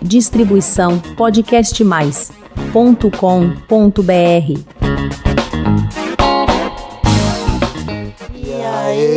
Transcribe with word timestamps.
Distribuição 0.00 0.98
podcastmais.com.br. 1.16 4.06
E 8.34 8.52
aí? 8.62 9.12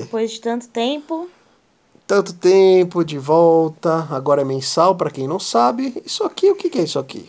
Depois 0.00 0.30
de 0.32 0.40
tanto 0.40 0.68
tempo. 0.68 1.28
Tanto 2.06 2.32
tempo 2.34 3.02
de 3.04 3.18
volta, 3.18 4.06
agora 4.10 4.42
é 4.42 4.44
mensal, 4.44 4.94
para 4.94 5.10
quem 5.10 5.26
não 5.26 5.40
sabe. 5.40 6.00
Isso 6.04 6.22
aqui, 6.22 6.50
o 6.50 6.54
que, 6.54 6.68
que 6.70 6.78
é 6.78 6.82
isso 6.82 6.98
aqui? 6.98 7.26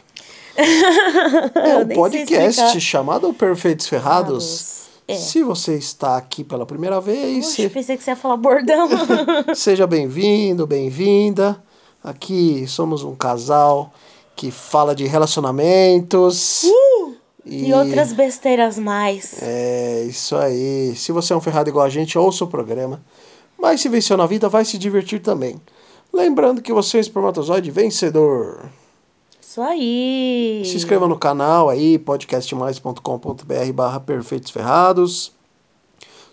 É 1.56 1.78
um 1.78 1.88
podcast 1.90 2.80
chamado 2.80 3.34
Perfeitos 3.34 3.88
Ferrados. 3.88 4.46
Ferrados, 4.46 4.85
é. 5.08 5.16
Se 5.16 5.44
você 5.44 5.76
está 5.76 6.18
aqui 6.18 6.44
pela 6.44 6.66
primeira 6.66 7.00
vez, 7.00 7.46
Puxa, 7.46 7.64
se- 7.64 7.70
pensei 7.70 7.98
que 7.98 8.04
você 8.04 8.12
ia 8.12 8.16
falar 8.16 8.38
bordão. 8.38 8.90
seja 9.56 9.86
bem-vindo, 9.86 10.66
bem-vinda. 10.66 11.62
Aqui 12.04 12.66
somos 12.68 13.04
um 13.04 13.16
casal 13.16 13.94
que 14.36 14.52
fala 14.52 14.96
de 14.96 15.06
relacionamentos. 15.06 16.64
Uh! 16.64 17.16
e 17.46 17.72
outras 17.74 18.12
besteiras 18.12 18.78
mais. 18.80 19.42
É, 19.42 20.04
isso 20.10 20.36
aí. 20.36 20.96
Se 20.96 21.12
você 21.12 21.32
é 21.32 21.36
um 21.36 21.42
ferrado 21.42 21.70
igual 21.70 21.86
a 21.86 21.90
gente, 21.90 22.18
ouça 22.18 22.44
o 22.44 22.48
programa. 22.48 23.02
Mas 23.58 23.82
se 23.82 23.90
venceu 23.90 24.18
na 24.18 24.26
vida, 24.26 24.50
vai 24.50 24.66
se 24.66 24.78
divertir 24.80 25.22
também. 25.22 25.62
Lembrando 26.12 26.62
que 26.62 26.74
você 26.74 26.98
é 26.98 27.00
um 27.00 27.02
espermatozoide 27.02 27.70
vencedor. 27.70 28.66
Isso 29.56 29.62
aí. 29.62 30.64
Se 30.66 30.76
inscreva 30.76 31.08
no 31.08 31.18
canal 31.18 31.70
aí, 31.70 31.98
podcastmais.com.br 31.98 33.72
barra 33.74 34.02
Perfeitos 34.02 34.52
Ferrados. 34.52 35.32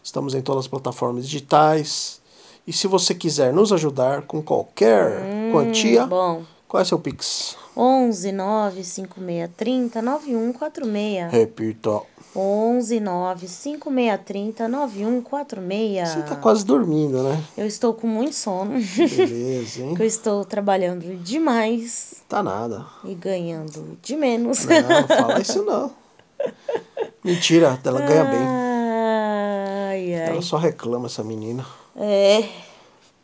Estamos 0.03 0.35
em 0.35 0.43
todas 0.43 0.65
as 0.65 0.69
plataformas 0.69 1.29
digitais. 1.29 2.21
E 2.67 2.73
se 2.73 2.89
você 2.89 3.15
quiser 3.15 3.53
nos 3.53 3.73
ajudar 3.73 4.23
com 4.23 4.43
qualquer 4.43 5.23
quantia, 5.53 6.03
Hum, 6.07 6.09
Bom. 6.09 6.43
qual 6.67 6.81
é 6.81 6.85
seu 6.85 6.99
Pix? 6.99 7.57
11 7.77 8.33
9 8.33 8.83
5630 8.83 10.03
9146. 10.03 11.31
Repita. 11.31 12.01
11 12.35 13.01
9 13.01 13.47
5630 13.49 14.69
9146. 14.69 16.09
Você 16.09 16.23
tá 16.23 16.37
quase 16.37 16.65
dormindo, 16.65 17.23
né? 17.23 17.43
Eu 17.57 17.67
estou 17.67 17.93
com 17.93 18.07
muito 18.07 18.35
sono. 18.35 18.73
Beleza, 18.73 19.83
hein? 19.83 19.95
eu 20.01 20.07
estou 20.07 20.45
trabalhando 20.45 21.17
demais 21.23 22.23
Tá 22.29 22.43
nada. 22.43 22.87
e 23.05 23.15
ganhando 23.15 23.99
de 24.03 24.17
menos. 24.17 24.65
Não, 24.65 24.81
não 24.83 25.07
fala 25.09 25.41
isso 25.41 25.63
não. 25.65 25.93
Mentira, 27.23 27.79
ela 27.85 28.01
ganha 28.01 28.25
bem. 28.25 28.41
Ai, 28.41 30.15
ai. 30.15 30.29
Ela 30.31 30.43
só 30.43 30.57
reclama, 30.57 31.07
essa 31.07 31.23
menina. 31.23 31.65
É. 31.97 32.49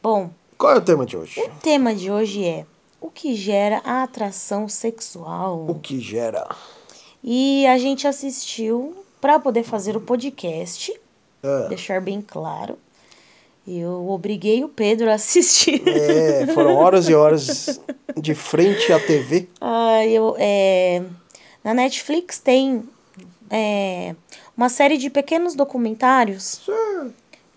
Bom, 0.02 0.30
Qual 0.56 0.72
é 0.72 0.76
o 0.76 0.80
tema 0.82 1.06
de 1.06 1.16
hoje? 1.16 1.40
o 1.40 1.48
tema 1.60 1.94
de 1.94 2.10
hoje 2.10 2.44
é 2.44 2.66
o 3.00 3.10
que 3.10 3.34
gera 3.34 3.80
a 3.84 4.02
atração 4.02 4.68
sexual. 4.68 5.66
O 5.68 5.74
que 5.76 5.98
gera? 6.00 6.46
E 7.22 7.66
a 7.66 7.76
gente 7.78 8.06
assistiu 8.06 8.94
para 9.20 9.38
poder 9.38 9.64
fazer 9.64 9.96
o 9.96 10.00
podcast, 10.00 10.92
É, 11.42 11.68
deixar 11.68 12.00
bem 12.00 12.20
claro. 12.20 12.78
Eu 13.66 14.08
obriguei 14.08 14.64
o 14.64 14.68
Pedro 14.68 15.10
a 15.10 15.14
assistir. 15.14 15.82
é, 15.86 16.46
foram 16.54 16.74
horas 16.76 17.08
e 17.08 17.14
horas 17.14 17.80
de 18.16 18.34
frente 18.34 18.92
à 18.92 18.98
TV. 18.98 19.48
Ah, 19.60 20.06
eu, 20.06 20.34
é, 20.38 21.02
na 21.62 21.74
Netflix 21.74 22.38
tem 22.38 22.82
é, 23.50 24.14
uma 24.56 24.68
série 24.68 24.96
de 24.96 25.10
pequenos 25.10 25.54
documentários 25.54 26.62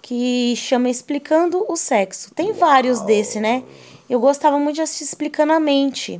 que 0.01 0.53
chama 0.57 0.89
Explicando 0.89 1.63
o 1.69 1.75
Sexo. 1.77 2.33
Tem 2.33 2.51
vários 2.51 3.01
desse, 3.01 3.39
né? 3.39 3.63
Eu 4.09 4.19
gostava 4.19 4.57
muito 4.59 4.75
de 4.75 4.81
assistir 4.81 5.05
Explicando 5.05 5.53
a 5.53 5.59
Mente. 5.59 6.19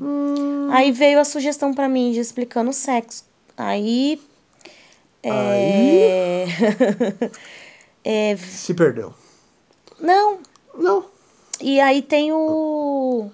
Aí 0.71 0.91
veio 0.93 1.19
a 1.19 1.25
sugestão 1.25 1.73
pra 1.73 1.89
mim 1.89 2.11
de 2.13 2.19
Explicando 2.19 2.69
o 2.69 2.73
Sexo. 2.73 3.25
Aí. 3.61 4.19
É... 5.21 6.45
é, 8.03 8.35
Se 8.37 8.73
perdeu. 8.73 9.13
Não. 9.99 10.39
Não. 10.75 11.05
E 11.59 11.79
aí 11.79 12.01
tem 12.01 12.31
o. 12.31 13.29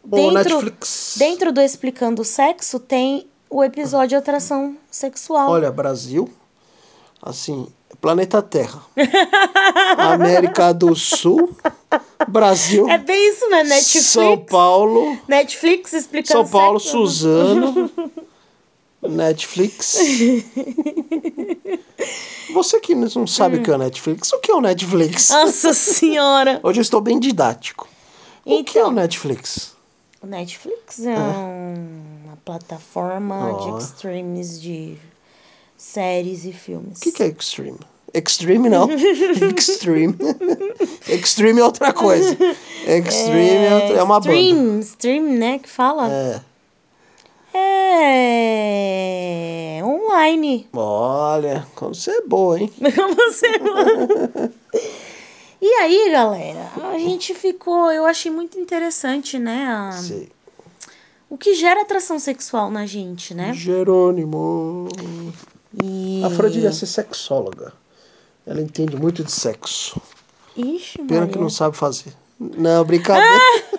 O 0.00 0.16
Dentro, 0.16 0.32
Netflix. 0.32 1.16
dentro 1.18 1.52
do 1.52 1.60
Explicando 1.60 2.22
o 2.22 2.24
Sexo 2.24 2.78
tem 2.78 3.26
o 3.50 3.64
episódio 3.64 4.16
Atração 4.16 4.76
Sexual. 4.90 5.50
Olha, 5.50 5.70
Brasil, 5.70 6.30
assim, 7.20 7.66
planeta 8.00 8.40
Terra. 8.40 8.80
América 9.98 10.72
do 10.72 10.94
Sul, 10.94 11.54
Brasil, 12.28 12.88
É 12.88 12.96
bem 12.96 13.28
isso, 13.28 13.50
né? 13.50 13.64
Netflix. 13.64 14.06
São 14.06 14.38
Paulo, 14.38 15.18
Netflix 15.26 15.92
explicando 15.92 16.44
São 16.44 16.48
Paulo, 16.48 16.78
sexo. 16.80 16.96
Suzano, 16.96 17.90
Netflix. 19.02 19.98
Você 22.52 22.80
que 22.80 22.94
não 22.94 23.26
sabe 23.26 23.58
o 23.58 23.62
que 23.62 23.70
é 23.70 23.74
o 23.74 23.78
Netflix, 23.78 24.32
o 24.32 24.38
que 24.40 24.50
é 24.50 24.54
o 24.54 24.60
Netflix? 24.60 25.28
Nossa 25.30 25.72
senhora. 25.74 26.60
Hoje 26.64 26.80
eu 26.80 26.82
estou 26.82 27.00
bem 27.00 27.18
didático. 27.18 27.86
O 28.44 28.64
que 28.64 28.78
é 28.78 28.82
o 28.82 28.86
Então. 28.86 28.92
Netflix? 28.92 29.76
O 30.20 30.26
Netflix 30.26 31.04
é 31.04 31.14
uma 31.16 32.36
plataforma 32.44 33.52
Ó. 33.52 33.78
de 33.78 33.84
extremes 33.84 34.60
de 34.60 34.96
séries 35.76 36.44
e 36.44 36.52
filmes. 36.52 36.98
O 36.98 37.02
que, 37.02 37.12
que 37.12 37.22
é 37.22 37.28
Extreme? 37.28 37.78
Extreme 38.12 38.68
não. 38.70 38.88
Extreme. 39.56 40.16
Extreme 41.06 41.60
é 41.60 41.64
outra 41.64 41.92
coisa. 41.92 42.36
Extreme 42.86 43.66
é, 43.66 43.92
é 43.98 44.02
uma 44.02 44.18
banda. 44.18 44.34
Stream, 44.34 44.80
stream, 44.80 45.24
né? 45.34 45.58
Que 45.58 45.68
fala. 45.68 46.10
É. 46.10 46.40
É. 48.48 49.80
Online. 49.84 50.68
Olha, 50.72 51.66
como 51.74 51.94
você 51.94 52.10
é 52.10 52.20
boa, 52.22 52.58
hein? 52.60 52.72
Você... 52.80 53.46
e 55.60 55.66
aí, 55.66 56.10
galera, 56.10 56.70
a 56.92 56.98
gente 56.98 57.34
ficou. 57.34 57.90
Eu 57.92 58.04
achei 58.06 58.30
muito 58.30 58.58
interessante, 58.58 59.38
né? 59.38 59.66
a- 59.68 59.92
Sei. 59.92 60.28
o 61.30 61.36
que 61.38 61.54
gera 61.54 61.82
atração 61.82 62.18
sexual 62.18 62.70
na 62.70 62.86
gente, 62.86 63.34
né? 63.34 63.52
Jerônimo. 63.54 64.88
E. 65.82 66.22
A 66.24 66.30
Freud 66.30 66.58
ia 66.58 66.72
ser 66.72 66.86
sexóloga. 66.86 67.72
Ela 68.46 68.60
entende 68.60 68.96
muito 68.96 69.22
de 69.22 69.30
sexo. 69.32 70.00
Ixi, 70.56 70.98
Pena 70.98 71.20
Maria. 71.20 71.32
que 71.34 71.38
não 71.38 71.50
sabe 71.50 71.76
fazer. 71.76 72.12
Não, 72.40 72.84
brincadeira. 72.84 73.38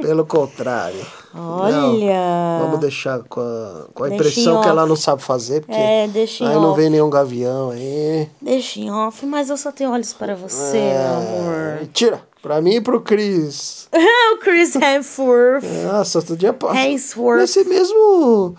Pelo 0.00 0.26
contrário. 0.26 1.04
Olha. 1.34 2.60
Vamos 2.62 2.80
deixar 2.80 3.20
com 3.24 3.40
a, 3.40 3.86
com 3.92 4.04
a 4.04 4.10
impressão 4.14 4.60
que 4.60 4.68
ela 4.68 4.86
não 4.86 4.96
sabe 4.96 5.22
fazer, 5.22 5.60
porque 5.62 5.76
É, 5.78 6.06
deixa 6.08 6.48
aí 6.48 6.54
não 6.54 6.70
off. 6.72 6.80
vem 6.80 6.90
nenhum 6.90 7.10
gavião 7.10 7.70
aí. 7.70 8.28
Deixa 8.40 8.80
em 8.80 8.90
off, 8.90 9.24
mas 9.26 9.50
eu 9.50 9.56
só 9.56 9.70
tenho 9.72 9.90
olhos 9.92 10.12
para 10.12 10.34
você, 10.34 10.76
É. 10.78 10.98
meu 10.98 11.16
amor. 11.16 11.88
Tira, 11.92 12.20
pra 12.42 12.60
mim 12.60 12.74
e 12.76 12.80
pro 12.80 13.00
Cris. 13.00 13.88
o 14.34 14.38
Chris 14.38 14.74
Hemsworth. 14.76 15.64
Nossa, 15.92 16.18
outro 16.18 16.36
dia 16.36 16.54
Hemsworth. 16.74 17.40
Nesse 17.40 17.64
mesmo 17.64 18.54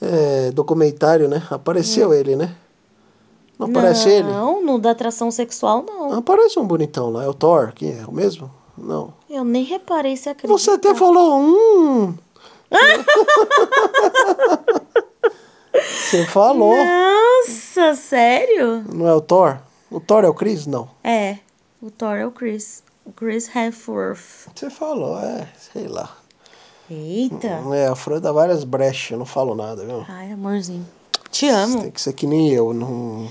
é, 0.00 0.50
documentário, 0.52 1.28
né? 1.28 1.42
Apareceu 1.50 2.12
ele, 2.12 2.36
né? 2.36 2.54
Não 3.58 3.68
aparece 3.68 4.08
ele? 4.08 4.28
Não, 4.28 4.64
no 4.64 4.78
da 4.78 4.92
atração 4.92 5.30
sexual, 5.30 5.84
não. 5.86 6.14
Aparece 6.14 6.58
um 6.58 6.66
bonitão 6.66 7.10
lá, 7.10 7.24
é 7.24 7.28
o 7.28 7.34
Thor, 7.34 7.72
que 7.74 7.86
é 7.86 8.04
o 8.08 8.12
mesmo? 8.12 8.50
Não. 8.80 9.12
Eu 9.28 9.44
nem 9.44 9.64
reparei 9.64 10.16
se 10.16 10.28
acredita. 10.28 10.58
Você 10.58 10.70
até 10.70 10.94
falou 10.94 11.40
um. 11.40 12.14
Você 15.72 16.26
falou. 16.26 16.74
Nossa, 16.74 17.94
sério? 17.94 18.84
Não 18.92 19.06
é 19.06 19.14
o 19.14 19.20
Thor? 19.20 19.58
O 19.90 20.00
Thor 20.00 20.24
é 20.24 20.28
o 20.28 20.34
Chris? 20.34 20.66
Não. 20.66 20.88
É, 21.04 21.38
o 21.80 21.90
Thor 21.90 22.16
é 22.16 22.26
o 22.26 22.30
Chris. 22.30 22.82
O 23.04 23.12
Chris 23.12 23.48
Hemsworth. 23.54 24.48
Você 24.54 24.70
falou, 24.70 25.18
é, 25.18 25.48
sei 25.56 25.88
lá. 25.88 26.16
Eita. 26.90 27.62
É, 27.72 27.86
a 27.86 27.94
Fran 27.94 28.20
dá 28.20 28.32
várias 28.32 28.64
brechas, 28.64 29.12
eu 29.12 29.18
não 29.18 29.26
falo 29.26 29.54
nada, 29.54 29.84
viu? 29.84 30.04
Ai, 30.08 30.32
amorzinho. 30.32 30.86
Te 31.30 31.48
amo. 31.48 31.82
Tem 31.82 31.90
que 31.92 32.00
ser 32.00 32.12
que 32.12 32.26
nem 32.26 32.50
eu, 32.50 32.74
não. 32.74 33.28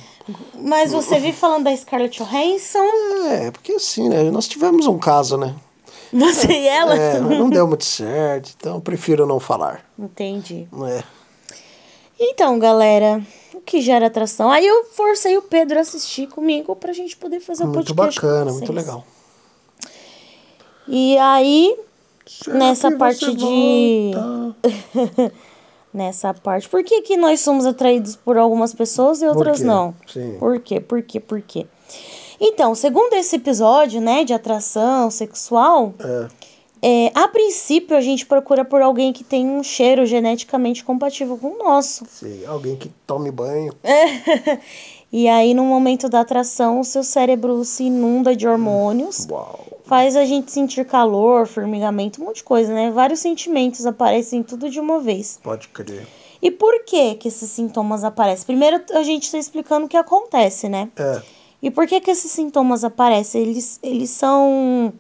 Mas 0.56 0.92
você 0.92 1.20
vive 1.20 1.38
falando 1.38 1.66
da 1.66 1.76
Scarlett 1.76 2.18
Johansson? 2.18 2.86
É, 3.30 3.52
porque 3.52 3.74
assim, 3.74 4.10
né? 4.10 4.24
Nós 4.32 4.48
tivemos 4.48 4.88
um 4.88 4.98
caso, 4.98 5.38
né? 5.38 5.56
Você 6.12 6.52
e 6.52 6.68
ela? 6.68 6.96
É, 6.96 7.20
não 7.20 7.50
deu 7.50 7.68
muito 7.68 7.86
certo, 7.86 8.54
então 8.58 8.76
eu 8.76 8.82
prefiro 8.82 9.26
não 9.28 9.40
falar. 9.40 9.86
Entendi. 9.98 10.68
É? 10.88 11.04
Então, 12.20 12.58
galera, 12.58 13.22
o 13.54 13.62
que 13.62 13.80
gera 13.82 14.08
atração? 14.08 14.52
Aí 14.52 14.66
eu 14.66 14.86
forcei 14.86 15.38
o 15.38 15.42
Pedro 15.42 15.78
a 15.78 15.82
assistir 15.82 16.28
comigo 16.28 16.76
pra 16.76 16.92
gente 16.92 17.16
poder 17.16 17.40
fazer 17.40 17.64
o 17.64 17.68
Muito 17.68 17.94
podcast. 17.96 18.20
com 18.20 18.28
bacana, 18.28 18.52
muito 18.52 18.74
legal. 18.74 19.06
E 20.88 21.18
aí, 21.20 21.78
Será 22.26 22.58
nessa 22.58 22.92
parte 22.92 23.34
de. 23.34 24.12
Nessa 25.94 26.34
parte. 26.34 26.70
Por 26.70 26.84
que, 26.84 27.02
que 27.02 27.18
nós 27.18 27.40
somos 27.40 27.66
atraídos 27.66 28.16
por 28.16 28.38
algumas 28.38 28.74
pessoas 28.74 29.22
e 29.22 29.26
outras 29.26 29.60
não? 29.62 29.96
Sim. 30.08 30.36
Por 30.40 30.60
quê? 30.60 30.80
Por 30.80 31.02
quê? 31.02 31.20
Por 31.20 31.42
quê? 31.42 31.66
Então, 32.40 32.76
segundo 32.76 33.14
esse 33.14 33.36
episódio, 33.36 34.00
né, 34.00 34.24
de 34.24 34.32
atração 34.34 35.10
sexual, 35.12 35.94
É. 36.00 37.08
é, 37.08 37.12
a 37.16 37.28
princípio 37.28 37.98
a 37.98 38.02
gente 38.02 38.26
procura 38.26 38.64
por 38.64 38.82
alguém 38.82 39.12
que 39.12 39.24
tem 39.24 39.48
um 39.48 39.64
cheiro 39.64 40.06
geneticamente 40.06 40.84
compatível 40.86 41.38
com 41.38 41.48
o 41.48 41.58
nosso. 41.58 42.06
Sim, 42.08 42.46
alguém 42.46 42.76
que 42.76 42.90
tome 43.08 43.32
banho. 43.32 43.74
E 45.12 45.28
aí, 45.28 45.54
no 45.54 45.64
momento 45.64 46.08
da 46.08 46.22
atração, 46.22 46.80
o 46.80 46.84
seu 46.84 47.04
cérebro 47.04 47.64
se 47.66 47.86
inunda 47.86 48.36
de 48.36 48.48
hormônios, 48.48 49.28
Uau. 49.30 49.66
faz 49.86 50.16
a 50.16 50.24
gente 50.24 50.52
sentir 50.52 50.86
calor, 50.86 51.48
formigamento, 51.48 52.22
um 52.22 52.26
monte 52.26 52.38
de 52.38 52.44
coisa, 52.44 52.72
né? 52.72 52.92
Vários 52.92 53.20
sentimentos 53.20 53.88
aparecem 53.88 54.44
tudo 54.44 54.70
de 54.70 54.80
uma 54.80 55.00
vez. 55.00 55.40
Pode 55.42 55.68
crer. 55.70 56.08
E 56.42 56.52
por 56.52 56.86
que 56.86 57.16
que 57.16 57.28
esses 57.28 57.50
sintomas 57.50 58.04
aparecem? 58.04 58.46
Primeiro, 58.46 58.82
a 58.94 59.04
gente 59.04 59.24
está 59.24 59.38
explicando 59.38 59.88
o 59.88 59.90
que 59.90 59.98
acontece, 59.98 60.70
né? 60.70 60.90
É. 60.96 61.22
E 61.62 61.72
por 61.72 61.86
que 61.88 62.00
que 62.00 62.12
esses 62.12 62.32
sintomas 62.32 62.84
aparecem? 62.84 63.42
Eles, 63.42 63.80
eles 63.84 64.10
são... 64.12 64.94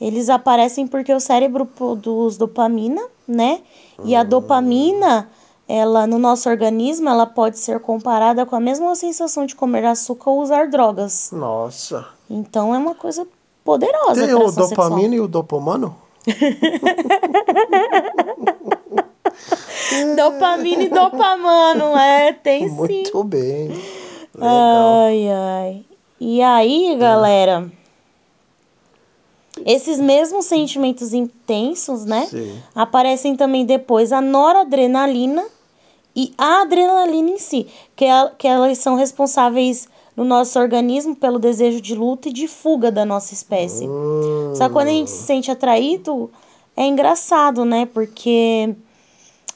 Eles 0.00 0.28
aparecem 0.28 0.86
porque 0.86 1.14
o 1.14 1.20
cérebro 1.20 1.64
produz 1.64 2.36
dopamina, 2.36 3.00
né? 3.26 3.60
E 4.04 4.16
a 4.16 4.24
dopamina, 4.24 5.30
ela 5.68 6.06
no 6.06 6.18
nosso 6.18 6.48
organismo, 6.48 7.08
ela 7.08 7.26
pode 7.26 7.58
ser 7.58 7.80
comparada 7.80 8.44
com 8.44 8.56
a 8.56 8.60
mesma 8.60 8.94
sensação 8.94 9.46
de 9.46 9.54
comer 9.54 9.84
açúcar 9.84 10.30
ou 10.30 10.40
usar 10.40 10.68
drogas. 10.68 11.30
Nossa. 11.32 12.06
Então 12.28 12.74
é 12.74 12.78
uma 12.78 12.94
coisa 12.94 13.26
poderosa. 13.64 14.26
Tem 14.26 14.34
o 14.34 14.38
atração 14.38 14.68
sexual. 14.68 14.88
dopamina 14.88 15.14
e 15.14 15.20
o 15.20 15.28
dopamano? 15.28 15.96
Dopamina 20.16 20.82
e 20.82 20.88
dopamano, 20.88 21.96
é, 21.96 22.32
tem 22.32 22.68
sim. 22.68 22.74
Muito 22.74 23.24
bem. 23.24 23.68
Legal. 24.34 25.04
Ai, 25.06 25.28
ai. 25.28 25.84
E 26.20 26.42
aí, 26.42 26.96
galera, 26.98 27.70
esses 29.66 29.98
mesmos 30.00 30.46
sentimentos 30.46 31.12
intensos, 31.12 32.04
né? 32.04 32.26
Sim. 32.26 32.58
Aparecem 32.74 33.36
também 33.36 33.64
depois 33.64 34.12
a 34.12 34.20
noradrenalina 34.20 35.44
e 36.14 36.32
a 36.36 36.62
adrenalina 36.62 37.30
em 37.30 37.38
si, 37.38 37.66
que, 37.96 38.04
é- 38.04 38.30
que 38.38 38.46
elas 38.46 38.78
são 38.78 38.96
responsáveis 38.96 39.88
no 40.16 40.24
nosso 40.24 40.58
organismo 40.58 41.16
pelo 41.16 41.38
desejo 41.38 41.80
de 41.80 41.94
luta 41.94 42.28
e 42.28 42.32
de 42.32 42.46
fuga 42.46 42.90
da 42.92 43.04
nossa 43.04 43.32
espécie. 43.32 43.86
Hum, 43.88 44.52
Só 44.54 44.66
que 44.68 44.74
quando 44.74 44.88
a 44.88 44.92
gente 44.92 45.10
se 45.10 45.22
sente 45.24 45.50
atraído, 45.50 46.30
é 46.76 46.86
engraçado, 46.86 47.64
né? 47.64 47.86
Porque 47.86 48.74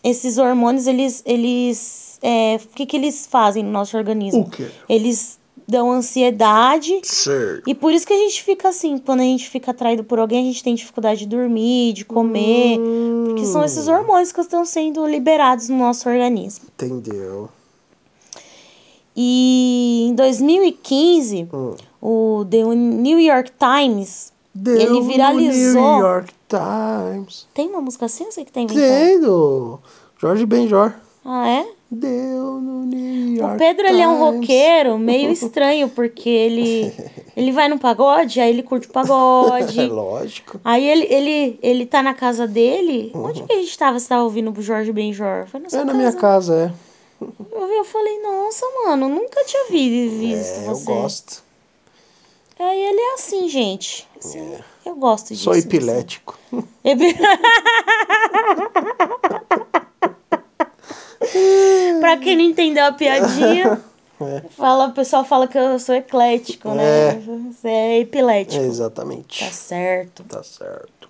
esses 0.02 0.38
hormônios, 0.38 0.86
eles. 0.86 1.22
eles 1.26 2.18
é, 2.22 2.56
o 2.56 2.68
que, 2.74 2.86
que 2.86 2.96
eles 2.96 3.26
fazem 3.26 3.62
no 3.62 3.70
nosso 3.70 3.96
organismo? 3.96 4.42
O 4.42 4.50
quê? 4.50 4.66
Eles 4.88 5.35
dão 5.68 5.90
ansiedade. 5.90 7.00
Certo. 7.02 7.68
E 7.68 7.74
por 7.74 7.92
isso 7.92 8.06
que 8.06 8.12
a 8.12 8.16
gente 8.18 8.42
fica 8.42 8.68
assim, 8.68 8.98
quando 8.98 9.20
a 9.20 9.24
gente 9.24 9.48
fica 9.50 9.70
atraído 9.72 10.04
por 10.04 10.18
alguém, 10.18 10.44
a 10.44 10.46
gente 10.46 10.62
tem 10.62 10.74
dificuldade 10.74 11.20
de 11.20 11.26
dormir, 11.26 11.92
de 11.92 12.04
comer. 12.04 12.78
Porque 13.26 13.44
são 13.44 13.64
esses 13.64 13.88
hormônios 13.88 14.32
que 14.32 14.40
estão 14.40 14.64
sendo 14.64 15.06
liberados 15.06 15.68
no 15.68 15.76
nosso 15.78 16.08
organismo. 16.08 16.66
Entendeu. 16.74 17.48
E 19.16 20.08
em 20.10 20.14
2015, 20.14 21.48
Hum. 21.52 21.74
o 22.02 22.44
The 22.50 22.62
New 22.64 23.18
York 23.18 23.50
Times, 23.58 24.32
Deu 24.54 24.76
ele 24.78 25.00
viralizou. 25.02 25.82
New 25.82 26.00
York 26.06 26.32
Times. 26.48 27.46
Tem 27.54 27.68
uma 27.68 27.80
música 27.80 28.06
assim? 28.06 28.24
Eu 28.24 28.32
sei 28.32 28.44
que 28.44 28.52
tem. 28.52 28.66
Tem 28.66 29.20
do 29.20 29.78
Jorge 30.18 30.44
Benjor. 30.46 30.92
Ah, 31.24 31.48
é? 31.48 31.66
Deu 31.88 32.60
no 32.60 32.84
New 32.84 33.36
York 33.36 33.54
O 33.54 33.58
Pedro, 33.58 33.86
ele 33.86 34.02
é 34.02 34.08
um 34.08 34.18
roqueiro 34.18 34.98
meio 34.98 35.30
estranho, 35.32 35.88
porque 35.88 36.28
ele, 36.28 36.92
ele 37.36 37.52
vai 37.52 37.68
no 37.68 37.78
pagode, 37.78 38.40
aí 38.40 38.50
ele 38.50 38.62
curte 38.64 38.88
o 38.88 38.90
É 38.90 38.92
pagode. 38.92 39.86
lógico. 39.86 40.60
Aí 40.64 40.84
ele, 40.84 41.04
ele, 41.08 41.58
ele 41.62 41.86
tá 41.86 42.02
na 42.02 42.12
casa 42.12 42.46
dele. 42.46 43.12
Onde 43.14 43.42
que 43.44 43.52
a 43.52 43.56
gente 43.56 43.78
tava? 43.78 43.98
Você 44.00 44.08
tava 44.08 44.24
ouvindo 44.24 44.52
o 44.52 44.62
Jorge 44.62 44.92
Benjor? 44.92 45.46
Foi 45.46 45.60
na 45.60 45.70
sua 45.70 45.80
É 45.80 45.84
na 45.84 45.92
casa. 45.92 45.98
minha 45.98 46.12
casa, 46.12 46.54
é. 46.72 46.86
Eu, 47.52 47.66
eu 47.68 47.84
falei, 47.84 48.20
nossa, 48.20 48.66
mano, 48.84 49.08
nunca 49.08 49.44
tinha 49.44 49.66
vi- 49.70 50.08
visto 50.08 50.58
É, 50.58 50.68
eu 50.68 50.74
você. 50.74 50.84
gosto. 50.86 51.44
Aí 52.58 52.78
ele 52.84 53.00
é 53.00 53.14
assim, 53.14 53.48
gente. 53.48 54.08
Assim, 54.18 54.54
Eu 54.84 54.96
gosto 54.96 55.28
disso. 55.28 55.44
Sou 55.44 55.52
disso. 55.54 55.66
epilético. 55.68 56.36
Epi- 56.84 57.16
pra 62.00 62.16
quem 62.16 62.36
não 62.36 62.44
entendeu 62.44 62.84
a 62.86 62.92
piadinha, 62.92 63.80
fala, 64.56 64.86
o 64.88 64.92
pessoal 64.92 65.24
fala 65.24 65.46
que 65.46 65.58
eu 65.58 65.78
sou 65.78 65.94
eclético, 65.94 66.70
né? 66.70 67.08
É. 67.10 67.18
Você 67.50 67.68
é 67.68 67.98
epilético. 68.00 68.62
Exatamente. 68.64 69.44
Tá 69.44 69.50
certo. 69.50 70.24
Tá 70.24 70.42
certo. 70.42 71.08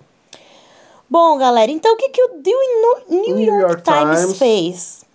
Bom, 1.09 1.37
galera, 1.37 1.71
então 1.71 1.93
o 1.93 1.97
que, 1.97 2.09
que 2.09 2.21
o 2.21 2.29
New, 2.45 3.21
New 3.23 3.35
New 3.35 3.45
York, 3.45 3.61
York 3.61 3.83
Times, 3.83 4.19
Times. 4.21 4.37
fez? 4.37 5.05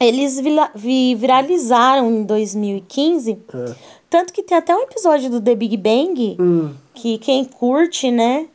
Eles 0.00 0.40
vi- 0.74 1.14
viralizaram 1.14 2.10
em 2.10 2.24
2015, 2.24 3.38
É. 3.54 3.74
tanto 4.10 4.32
que 4.32 4.42
tem 4.42 4.58
até 4.58 4.74
um 4.74 4.82
episódio 4.82 5.30
do 5.30 5.40
The 5.40 5.54
Big 5.54 5.76
Bang, 5.76 6.36
Hum. 6.40 6.74
que 6.94 7.16
quem 7.18 7.44
curte, 7.44 8.10
né, 8.10 8.48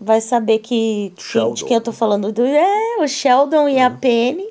vai 0.00 0.20
saber 0.20 0.60
que, 0.60 1.12
que 1.16 1.52
de 1.54 1.64
quem 1.64 1.74
eu 1.76 1.80
tô 1.80 1.90
falando. 1.90 2.30
Do, 2.30 2.44
é, 2.46 2.96
o 3.00 3.08
Sheldon 3.08 3.68
e 3.68 3.80
a 3.80 3.90
Penny. 3.90 4.46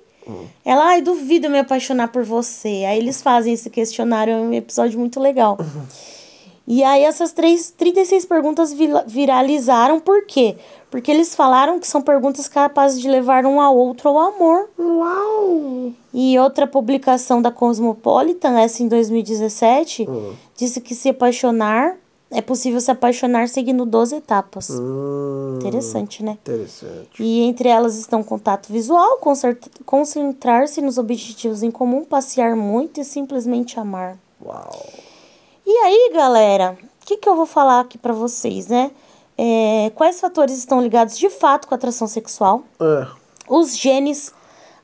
Ela, 0.65 0.85
ai, 0.89 1.01
duvido 1.01 1.50
me 1.50 1.59
apaixonar 1.59 2.09
por 2.09 2.24
você. 2.24 2.83
Aí 2.88 2.97
eles 2.97 3.21
fazem 3.21 3.53
esse 3.53 3.69
questionário, 3.69 4.33
é 4.33 4.38
um 4.38 4.53
episódio 4.53 5.00
muito 5.00 5.19
legal. 5.19 5.57
E 6.68 6.83
aí 6.83 7.03
essas 7.03 7.31
três, 7.31 7.71
36 7.71 8.25
perguntas 8.25 8.75
viralizaram, 9.07 10.01
por 10.01 10.25
quê? 10.25 10.57
Porque 10.91 11.09
eles 11.09 11.33
falaram 11.33 11.79
que 11.79 11.88
são 11.88 12.01
perguntas 12.01 12.50
capazes 12.50 13.00
de 13.00 13.07
levar 13.07 13.45
um 13.45 13.62
ao 13.62 13.77
outro 13.77 14.09
ao 14.09 14.18
amor. 14.18 14.69
Uau! 14.77 15.94
E 16.13 16.38
outra 16.38 16.68
publicação 16.68 17.41
da 17.41 17.51
Cosmopolitan, 17.51 18.59
essa 18.59 18.83
em 18.83 18.89
2017, 18.89 20.07
disse 20.57 20.81
que 20.81 20.94
se 20.94 21.07
apaixonar, 21.07 21.95
é 22.29 22.41
possível 22.41 22.79
se 22.81 22.91
apaixonar 22.91 23.47
seguindo 23.47 23.85
12 23.85 24.15
etapas. 24.15 24.69
Hum, 24.69 25.56
Interessante, 25.57 26.24
né? 26.24 26.38
Interessante. 26.41 27.24
E 27.24 27.41
entre 27.41 27.69
elas 27.69 27.97
estão 27.97 28.21
contato 28.21 28.71
visual, 28.71 29.19
concentrar-se 29.85 30.81
nos 30.81 30.97
objetivos 30.97 31.63
em 31.63 31.71
comum, 31.71 32.03
passear 32.03 32.56
muito 32.56 33.00
e 33.00 33.06
simplesmente 33.06 33.79
amar. 33.79 34.18
Uau. 34.44 34.85
E 35.65 35.71
aí, 35.71 36.12
galera, 36.13 36.77
o 37.01 37.06
que, 37.06 37.18
que 37.18 37.27
eu 37.27 37.35
vou 37.35 37.45
falar 37.45 37.79
aqui 37.81 37.97
pra 37.97 38.13
vocês, 38.13 38.68
né? 38.68 38.91
É, 39.37 39.92
quais 39.95 40.19
fatores 40.19 40.57
estão 40.57 40.81
ligados 40.81 41.18
de 41.18 41.30
fato 41.30 41.68
com 41.68 41.73
a 41.73 41.78
atração 41.78 42.07
sexual? 42.07 42.63
É. 42.80 43.07
Os 43.47 43.78
genes, 43.78 44.33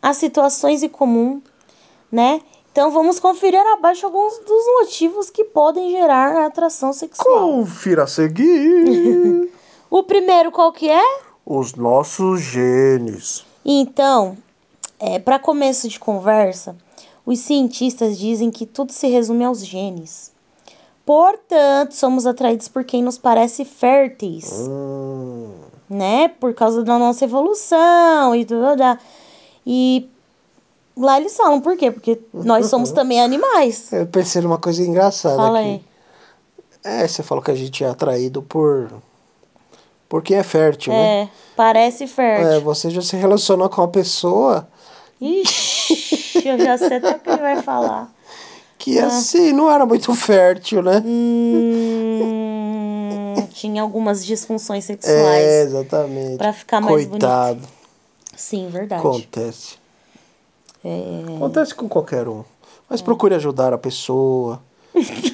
as 0.02 0.18
situações 0.18 0.84
em 0.84 0.90
comum, 0.90 1.42
né? 2.12 2.40
Então 2.74 2.90
vamos 2.90 3.20
conferir 3.20 3.62
abaixo 3.74 4.04
alguns 4.08 4.40
dos 4.40 4.66
motivos 4.80 5.30
que 5.30 5.44
podem 5.44 5.92
gerar 5.92 6.44
atração 6.48 6.92
sexual. 6.92 7.52
Confira 7.52 8.04
a 8.04 8.08
seguir 8.08 9.48
O 9.92 10.02
primeiro 10.02 10.52
qual 10.52 10.74
que 10.74 10.90
é? 10.90 11.04
os 11.46 11.76
nossos 11.76 12.42
genes. 12.42 13.46
Então, 13.64 14.36
é, 15.00 15.20
para 15.20 15.38
começo 15.38 15.88
de 15.88 16.00
conversa, 16.00 16.76
os 17.24 17.38
cientistas 17.40 18.18
dizem 18.18 18.50
que 18.50 18.66
tudo 18.66 18.92
se 18.92 19.08
resume 19.08 19.46
aos 19.46 19.64
genes. 19.64 20.32
Portanto, 21.06 21.92
somos 21.92 22.26
atraídos 22.26 22.68
por 22.70 22.84
quem 22.86 23.04
nos 23.04 23.18
parece 23.20 23.66
férteis, 23.66 24.52
Hum, 24.68 25.52
né? 25.90 26.30
Por 26.30 26.54
causa 26.56 26.82
da 26.82 26.98
nossa 26.98 27.26
evolução 27.26 28.34
e 28.34 28.46
tudo. 28.46 28.82
E 29.68 30.10
lá 30.98 31.20
eles 31.20 31.36
falam 31.36 31.62
por 31.62 31.78
quê? 31.78 31.92
Porque 31.92 32.20
nós 32.34 32.68
somos 32.68 32.92
também 32.92 33.22
animais. 33.22 33.92
eu 33.94 34.06
pensei 34.08 34.42
numa 34.42 34.58
coisa 34.58 34.82
engraçada 34.84 35.36
Fala 35.38 35.60
aqui. 35.60 35.68
aí. 35.68 35.84
É, 36.84 37.08
você 37.08 37.24
falou 37.24 37.44
que 37.44 37.52
a 37.52 37.56
gente 37.56 37.84
é 37.84 37.88
atraído 37.90 38.42
por. 38.42 38.92
por 40.10 40.22
quem 40.22 40.38
é 40.38 40.44
fértil, 40.44 40.92
né? 40.94 41.24
É, 41.24 41.30
parece 41.56 42.04
É, 42.04 42.08
fértil. 42.08 42.62
você 42.62 42.90
já 42.90 43.02
se 43.02 43.16
relacionou 43.16 43.70
com 43.70 43.82
uma 43.82 43.88
pessoa 43.88 44.68
Ixi, 45.22 46.46
eu 46.48 46.58
já 46.60 46.78
sei 46.78 46.98
até 46.98 47.16
o 47.16 47.20
que 47.20 47.30
ele 47.30 47.42
vai 47.42 47.62
falar. 47.62 48.12
que 48.78 49.00
assim 49.00 49.54
não 49.54 49.72
era 49.72 49.86
muito 49.86 50.14
fértil, 50.14 50.82
né? 50.82 51.02
Hum, 51.06 53.36
tinha 53.54 53.82
algumas 53.82 54.26
disfunções 54.26 54.84
É, 54.90 54.98
sexuais. 54.98 55.46
exatamente. 55.46 56.38
Pra 56.38 56.52
ficar 56.52 56.82
mais 56.82 57.08
Coitado. 57.08 57.62
Sim, 58.36 58.68
verdade. 58.70 59.00
Acontece. 59.02 59.76
É. 60.84 61.36
Acontece 61.36 61.74
com 61.74 61.88
qualquer 61.88 62.28
um. 62.28 62.44
Mas 62.90 63.02
procure 63.02 63.34
ajudar 63.36 63.74
a 63.74 63.78
pessoa. 63.78 64.62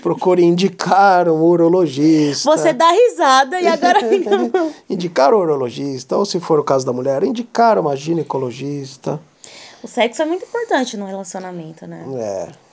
procure 0.01 0.43
indicar 0.43 1.27
um 1.27 1.41
urologista. 1.41 2.49
Você 2.49 2.71
dá 2.71 2.89
risada 2.91 3.59
e 3.59 3.67
agora. 3.67 3.99
indicar 4.89 5.33
um 5.33 5.37
urologista. 5.37 6.15
Ou 6.15 6.25
se 6.25 6.39
for 6.39 6.59
o 6.59 6.63
caso 6.63 6.85
da 6.85 6.93
mulher, 6.93 7.23
indicar 7.23 7.77
uma 7.77 7.95
ginecologista. 7.95 9.19
o 9.83 9.87
sexo 9.87 10.21
é 10.21 10.25
muito 10.25 10.45
importante 10.45 10.95
no 10.95 11.05
relacionamento, 11.05 11.85
né? 11.85 12.05
É. 12.17 12.69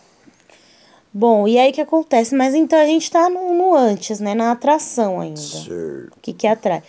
Bom, 1.12 1.48
e 1.48 1.58
aí 1.58 1.70
o 1.70 1.72
que 1.72 1.80
acontece? 1.80 2.34
Mas 2.36 2.54
então 2.54 2.78
a 2.78 2.84
gente 2.84 3.10
tá 3.10 3.30
no, 3.30 3.54
no 3.54 3.74
antes, 3.74 4.20
né? 4.20 4.34
Na 4.34 4.52
atração 4.52 5.18
ainda. 5.20 5.40
Certo. 5.40 6.12
O 6.14 6.20
que 6.20 6.32
que 6.34 6.46
atrai. 6.46 6.82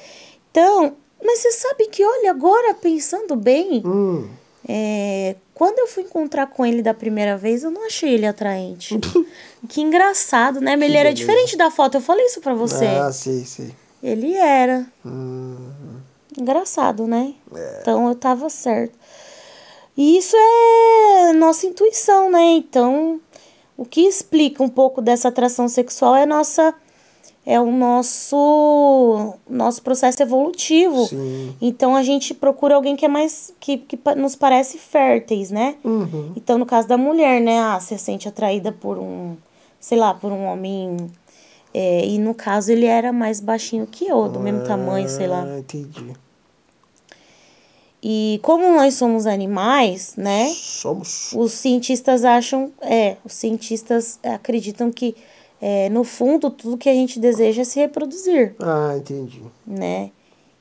Então, 0.51 0.93
mas 1.23 1.39
você 1.39 1.51
sabe 1.53 1.87
que, 1.87 2.03
olha, 2.03 2.31
agora 2.31 2.73
pensando 2.73 3.35
bem, 3.35 3.81
Hum. 3.85 4.27
É, 4.67 5.35
quando 5.53 5.79
eu 5.79 5.87
fui 5.87 6.03
encontrar 6.03 6.47
com 6.47 6.65
ele 6.65 6.81
da 6.81 6.93
primeira 6.93 7.37
vez, 7.37 7.63
eu 7.63 7.71
não 7.71 7.85
achei 7.85 8.13
ele 8.13 8.25
atraente. 8.25 8.99
que 9.69 9.81
engraçado, 9.81 10.59
né? 10.59 10.75
Mas 10.75 10.89
ele 10.89 10.97
era 10.97 11.13
diferente 11.13 11.55
da 11.55 11.71
foto, 11.71 11.95
eu 11.95 12.01
falei 12.01 12.25
isso 12.25 12.41
pra 12.41 12.53
você. 12.53 12.85
Ah, 12.85 13.11
sei, 13.11 13.45
sei. 13.45 13.73
Ele 14.03 14.35
era. 14.35 14.85
Hum. 15.05 15.57
Engraçado, 16.37 17.07
né? 17.07 17.33
É. 17.55 17.79
Então 17.81 18.07
eu 18.07 18.15
tava 18.15 18.49
certo. 18.49 18.97
E 19.95 20.17
isso 20.17 20.35
é 20.35 21.33
nossa 21.33 21.65
intuição, 21.65 22.29
né? 22.29 22.43
Então, 22.57 23.19
o 23.75 23.83
que 23.83 24.01
explica 24.01 24.61
um 24.61 24.69
pouco 24.69 25.01
dessa 25.01 25.29
atração 25.29 25.67
sexual 25.67 26.15
é 26.15 26.25
nossa 26.25 26.73
é 27.49 27.57
o 27.61 27.71
nosso 27.71 29.33
nosso 29.49 29.81
processo 29.81 30.21
evolutivo. 30.21 31.05
Sim. 31.05 31.55
Então 31.61 31.95
a 31.95 32.03
gente 32.03 32.33
procura 32.33 32.75
alguém 32.75 32.97
que 32.97 33.05
é 33.05 33.07
mais 33.07 33.53
que, 33.57 33.77
que 33.77 33.97
nos 34.17 34.35
parece 34.35 34.77
férteis, 34.77 35.49
né? 35.49 35.75
Uhum. 35.81 36.33
Então 36.35 36.57
no 36.57 36.65
caso 36.65 36.89
da 36.89 36.97
mulher, 36.97 37.39
né, 37.39 37.57
ah, 37.57 37.79
se 37.79 37.97
sente 37.97 38.27
atraída 38.27 38.73
por 38.73 38.97
um, 38.97 39.37
sei 39.79 39.97
lá, 39.97 40.13
por 40.13 40.29
um 40.29 40.43
homem 40.43 40.97
é, 41.73 42.05
e 42.05 42.19
no 42.19 42.33
caso 42.33 42.69
ele 42.69 42.85
era 42.85 43.13
mais 43.13 43.39
baixinho 43.39 43.87
que 43.87 44.05
eu, 44.05 44.27
do 44.27 44.41
mesmo 44.41 44.65
tamanho, 44.65 45.07
sei 45.07 45.27
lá. 45.27 45.45
Ah, 45.47 45.59
entendi. 45.59 46.13
E 48.03 48.41
como 48.43 48.69
nós 48.73 48.95
somos 48.95 49.25
animais, 49.25 50.15
né? 50.17 50.49
Somos. 50.53 51.31
Os 51.33 51.53
cientistas 51.53 52.25
acham, 52.25 52.73
é, 52.81 53.15
os 53.23 53.31
cientistas 53.31 54.19
acreditam 54.21 54.91
que 54.91 55.15
é, 55.61 55.89
no 55.89 56.03
fundo 56.03 56.49
tudo 56.49 56.77
que 56.77 56.89
a 56.89 56.93
gente 56.93 57.19
deseja 57.19 57.61
é 57.61 57.65
se 57.65 57.79
reproduzir, 57.79 58.55
Ah, 58.59 58.95
entendi. 58.97 59.41
né? 59.65 60.11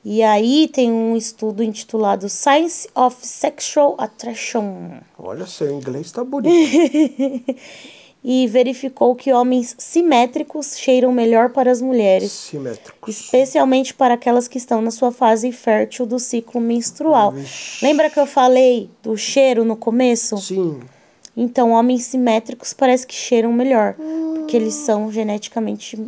E 0.05 0.23
aí 0.23 0.69
tem 0.69 0.89
um 0.91 1.17
estudo 1.17 1.61
intitulado 1.61 2.29
Science 2.29 2.87
of 2.95 3.17
Sexual 3.27 3.95
Attraction 3.97 4.99
Olha, 5.19 5.45
seu 5.45 5.69
inglês 5.69 6.11
tá 6.11 6.23
bonito. 6.23 6.55
e 8.23 8.47
verificou 8.47 9.15
que 9.15 9.31
homens 9.31 9.75
simétricos 9.77 10.77
cheiram 10.77 11.11
melhor 11.11 11.49
para 11.49 11.71
as 11.71 11.81
mulheres, 11.81 12.31
Simétricos. 12.31 13.15
especialmente 13.19 13.93
para 13.93 14.15
aquelas 14.15 14.47
que 14.47 14.57
estão 14.57 14.81
na 14.81 14.91
sua 14.91 15.11
fase 15.11 15.51
fértil 15.51 16.05
do 16.05 16.19
ciclo 16.19 16.59
menstrual. 16.59 17.31
Vixe. 17.31 17.85
Lembra 17.85 18.09
que 18.09 18.19
eu 18.19 18.25
falei 18.25 18.89
do 19.03 19.15
cheiro 19.17 19.63
no 19.63 19.75
começo? 19.75 20.37
Sim. 20.37 20.79
Então, 21.39 21.69
homens 21.71 22.05
simétricos 22.05 22.73
parece 22.73 23.05
que 23.05 23.13
cheiram 23.13 23.53
melhor, 23.53 23.93
porque 24.33 24.57
eles 24.57 24.73
são 24.73 25.11
geneticamente 25.11 26.03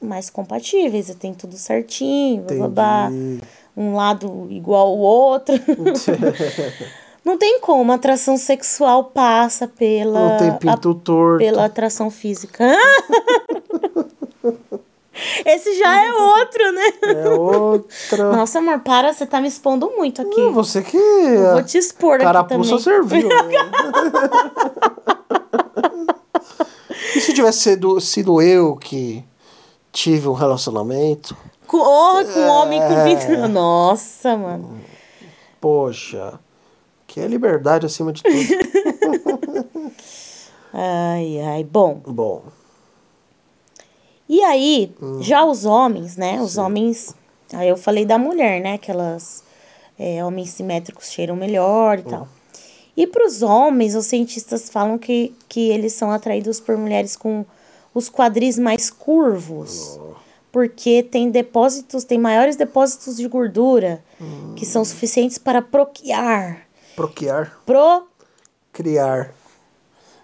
mais 0.00 0.28
compatíveis, 0.28 1.08
e 1.08 1.14
tem 1.14 1.32
tudo 1.32 1.56
certinho, 1.56 2.42
babá, 2.58 3.08
Entendi. 3.08 3.42
um 3.76 3.94
lado 3.94 4.48
igual 4.50 4.88
ao 4.88 4.98
outro. 4.98 5.54
Não 7.24 7.38
tem 7.38 7.60
como, 7.60 7.92
a 7.92 7.94
atração 7.94 8.36
sexual 8.36 9.04
passa 9.04 9.68
pela, 9.68 10.30
Não 10.30 10.36
tem 10.38 10.52
pinto 10.58 10.92
torto. 10.96 11.38
pela 11.38 11.66
atração 11.66 12.10
física. 12.10 12.64
Esse 15.44 15.78
já 15.78 16.04
é 16.04 16.12
outro, 16.12 16.72
né? 16.72 16.92
É 17.02 17.28
outra. 17.28 18.32
Nossa, 18.32 18.58
amor, 18.58 18.80
para, 18.80 19.12
você 19.12 19.26
tá 19.26 19.40
me 19.40 19.48
expondo 19.48 19.90
muito 19.96 20.22
aqui. 20.22 20.40
Ah, 20.40 20.50
você 20.50 20.82
que. 20.82 20.96
Eu 20.96 21.52
vou 21.54 21.62
te 21.64 21.78
expor 21.78 22.14
aqui 22.16 22.24
Carapuça 22.24 22.78
também. 22.78 22.82
serviu. 22.82 23.28
e 27.16 27.20
se 27.20 27.32
tivesse 27.32 27.60
sido, 27.60 28.00
sido 28.00 28.40
eu 28.42 28.76
que 28.76 29.24
tive 29.92 30.28
um 30.28 30.32
relacionamento? 30.32 31.36
Com, 31.66 31.78
oh, 31.78 32.24
com 32.24 32.40
homem 32.48 32.80
com 32.80 32.92
É. 32.92 33.04
20 33.16 33.48
Nossa, 33.48 34.36
mano. 34.36 34.80
Poxa, 35.60 36.38
que 37.06 37.20
é 37.20 37.26
liberdade 37.26 37.86
acima 37.86 38.12
de 38.12 38.22
tudo. 38.22 39.92
Ai, 40.74 41.38
ai. 41.38 41.64
Bom, 41.64 42.00
Bom, 42.06 42.44
e 44.28 44.42
aí, 44.42 44.92
Hum. 45.00 45.22
já 45.22 45.44
os 45.44 45.64
homens, 45.64 46.16
né? 46.16 46.40
Os 46.40 46.56
homens. 46.58 47.14
Aí 47.52 47.68
eu 47.68 47.76
falei 47.76 48.04
da 48.06 48.18
mulher, 48.18 48.60
né? 48.60 48.78
Que 48.78 48.90
elas. 48.90 49.42
é, 49.98 50.24
homens 50.24 50.50
simétricos 50.50 51.10
cheiram 51.12 51.36
melhor 51.36 51.98
e 51.98 52.02
Hum. 52.02 52.04
tal. 52.10 52.28
E 52.96 53.06
para 53.06 53.24
os 53.26 53.40
homens, 53.42 53.94
os 53.94 54.06
cientistas 54.06 54.68
falam 54.68 54.98
que, 54.98 55.32
que 55.48 55.68
eles 55.70 55.92
são 55.92 56.10
atraídos 56.10 56.58
por 56.60 56.76
mulheres 56.76 57.14
com 57.14 57.44
os 57.94 58.08
quadris 58.10 58.58
mais 58.58 58.90
curvos. 58.90 60.00
Porque 60.50 61.02
tem 61.02 61.30
depósitos, 61.30 62.04
tem 62.04 62.18
maiores 62.18 62.56
depósitos 62.56 63.16
de 63.16 63.28
gordura 63.28 64.02
que 64.56 64.64
Hum. 64.64 64.68
são 64.68 64.84
suficientes 64.84 65.38
para 65.38 65.62
procriar. 65.62 66.66
procriar, 66.96 67.58
Pro, 67.64 68.06
criar, 68.72 69.32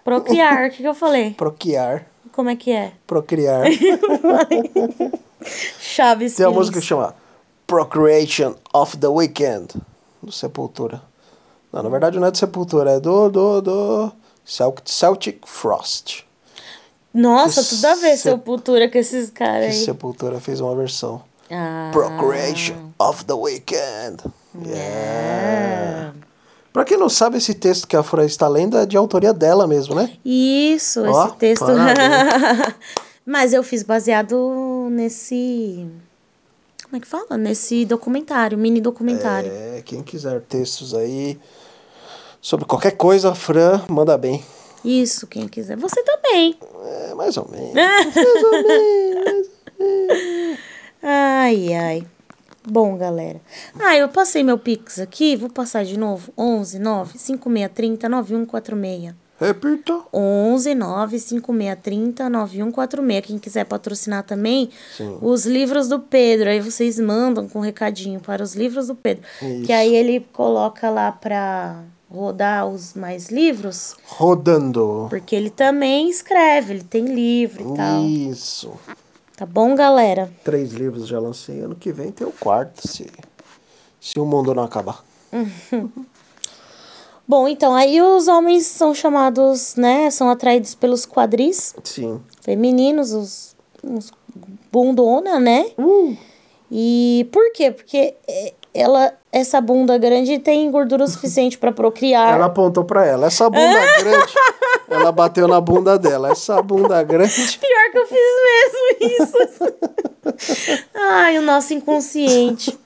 procriar, 0.03 0.67
o 0.67 0.71
que, 0.71 0.77
que 0.77 0.87
eu 0.87 0.93
falei? 0.95 1.31
procriar, 1.35 2.05
Como 2.39 2.49
é 2.49 2.55
que 2.55 2.71
é? 2.71 2.93
procriar. 3.05 3.65
Chaves 5.77 6.35
Tem 6.37 6.45
uma 6.45 6.53
música 6.55 6.79
que 6.79 6.85
chama 6.85 7.13
Procreation 7.67 8.55
of 8.73 8.95
the 8.95 9.07
Weekend, 9.09 9.73
do 10.23 10.31
Sepultura. 10.31 11.01
Não, 11.73 11.83
na 11.83 11.89
verdade 11.89 12.17
não 12.17 12.25
é 12.27 12.31
do 12.31 12.37
Sepultura, 12.37 12.91
é 12.91 12.99
do, 13.01 13.27
do, 13.29 13.59
do 13.61 14.11
Cel- 14.45 14.73
Celtic 14.85 15.45
Frost. 15.45 16.23
Nossa, 17.13 17.61
Que 17.61 17.67
tudo 17.71 17.85
a 17.85 17.95
ver 17.95 18.15
se- 18.15 18.23
Sepultura 18.29 18.89
com 18.89 18.97
esses 18.97 19.29
caras 19.31 19.71
Que 19.73 19.79
aí. 19.79 19.83
Sepultura 19.85 20.39
fez 20.39 20.61
uma 20.61 20.73
versão. 20.77 21.21
Ah, 21.51 21.89
Procreation 21.91 22.91
of 22.97 23.25
the 23.25 23.33
Weekend. 23.33 24.23
Yeah. 24.65 26.13
ah. 26.15 26.28
Pra 26.79 26.85
quem 26.85 26.97
não 26.97 27.09
sabe, 27.09 27.37
esse 27.37 27.53
texto 27.53 27.85
que 27.85 27.93
a 27.97 28.01
Fran 28.01 28.23
está 28.23 28.47
lendo 28.47 28.77
é 28.77 28.85
de 28.85 28.95
autoria 28.95 29.33
dela 29.33 29.67
mesmo, 29.67 29.93
né? 29.93 30.13
Isso, 30.23 31.03
Ó, 31.03 31.25
esse 31.25 31.35
texto. 31.35 31.65
parabéns. 31.65 32.73
Mas 33.27 33.51
eu 33.51 33.61
fiz 33.63 33.83
baseado 33.83 34.87
nesse. 34.89 35.85
Como 36.85 36.95
é 36.95 36.99
que 37.01 37.05
fala? 37.05 37.37
Nesse 37.37 37.83
documentário, 37.83 38.57
mini 38.57 38.79
documentário. 38.79 39.51
É, 39.51 39.81
quem 39.83 40.01
quiser 40.01 40.39
textos 40.39 40.93
aí 40.93 41.37
sobre 42.39 42.65
qualquer 42.65 42.91
coisa, 42.91 43.31
a 43.31 43.35
Fran 43.35 43.81
manda 43.89 44.17
bem. 44.17 44.41
Isso, 44.81 45.27
quem 45.27 45.49
quiser. 45.49 45.75
Você 45.75 46.01
também. 46.01 46.57
É, 46.85 47.13
mais 47.13 47.35
ou 47.35 47.45
menos. 47.51 47.73
mais 47.75 48.15
ou 48.15 48.51
menos. 48.63 49.47
Ai, 51.03 51.73
ai. 51.73 52.07
Bom, 52.69 52.97
galera. 52.97 53.41
Ah, 53.79 53.97
eu 53.97 54.07
passei 54.09 54.43
meu 54.43 54.57
Pix 54.57 54.99
aqui, 54.99 55.35
vou 55.35 55.49
passar 55.49 55.83
de 55.83 55.97
novo. 55.97 56.31
11 56.37 56.77
9 56.79 57.17
5630 57.17 58.09
9146. 58.09 59.15
Repita. 59.39 60.01
11 60.13 60.75
9 60.75 61.19
5630 61.19 62.29
9146. 62.29 63.25
Quem 63.25 63.39
quiser 63.39 63.65
patrocinar 63.65 64.23
também, 64.23 64.69
Sim. 64.97 65.17
os 65.21 65.45
livros 65.45 65.87
do 65.87 65.99
Pedro. 65.99 66.49
Aí 66.49 66.59
vocês 66.59 66.99
mandam 66.99 67.47
com 67.47 67.59
um 67.59 67.61
recadinho 67.61 68.19
para 68.19 68.43
os 68.43 68.53
livros 68.53 68.87
do 68.87 68.95
Pedro. 68.95 69.23
Isso. 69.41 69.65
Que 69.65 69.71
aí 69.71 69.95
ele 69.95 70.19
coloca 70.33 70.89
lá 70.89 71.11
pra 71.11 71.83
rodar 72.11 72.67
os 72.67 72.93
mais 72.93 73.29
livros. 73.29 73.95
Rodando. 74.05 75.07
Porque 75.09 75.35
ele 75.35 75.49
também 75.49 76.09
escreve, 76.09 76.73
ele 76.73 76.83
tem 76.83 77.05
livro 77.05 77.73
e 77.73 77.77
tal. 77.77 78.03
Isso. 78.03 78.73
Tá 79.39 79.45
bom, 79.45 79.73
galera? 79.73 80.29
Três 80.43 80.73
livros 80.73 81.07
já 81.07 81.17
lancei. 81.17 81.61
Ano 81.61 81.73
que 81.73 81.93
vem 81.93 82.11
tem 82.11 82.27
o 82.27 82.31
quarto, 82.33 82.85
se, 82.85 83.09
se 83.97 84.19
o 84.19 84.25
mundo 84.25 84.53
não 84.53 84.63
acabar. 84.63 85.01
Bom, 87.25 87.47
então, 87.47 87.73
aí 87.73 88.01
os 88.01 88.27
homens 88.27 88.65
são 88.65 88.93
chamados, 88.93 89.75
né? 89.75 90.11
São 90.11 90.29
atraídos 90.29 90.75
pelos 90.75 91.05
quadris 91.05 91.73
Sim. 91.85 92.19
femininos, 92.41 93.13
os, 93.13 93.55
os 93.81 94.11
bundona, 94.69 95.39
né? 95.39 95.71
Uh, 95.77 96.17
E 96.69 97.25
por 97.31 97.53
quê? 97.53 97.71
Porque 97.71 98.15
é, 98.27 98.53
ela, 98.79 99.13
essa 99.31 99.59
bunda 99.59 99.97
grande 99.97 100.39
tem 100.39 100.69
gordura 100.71 101.05
suficiente 101.07 101.57
para 101.57 101.71
procriar. 101.71 102.33
ela 102.35 102.45
apontou 102.45 102.83
pra 102.83 103.05
ela. 103.05 103.27
Essa 103.27 103.49
bunda 103.49 103.79
grande, 103.99 104.33
ela 104.89 105.11
bateu 105.11 105.47
na 105.47 105.59
bunda 105.59 105.97
dela. 105.99 106.31
Essa 106.31 106.61
bunda 106.61 107.01
grande. 107.03 107.59
Pior 107.59 107.91
que 107.91 107.97
eu 107.97 108.07
fiz 108.07 108.19
mesmo 108.45 109.23
isso. 109.23 109.73
Ai, 110.95 111.37
o 111.37 111.41
nosso 111.41 111.73
inconsciente. 111.73 112.77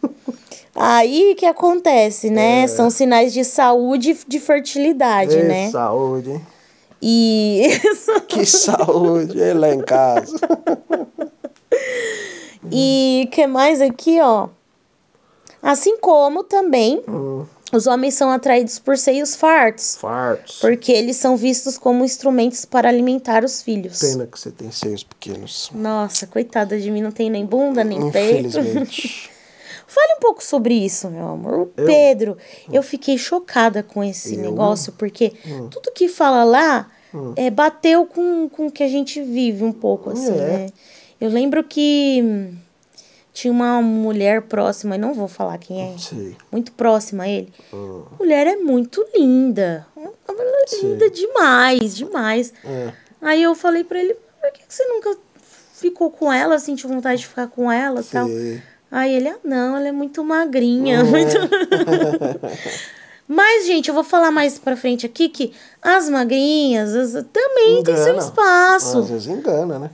Aí 0.75 1.35
que 1.35 1.45
acontece, 1.45 2.29
né? 2.31 2.65
São 2.67 2.89
sinais 2.89 3.31
de 3.31 3.43
saúde 3.43 4.11
e 4.11 4.17
de 4.27 4.39
fertilidade, 4.39 5.37
Ê, 5.37 5.43
né? 5.43 5.69
Saúde? 5.69 6.41
E 6.99 7.67
Que 8.27 8.45
saúde, 8.45 9.37
ele 9.39 9.59
lá 9.59 9.69
em 9.73 9.81
casa. 9.81 10.35
e 12.71 13.27
que 13.31 13.45
mais 13.45 13.81
aqui, 13.81 14.19
ó? 14.21 14.47
Assim 15.63 15.97
como 15.97 16.43
também 16.43 17.01
Hum, 17.07 17.45
Os 17.71 17.87
homens 17.87 18.13
são 18.13 18.29
atraídos 18.29 18.77
por 18.77 18.97
seios 18.97 19.33
fartos, 19.35 19.95
Fartos. 19.95 20.59
porque 20.59 20.91
eles 20.91 21.15
são 21.15 21.35
vistos 21.35 21.75
como 21.77 22.03
instrumentos 22.05 22.65
para 22.65 22.87
alimentar 22.89 23.43
os 23.43 23.63
filhos. 23.63 23.97
Pena 23.99 24.27
que 24.27 24.37
você 24.39 24.51
tem 24.51 24.69
seios 24.71 25.03
pequenos. 25.03 25.71
Nossa, 25.73 26.27
coitada 26.27 26.77
de 26.79 26.91
mim, 26.91 27.01
não 27.01 27.11
tem 27.11 27.29
nem 27.31 27.43
bunda, 27.45 27.83
nem 27.83 28.11
peito. 28.11 28.59
Fale 29.87 30.13
um 30.17 30.19
pouco 30.19 30.43
sobre 30.43 30.73
isso, 30.73 31.09
meu 31.09 31.27
amor. 31.29 31.53
O 31.53 31.69
Eu? 31.77 31.85
Pedro, 31.85 32.37
eu 32.71 32.81
fiquei 32.83 33.17
chocada 33.17 33.81
com 33.83 34.03
esse 34.03 34.33
Eu? 34.35 34.39
Hum. 34.39 34.43
negócio, 34.43 34.91
porque 34.93 35.33
tudo 35.71 35.91
que 35.93 36.07
fala 36.07 36.43
lá 36.43 36.89
é, 37.35 37.49
bateu 37.49 38.05
com, 38.05 38.49
com 38.49 38.67
o 38.67 38.71
que 38.71 38.83
a 38.83 38.87
gente 38.87 39.21
vive 39.21 39.63
um 39.63 39.71
pouco, 39.71 40.09
assim, 40.11 40.31
É. 40.33 40.35
né? 40.35 40.67
Eu 41.21 41.29
lembro 41.29 41.63
que 41.63 42.21
hum, 42.23 42.55
tinha 43.33 43.51
uma 43.51 43.81
mulher 43.81 44.43
próxima, 44.43 44.95
e 44.95 44.97
não 44.99 45.13
vou 45.13 45.27
falar 45.27 45.57
quem 45.57 45.81
é, 45.93 45.97
Sei. 45.97 46.37
muito 46.51 46.71
próxima 46.73 47.23
a 47.23 47.27
ele. 47.27 47.51
Hum. 47.73 48.03
A 48.13 48.23
mulher 48.23 48.45
é 48.45 48.55
muito 48.55 49.03
linda. 49.15 49.85
Uma 49.95 50.11
mulher 50.29 50.63
Sim. 50.67 50.89
linda 50.91 51.09
demais, 51.09 51.95
demais. 51.97 52.53
É. 52.63 52.93
Aí 53.21 53.41
eu 53.41 53.55
falei 53.55 53.83
pra 53.83 53.99
ele, 53.99 54.13
por 54.13 54.51
que, 54.51 54.61
você 54.67 54.85
nunca 54.85 55.17
ficou 55.73 56.11
com 56.11 56.31
ela, 56.31 56.59
sentiu 56.59 56.87
vontade 56.89 57.21
de 57.21 57.27
ficar 57.27 57.47
com 57.47 57.71
ela 57.71 58.01
e 58.01 58.03
tal? 58.03 58.27
Aí 58.91 59.15
ele, 59.15 59.29
ah, 59.29 59.37
não, 59.43 59.75
ela 59.77 59.87
é 59.87 59.91
muito 59.91 60.23
magrinha. 60.23 60.99
É. 60.99 61.03
Muito... 61.03 61.33
Mas, 63.27 63.65
gente, 63.65 63.87
eu 63.87 63.95
vou 63.95 64.03
falar 64.03 64.31
mais 64.31 64.59
pra 64.59 64.75
frente 64.75 65.05
aqui 65.05 65.29
que 65.29 65.53
as 65.81 66.09
magrinhas 66.09 66.93
as- 66.93 67.25
também 67.31 67.81
tem 67.83 67.95
seu 67.95 68.13
Engana. 68.13 68.19
espaço. 68.19 68.99
Às 68.99 69.09
vezes 69.09 69.27
engana, 69.27 69.79
né? 69.79 69.89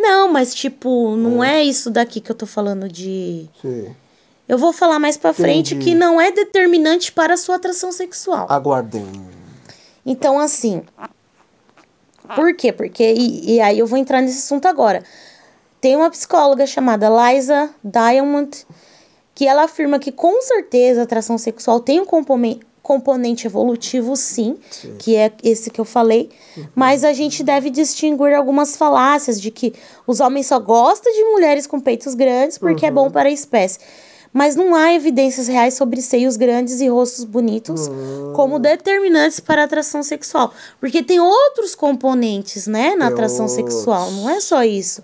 Não, 0.00 0.32
mas, 0.32 0.54
tipo, 0.54 1.14
não 1.14 1.44
é 1.44 1.62
isso 1.62 1.90
daqui 1.90 2.20
que 2.20 2.30
eu 2.30 2.34
tô 2.34 2.46
falando 2.46 2.88
de. 2.88 3.46
Sei. 3.60 3.94
Eu 4.48 4.56
vou 4.56 4.72
falar 4.72 4.98
mais 4.98 5.16
pra 5.16 5.32
frente 5.32 5.74
Entendi. 5.74 5.90
que 5.90 5.94
não 5.94 6.20
é 6.20 6.32
determinante 6.32 7.12
para 7.12 7.34
a 7.34 7.36
sua 7.36 7.56
atração 7.56 7.92
sexual. 7.92 8.46
Aguardem. 8.48 9.06
Então, 10.04 10.38
assim. 10.38 10.82
Por 12.34 12.54
quê? 12.54 12.72
Porque. 12.72 13.12
E, 13.12 13.56
e 13.56 13.60
aí 13.60 13.78
eu 13.78 13.86
vou 13.86 13.98
entrar 13.98 14.22
nesse 14.22 14.38
assunto 14.38 14.66
agora. 14.66 15.04
Tem 15.80 15.94
uma 15.96 16.10
psicóloga 16.10 16.66
chamada 16.66 17.08
Liza 17.08 17.70
Diamond 17.84 18.66
que 19.34 19.46
ela 19.46 19.64
afirma 19.64 19.98
que 19.98 20.12
com 20.12 20.42
certeza 20.42 21.00
a 21.00 21.04
atração 21.04 21.38
sexual 21.38 21.80
tem 21.80 22.00
um 22.00 22.04
componente, 22.04 22.60
componente 22.90 23.46
evolutivo, 23.46 24.16
sim, 24.16 24.56
Sim. 24.68 24.96
que 24.98 25.14
é 25.14 25.30
esse 25.44 25.70
que 25.70 25.80
eu 25.80 25.84
falei, 25.84 26.28
mas 26.74 27.04
a 27.04 27.12
gente 27.12 27.44
deve 27.44 27.70
distinguir 27.70 28.34
algumas 28.34 28.76
falácias 28.76 29.40
de 29.40 29.48
que 29.52 29.72
os 30.08 30.18
homens 30.18 30.46
só 30.48 30.58
gostam 30.58 31.12
de 31.12 31.22
mulheres 31.26 31.68
com 31.68 31.78
peitos 31.78 32.16
grandes 32.16 32.58
porque 32.58 32.84
é 32.84 32.90
bom 32.90 33.08
para 33.08 33.28
a 33.28 33.32
espécie. 33.32 33.78
Mas 34.32 34.56
não 34.56 34.74
há 34.74 34.92
evidências 34.92 35.46
reais 35.46 35.74
sobre 35.74 36.02
seios 36.02 36.36
grandes 36.36 36.80
e 36.80 36.88
rostos 36.88 37.24
bonitos 37.24 37.88
como 38.34 38.58
determinantes 38.58 39.38
para 39.38 39.62
a 39.62 39.64
atração 39.66 40.02
sexual. 40.02 40.52
Porque 40.80 41.00
tem 41.02 41.20
outros 41.20 41.74
componentes, 41.76 42.66
né, 42.66 42.96
na 42.96 43.06
Tem 43.06 43.14
atração 43.14 43.46
outros. 43.46 43.72
sexual, 43.72 44.10
não 44.10 44.30
é 44.30 44.40
só 44.40 44.64
isso. 44.64 45.02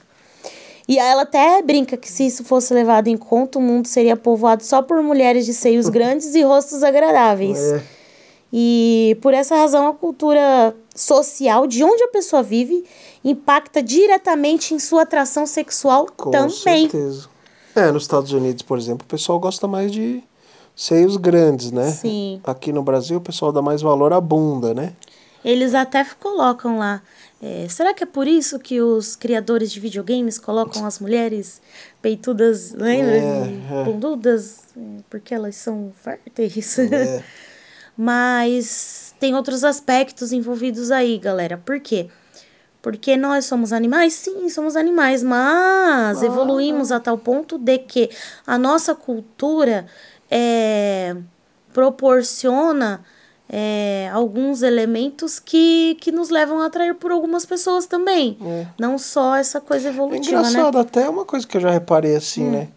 E 0.89 0.99
ela 0.99 1.23
até 1.23 1.61
brinca 1.63 1.97
que 1.97 2.11
se 2.11 2.27
isso 2.27 2.45
fosse 2.45 2.73
levado 2.73 3.09
em 3.09 3.17
conta, 3.17 3.59
o 3.59 3.63
mundo 3.63 3.87
seria 3.87 4.17
povoado 4.17 4.63
só 4.63 4.83
por 4.83 5.03
mulheres 5.03 5.45
de 5.45 5.53
seios 5.53 5.89
grandes 5.91 6.35
e 6.35 6.43
rostos 6.43 6.83
agradáveis. 6.83 7.59
É. 7.59 7.83
E 8.53 9.19
por 9.21 9.35
essa 9.35 9.57
razão 9.57 9.89
a 9.89 9.93
cultura 9.93 10.75
social 10.95 11.67
de 11.67 11.83
onde 11.83 12.03
a 12.05 12.09
pessoa 12.09 12.43
vive 12.43 12.85
impacta 13.25 13.83
diretamente 13.83 14.73
em 14.73 14.79
sua 14.79 15.03
atração 15.03 15.45
sexual 15.47 16.07
Com 16.17 16.31
também. 16.31 16.51
certeza. 16.89 17.29
É, 17.75 17.91
nos 17.91 18.05
Estados 18.05 18.33
Unidos, 18.33 18.63
por 18.63 18.79
exemplo, 18.79 19.05
o 19.05 19.09
pessoal 19.09 19.39
gosta 19.39 19.67
mais 19.67 19.93
de 19.93 20.23
seios 20.75 21.17
grandes, 21.17 21.71
né? 21.73 21.91
Sim. 21.91 22.41
Aqui 22.45 22.73
no 22.73 22.83
Brasil, 22.83 23.19
o 23.19 23.21
pessoal 23.21 23.53
dá 23.53 23.61
mais 23.61 23.83
valor 23.83 24.13
à 24.13 24.21
bunda, 24.21 24.73
né? 24.73 24.95
Eles 25.45 25.75
até 25.75 26.05
colocam 26.19 26.79
lá. 26.79 27.03
É, 27.43 27.67
será 27.69 27.93
que 27.93 28.03
é 28.03 28.07
por 28.07 28.27
isso 28.27 28.59
que 28.59 28.81
os 28.81 29.15
criadores 29.15 29.71
de 29.71 29.79
videogames 29.81 30.39
colocam 30.39 30.87
as 30.87 30.99
mulheres 30.99 31.61
peitudas, 32.01 32.73
lembra? 32.73 33.17
É. 33.17 33.85
Bundudas, 33.85 34.61
é, 34.77 34.81
porque 35.11 35.35
elas 35.35 35.57
são 35.57 35.93
férteis. 36.03 36.79
É. 36.79 37.23
Mas 37.97 39.15
tem 39.19 39.35
outros 39.35 39.65
aspectos 39.65 40.31
envolvidos 40.33 40.91
aí, 40.91 41.19
galera. 41.19 41.57
Por 41.57 41.81
quê? 41.81 42.09
Porque 42.83 43.17
nós 43.17 43.47
somos 43.47 43.73
animais? 43.73 44.13
Sim, 44.13 44.49
somos 44.49 44.77
animais, 44.77 45.23
mas 45.23 46.23
Ah. 46.23 46.27
evoluímos 46.27 46.93
a 46.93 47.01
tal 47.01 47.19
ponto 47.19 47.59
de 47.59 47.79
que 47.79 48.11
a 48.47 48.57
nossa 48.59 48.95
cultura 48.95 49.87
é, 50.31 51.17
proporciona 51.73 53.03
é, 53.49 54.11
alguns 54.13 54.63
elementos 54.63 55.39
que, 55.39 55.97
que 56.01 56.11
nos 56.11 56.31
levam 56.31 56.61
a 56.61 56.67
atrair 56.67 56.95
por 56.95 57.11
algumas 57.13 57.45
pessoas 57.47 57.87
também. 57.87 58.37
É. 58.45 58.67
Não 58.79 58.99
só 58.99 59.37
essa 59.37 59.61
coisa 59.61 59.89
É 59.89 59.93
evolutiva, 59.93 60.43
né? 60.43 60.49
engraçado, 60.49 60.79
até 60.79 61.09
uma 61.09 61.25
coisa 61.25 61.47
que 61.47 61.57
eu 61.57 61.61
já 61.61 61.71
reparei 61.71 62.17
assim, 62.17 62.45
Hum. 62.45 62.51
né? 62.51 62.69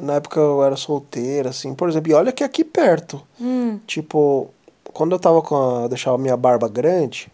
Na 0.00 0.14
época 0.14 0.38
eu 0.38 0.62
era 0.62 0.76
solteira, 0.76 1.48
assim, 1.50 1.74
por 1.74 1.88
exemplo, 1.88 2.10
e 2.12 2.14
olha 2.14 2.30
que 2.32 2.44
aqui 2.44 2.62
perto. 2.62 3.20
Hum, 3.40 3.78
Tipo, 3.86 4.48
quando 4.92 5.12
eu 5.12 5.18
tava 5.18 5.40
com 5.42 5.56
a. 5.56 5.82
eu 5.84 5.88
deixava 5.88 6.16
minha 6.18 6.36
barba 6.36 6.68
grande, 6.68 7.30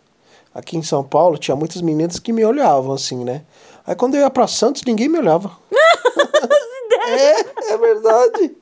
aqui 0.54 0.76
em 0.76 0.82
São 0.82 1.02
Paulo 1.04 1.36
tinha 1.36 1.56
muitas 1.56 1.82
meninas 1.82 2.18
que 2.18 2.32
me 2.32 2.44
olhavam, 2.44 2.92
assim, 2.94 3.22
né? 3.24 3.42
Aí 3.86 3.94
quando 3.94 4.14
eu 4.14 4.20
ia 4.22 4.30
pra 4.30 4.46
Santos, 4.46 4.82
ninguém 4.86 5.08
me 5.08 5.18
olhava. 5.18 5.50
é, 7.06 7.72
é 7.72 7.76
verdade. 7.76 8.56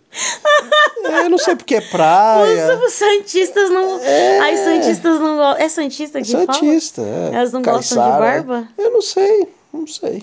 É, 1.04 1.24
eu 1.24 1.30
não 1.30 1.38
sei 1.38 1.56
porque 1.56 1.76
é 1.76 1.80
praia. 1.80 2.76
Os, 2.78 2.84
os 2.86 2.92
santistas 2.92 3.70
não. 3.70 3.96
As 3.96 4.60
santistas 4.60 5.18
não 5.20 5.36
gostam. 5.36 5.64
É 5.64 5.68
santista 5.68 6.20
que 6.20 6.30
fala? 6.32 6.46
Santista, 6.52 7.02
é. 7.02 7.34
Elas 7.34 7.52
não 7.52 7.62
gostam 7.62 8.02
de 8.02 8.08
é. 8.08 8.18
barba? 8.18 8.68
Eu 8.76 8.90
não 8.90 9.02
sei, 9.02 9.48
não 9.72 9.86
sei. 9.86 10.22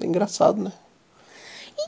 É 0.00 0.04
engraçado, 0.06 0.62
né? 0.62 0.72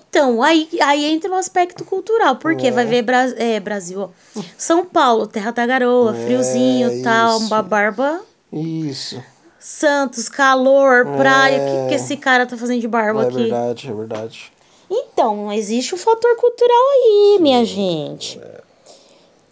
Então, 0.00 0.42
aí, 0.42 0.68
aí 0.82 1.04
entra 1.04 1.30
o 1.30 1.34
aspecto 1.34 1.84
cultural. 1.84 2.36
Porque 2.36 2.68
É. 2.68 2.70
vai 2.70 2.86
ver 2.86 3.02
Bra 3.02 3.26
é, 3.36 3.60
Brasil, 3.60 4.00
ó. 4.36 4.42
São 4.56 4.84
Paulo, 4.84 5.26
terra 5.26 5.50
da 5.50 5.66
garoa, 5.66 6.16
É, 6.16 6.24
friozinho 6.24 7.02
tal, 7.02 7.38
uma 7.38 7.62
barba. 7.62 8.20
Isso. 8.52 9.22
Santos, 9.58 10.28
calor, 10.28 11.06
praia. 11.16 11.58
O 11.58 11.60
É. 11.60 11.82
que, 11.82 11.88
que 11.90 11.94
esse 11.96 12.16
cara 12.16 12.46
tá 12.46 12.56
fazendo 12.56 12.80
de 12.80 12.88
barba 12.88 13.24
É 13.24 13.26
aqui? 13.26 13.36
verdade, 13.36 13.90
é 13.90 13.94
verdade. 13.94 14.52
Então, 14.90 15.52
existe 15.52 15.94
o 15.94 15.98
fator 15.98 16.36
cultural 16.36 16.76
aí, 16.94 17.38
minha 17.40 17.64
gente. 17.64 18.40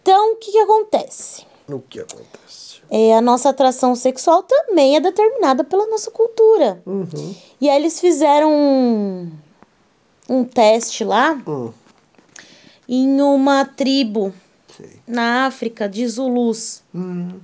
Então, 0.02 0.32
o 0.32 0.36
que, 0.36 0.52
que 0.52 0.58
acontece? 0.58 1.44
O 1.68 1.80
que 1.80 2.00
acontece? 2.00 2.82
É, 2.90 3.14
a 3.16 3.20
nossa 3.20 3.48
atração 3.48 3.94
sexual 3.96 4.42
também 4.42 4.96
é 4.96 5.00
determinada 5.00 5.64
pela 5.64 5.86
nossa 5.86 6.10
cultura. 6.10 6.82
Uhum. 6.86 7.34
E 7.60 7.68
aí 7.68 7.76
eles 7.76 7.98
fizeram 7.98 8.52
um, 8.52 9.32
um 10.28 10.44
teste 10.44 11.02
lá 11.04 11.32
Hum, 11.46 11.72
em 12.88 13.20
uma 13.22 13.64
tribo 13.64 14.32
sei. 14.76 15.00
na 15.06 15.46
África 15.46 15.88
de 15.88 16.06
Zulus. 16.06 16.82
Hum, 16.94 17.40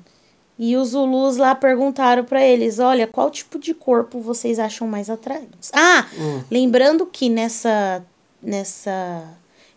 E 0.62 0.76
os 0.76 0.88
Zulus 0.88 1.38
lá 1.38 1.54
perguntaram 1.54 2.22
pra 2.22 2.44
eles: 2.44 2.78
olha, 2.78 3.06
qual 3.06 3.30
tipo 3.30 3.58
de 3.58 3.72
corpo 3.72 4.20
vocês 4.20 4.58
acham 4.58 4.86
mais 4.86 5.08
atraentes? 5.08 5.70
Ah, 5.72 6.06
Hum. 6.18 6.42
lembrando 6.50 7.06
que 7.06 7.30
nessa, 7.30 8.04
nessa 8.42 9.24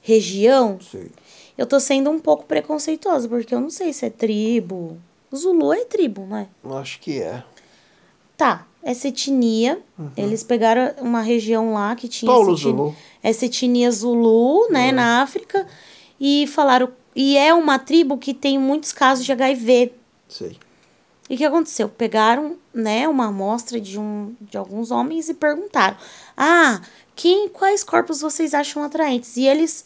região, 0.01 0.77
sei. 0.81 1.09
eu 1.57 1.65
tô 1.65 1.79
sendo 1.79 2.09
um 2.09 2.19
pouco 2.19 2.43
preconceituosa, 2.45 3.29
porque 3.29 3.55
eu 3.55 3.61
não 3.61 3.69
sei 3.69 3.93
se 3.93 4.05
é 4.05 4.09
tribo. 4.09 4.97
Zulu 5.33 5.71
é 5.73 5.85
tribo, 5.85 6.25
não 6.27 6.35
é? 6.37 6.47
Acho 6.75 6.99
que 6.99 7.21
é. 7.21 7.41
Tá, 8.35 8.67
essa 8.83 9.07
etnia, 9.07 9.79
eles 10.17 10.43
pegaram 10.43 10.91
uma 10.99 11.21
região 11.21 11.73
lá 11.73 11.95
que 11.95 12.07
tinha 12.09 12.29
Paulo 12.29 12.53
essa, 12.53 12.61
etni- 12.61 12.71
Zulu. 12.71 12.95
essa 13.23 13.45
etnia 13.45 13.89
Zulu, 13.91 14.67
né, 14.69 14.91
na 14.91 15.21
África, 15.21 15.65
e 16.19 16.45
falaram, 16.47 16.89
e 17.15 17.37
é 17.37 17.53
uma 17.53 17.79
tribo 17.79 18.17
que 18.17 18.33
tem 18.33 18.57
muitos 18.59 18.91
casos 18.91 19.23
de 19.23 19.31
HIV. 19.31 19.93
Sei. 20.27 20.57
E 21.29 21.35
o 21.35 21.37
que 21.37 21.45
aconteceu? 21.45 21.87
Pegaram, 21.87 22.57
né, 22.73 23.07
uma 23.07 23.27
amostra 23.27 23.79
de, 23.79 23.97
um, 23.99 24.35
de 24.41 24.57
alguns 24.57 24.91
homens 24.91 25.29
e 25.29 25.33
perguntaram: 25.33 25.95
"Ah, 26.35 26.81
quem 27.15 27.47
quais 27.49 27.83
corpos 27.83 28.21
vocês 28.21 28.53
acham 28.53 28.83
atraentes?" 28.83 29.37
E 29.37 29.47
eles 29.47 29.85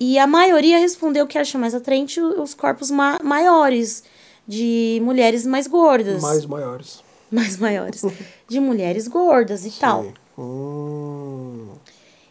e 0.00 0.18
a 0.18 0.26
maioria 0.26 0.78
respondeu 0.78 1.26
que 1.26 1.38
acha 1.38 1.56
mais 1.58 1.74
atraente 1.74 2.20
os 2.20 2.54
corpos 2.54 2.90
ma 2.90 3.18
maiores 3.22 4.02
de 4.46 5.00
mulheres 5.04 5.46
mais 5.46 5.68
gordas, 5.68 6.20
Mais 6.20 6.44
maiores. 6.46 7.00
mais 7.30 7.56
maiores, 7.56 8.02
de 8.48 8.58
mulheres 8.60 9.06
gordas 9.06 9.64
e 9.64 9.70
tal. 9.70 10.02
Sei. 10.02 10.14
Hum, 10.36 11.68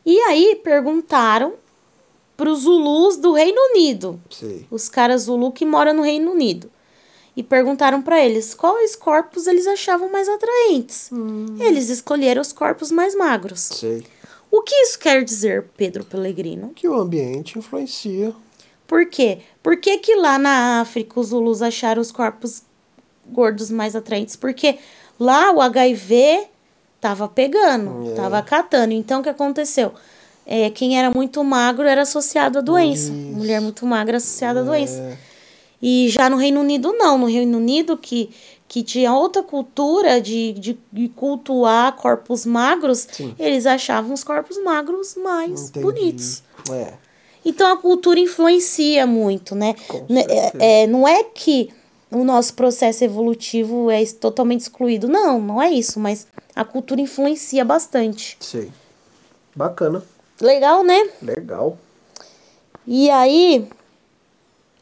E 0.05 0.19
aí 0.21 0.59
perguntaram 0.63 1.53
para 2.35 2.49
os 2.49 2.61
Zulus 2.61 3.17
do 3.17 3.31
Reino 3.33 3.57
Unido, 3.71 4.19
sei. 4.29 4.65
os 4.69 4.89
caras 4.89 5.23
Zulu 5.23 5.51
que 5.51 5.65
moram 5.65 5.93
no 5.93 6.01
Reino 6.01 6.31
Unido. 6.31 6.69
E 7.35 7.41
perguntaram 7.41 8.01
para 8.01 8.23
eles 8.23 8.53
quais 8.53 8.95
corpos 8.95 9.47
eles 9.47 9.65
achavam 9.65 10.11
mais 10.11 10.27
atraentes. 10.27 11.09
Eles 11.59 11.89
escolheram 11.89 12.41
os 12.41 12.51
corpos 12.51 12.91
mais 12.91 13.15
magros. 13.15 13.61
Sei. 13.61 14.03
O 14.51 14.61
que 14.61 14.75
isso 14.75 14.99
quer 14.99 15.23
dizer, 15.23 15.65
Pedro 15.77 16.03
Pellegrino? 16.03 16.71
Que 16.75 16.87
o 16.87 16.93
ambiente 16.99 17.57
influencia. 17.57 18.33
Por 18.85 19.05
quê? 19.05 19.39
Por 19.63 19.77
que, 19.77 19.97
que 19.99 20.13
lá 20.15 20.37
na 20.37 20.81
África 20.81 21.17
os 21.17 21.27
Zulus 21.27 21.61
acharam 21.61 22.01
os 22.01 22.11
corpos 22.11 22.63
gordos 23.25 23.71
mais 23.71 23.95
atraentes? 23.95 24.35
Porque 24.35 24.77
lá 25.17 25.53
o 25.53 25.61
HIV 25.61 26.47
tava 26.99 27.29
pegando, 27.29 28.11
É. 28.11 28.15
tava 28.15 28.41
catando. 28.41 28.91
Então 28.93 29.21
o 29.21 29.23
que 29.23 29.29
aconteceu? 29.29 29.93
É, 30.45 30.69
quem 30.69 30.99
era 30.99 31.09
muito 31.09 31.41
magro 31.45 31.87
era 31.87 32.01
associado 32.01 32.57
à 32.59 32.61
doença. 32.61 33.03
Isso. 33.03 33.11
Mulher 33.13 33.61
muito 33.61 33.85
magra 33.85 34.17
associada 34.17 34.59
à 34.59 34.63
doença. 34.63 35.17
E 35.81 36.09
já 36.09 36.29
no 36.29 36.37
Reino 36.37 36.59
Unido, 36.59 36.93
não. 36.93 37.17
No 37.17 37.25
Reino 37.25 37.57
Unido, 37.57 37.97
que, 37.97 38.29
que 38.67 38.83
tinha 38.83 39.13
outra 39.13 39.41
cultura 39.41 40.21
de, 40.21 40.53
de, 40.53 40.79
de 40.91 41.09
cultuar 41.09 41.95
corpos 41.95 42.45
magros, 42.45 43.07
Sim. 43.11 43.35
eles 43.39 43.65
achavam 43.65 44.13
os 44.13 44.23
corpos 44.23 44.61
magros 44.63 45.15
mais 45.15 45.69
entendi. 45.69 45.85
bonitos. 45.85 46.43
É. 46.71 46.93
Então 47.43 47.71
a 47.71 47.77
cultura 47.77 48.19
influencia 48.19 49.07
muito, 49.07 49.55
né? 49.55 49.73
É, 50.59 50.83
é, 50.83 50.87
não 50.87 51.07
é 51.07 51.23
que 51.23 51.69
o 52.11 52.23
nosso 52.23 52.53
processo 52.53 53.03
evolutivo 53.03 53.89
é 53.89 54.05
totalmente 54.05 54.61
excluído. 54.61 55.07
Não, 55.07 55.41
não 55.41 55.61
é 55.61 55.71
isso, 55.71 55.99
mas 55.99 56.27
a 56.55 56.63
cultura 56.63 57.01
influencia 57.01 57.65
bastante. 57.65 58.37
Sei. 58.39 58.71
Bacana. 59.55 60.03
Legal, 60.39 60.83
né? 60.83 61.09
Legal. 61.21 61.77
E 62.85 63.09
aí, 63.09 63.67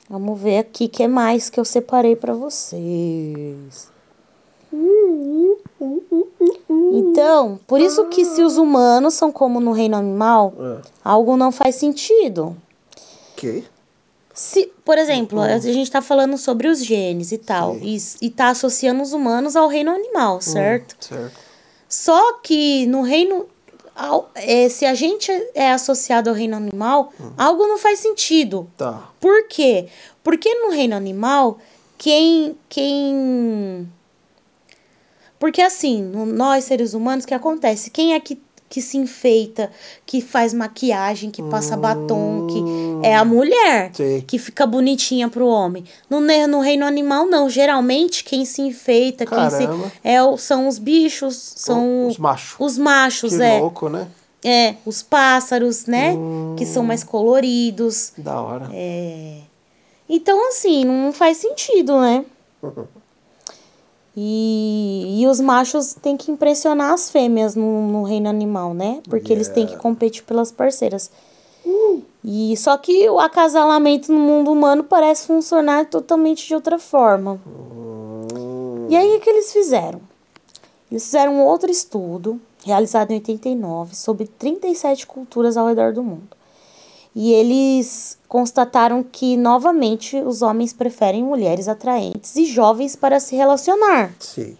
vamos 0.09 0.39
ver 0.39 0.59
aqui 0.59 0.85
o 0.85 0.89
que 0.89 1.07
mais 1.07 1.49
que 1.49 1.59
eu 1.59 1.65
separei 1.65 2.15
pra 2.15 2.33
vocês. 2.33 3.89
Então, 6.91 7.59
por 7.67 7.79
isso 7.79 8.05
que 8.05 8.25
se 8.25 8.41
os 8.41 8.57
humanos 8.57 9.13
são 9.13 9.31
como 9.31 9.59
no 9.59 9.71
reino 9.71 9.95
animal, 9.95 10.53
É. 10.59 10.81
algo 11.03 11.37
não 11.37 11.51
faz 11.51 11.75
sentido. 11.75 12.55
Ok. 13.33 13.65
Se, 14.33 14.71
por 14.85 14.97
exemplo, 14.97 15.41
a 15.41 15.57
gente 15.59 15.91
tá 15.91 16.01
falando 16.01 16.37
sobre 16.37 16.67
os 16.67 16.83
genes 16.83 17.31
e 17.31 17.37
tal, 17.37 17.75
Sim. 17.75 17.81
e, 18.21 18.25
e 18.27 18.29
tá 18.29 18.49
associando 18.49 19.01
os 19.03 19.11
humanos 19.11 19.55
ao 19.55 19.67
reino 19.67 19.91
animal, 19.91 20.39
certo? 20.41 20.95
Certo. 20.99 21.37
Só 21.87 22.33
que 22.41 22.85
no 22.87 23.01
reino. 23.01 23.45
Ao- 23.99 24.31
é, 24.35 24.69
se 24.69 24.85
a 24.85 24.93
gente 24.93 25.31
é 25.53 25.71
associado 25.71 26.29
ao 26.29 26.35
reino 26.35 26.55
animal, 26.55 27.11
algo 27.37 27.67
não 27.67 27.77
faz 27.77 27.99
sentido. 27.99 28.69
Tá. 28.77 29.09
Por 29.19 29.47
quê? 29.47 29.87
Porque 30.23 30.53
no 30.55 30.71
reino 30.71 30.95
animal, 30.95 31.57
quem. 31.97 32.55
quem... 32.67 33.87
Porque 35.39 35.61
assim, 35.61 36.01
no- 36.01 36.25
nós 36.25 36.65
seres 36.65 36.93
humanos, 36.93 37.23
o 37.25 37.27
que 37.27 37.33
acontece? 37.33 37.89
Quem 37.91 38.13
é 38.13 38.19
que, 38.19 38.41
que 38.67 38.81
se 38.81 38.97
enfeita, 38.97 39.71
que 40.05 40.21
faz 40.21 40.53
maquiagem, 40.53 41.31
que 41.31 41.41
passa 41.43 41.75
batom, 41.77 42.47
que 42.47 42.59
é 43.03 43.15
a 43.15 43.23
mulher 43.25 43.91
Sei. 43.93 44.21
que 44.21 44.37
fica 44.37 44.65
bonitinha 44.65 45.27
pro 45.29 45.47
homem. 45.47 45.83
No, 46.09 46.19
no 46.19 46.59
reino 46.59 46.85
animal, 46.85 47.25
não. 47.25 47.49
Geralmente, 47.49 48.23
quem 48.23 48.45
se 48.45 48.61
enfeita, 48.61 49.25
quem 49.25 49.49
se. 49.49 49.65
Caramba. 49.65 49.91
É, 50.03 50.17
são 50.37 50.67
os 50.67 50.77
bichos, 50.77 51.35
são 51.55 52.07
Os 52.07 52.17
machos. 52.17 52.55
os 52.59 52.77
machos, 52.77 53.35
Que 53.37 53.43
é. 53.43 53.59
louco, 53.59 53.89
né? 53.89 54.07
É, 54.43 54.75
os 54.85 55.03
pássaros, 55.03 55.85
né? 55.85 56.11
Que 56.57 56.63
Hum. 56.63 56.67
são 56.67 56.83
mais 56.83 57.03
coloridos. 57.03 58.13
Da 58.17 58.41
hora. 58.41 58.69
É. 58.73 59.39
Então, 60.07 60.47
assim, 60.47 60.85
não 60.85 61.11
faz 61.13 61.37
sentido, 61.37 61.99
né? 61.99 62.25
E, 64.21 65.21
e 65.21 65.27
os 65.27 65.39
machos 65.39 65.93
têm 65.93 66.17
que 66.17 66.29
impressionar 66.29 66.91
as 66.93 67.09
fêmeas 67.09 67.55
no, 67.55 67.87
no 67.87 68.03
reino 68.03 68.27
animal, 68.27 68.73
né? 68.73 69.01
Porque 69.09 69.31
eles 69.31 69.47
têm 69.47 69.65
que 69.65 69.77
competir 69.77 70.23
pelas 70.23 70.51
parceiras. 70.51 71.09
E 72.23 72.55
só 72.57 72.77
que 72.77 73.09
o 73.09 73.19
acasalamento 73.19 74.11
no 74.11 74.19
mundo 74.19 74.51
humano 74.51 74.83
parece 74.83 75.27
funcionar 75.27 75.85
totalmente 75.85 76.45
de 76.47 76.53
outra 76.53 76.77
forma. 76.77 77.39
E 78.89 78.95
aí, 78.95 79.15
o 79.15 79.19
que 79.19 79.29
eles 79.29 79.53
fizeram? 79.53 80.01
Eles 80.91 81.05
fizeram 81.05 81.35
um 81.35 81.45
outro 81.45 81.71
estudo, 81.71 82.41
realizado 82.65 83.11
em 83.11 83.15
89, 83.15 83.95
sobre 83.95 84.27
37 84.27 85.05
culturas 85.07 85.55
ao 85.55 85.67
redor 85.67 85.93
do 85.93 86.03
mundo. 86.03 86.37
E 87.15 87.31
eles 87.31 88.17
constataram 88.27 89.03
que, 89.03 89.37
novamente, 89.37 90.17
os 90.17 90.41
homens 90.41 90.73
preferem 90.73 91.23
mulheres 91.23 91.67
atraentes 91.67 92.35
e 92.35 92.45
jovens 92.45 92.95
para 92.95 93.19
se 93.19 93.35
relacionar. 93.35 94.13
Sei. 94.19 94.57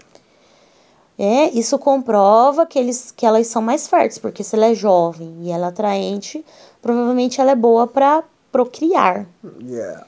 É, 1.17 1.49
isso 1.49 1.77
comprova 1.77 2.65
que, 2.65 2.79
eles, 2.79 3.11
que 3.11 3.25
elas 3.25 3.47
são 3.47 3.61
mais 3.61 3.87
férteis, 3.87 4.17
porque 4.17 4.41
se 4.41 4.55
ela 4.55 4.67
é 4.67 4.73
jovem 4.73 5.35
e 5.41 5.51
ela 5.51 5.65
é 5.65 5.69
atraente, 5.69 6.45
provavelmente 6.81 7.39
ela 7.41 7.51
é 7.51 7.55
boa 7.55 7.87
para 7.87 8.23
procriar, 8.51 9.27
Yeah. 9.61 10.05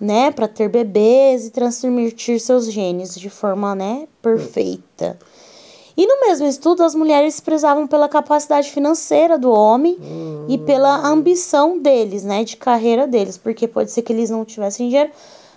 né? 0.00 0.30
Para 0.30 0.48
ter 0.48 0.68
bebês 0.68 1.46
e 1.46 1.50
transmitir 1.50 2.40
seus 2.40 2.70
genes 2.70 3.14
de 3.14 3.30
forma, 3.30 3.74
né, 3.74 4.08
perfeita. 4.20 5.18
E 5.96 6.06
no 6.08 6.20
mesmo 6.26 6.46
estudo, 6.48 6.82
as 6.82 6.92
mulheres 6.94 7.38
prezavam 7.38 7.86
pela 7.86 8.08
capacidade 8.08 8.68
financeira 8.70 9.38
do 9.38 9.48
homem 9.52 9.96
e 10.48 10.58
pela 10.58 11.06
ambição 11.06 11.78
deles, 11.78 12.24
né, 12.24 12.42
de 12.42 12.56
carreira 12.56 13.06
deles, 13.06 13.38
porque 13.38 13.68
pode 13.68 13.92
ser 13.92 14.02
que 14.02 14.12
eles 14.12 14.28
não 14.28 14.44
tivessem 14.44 14.88
dinheiro, 14.88 15.10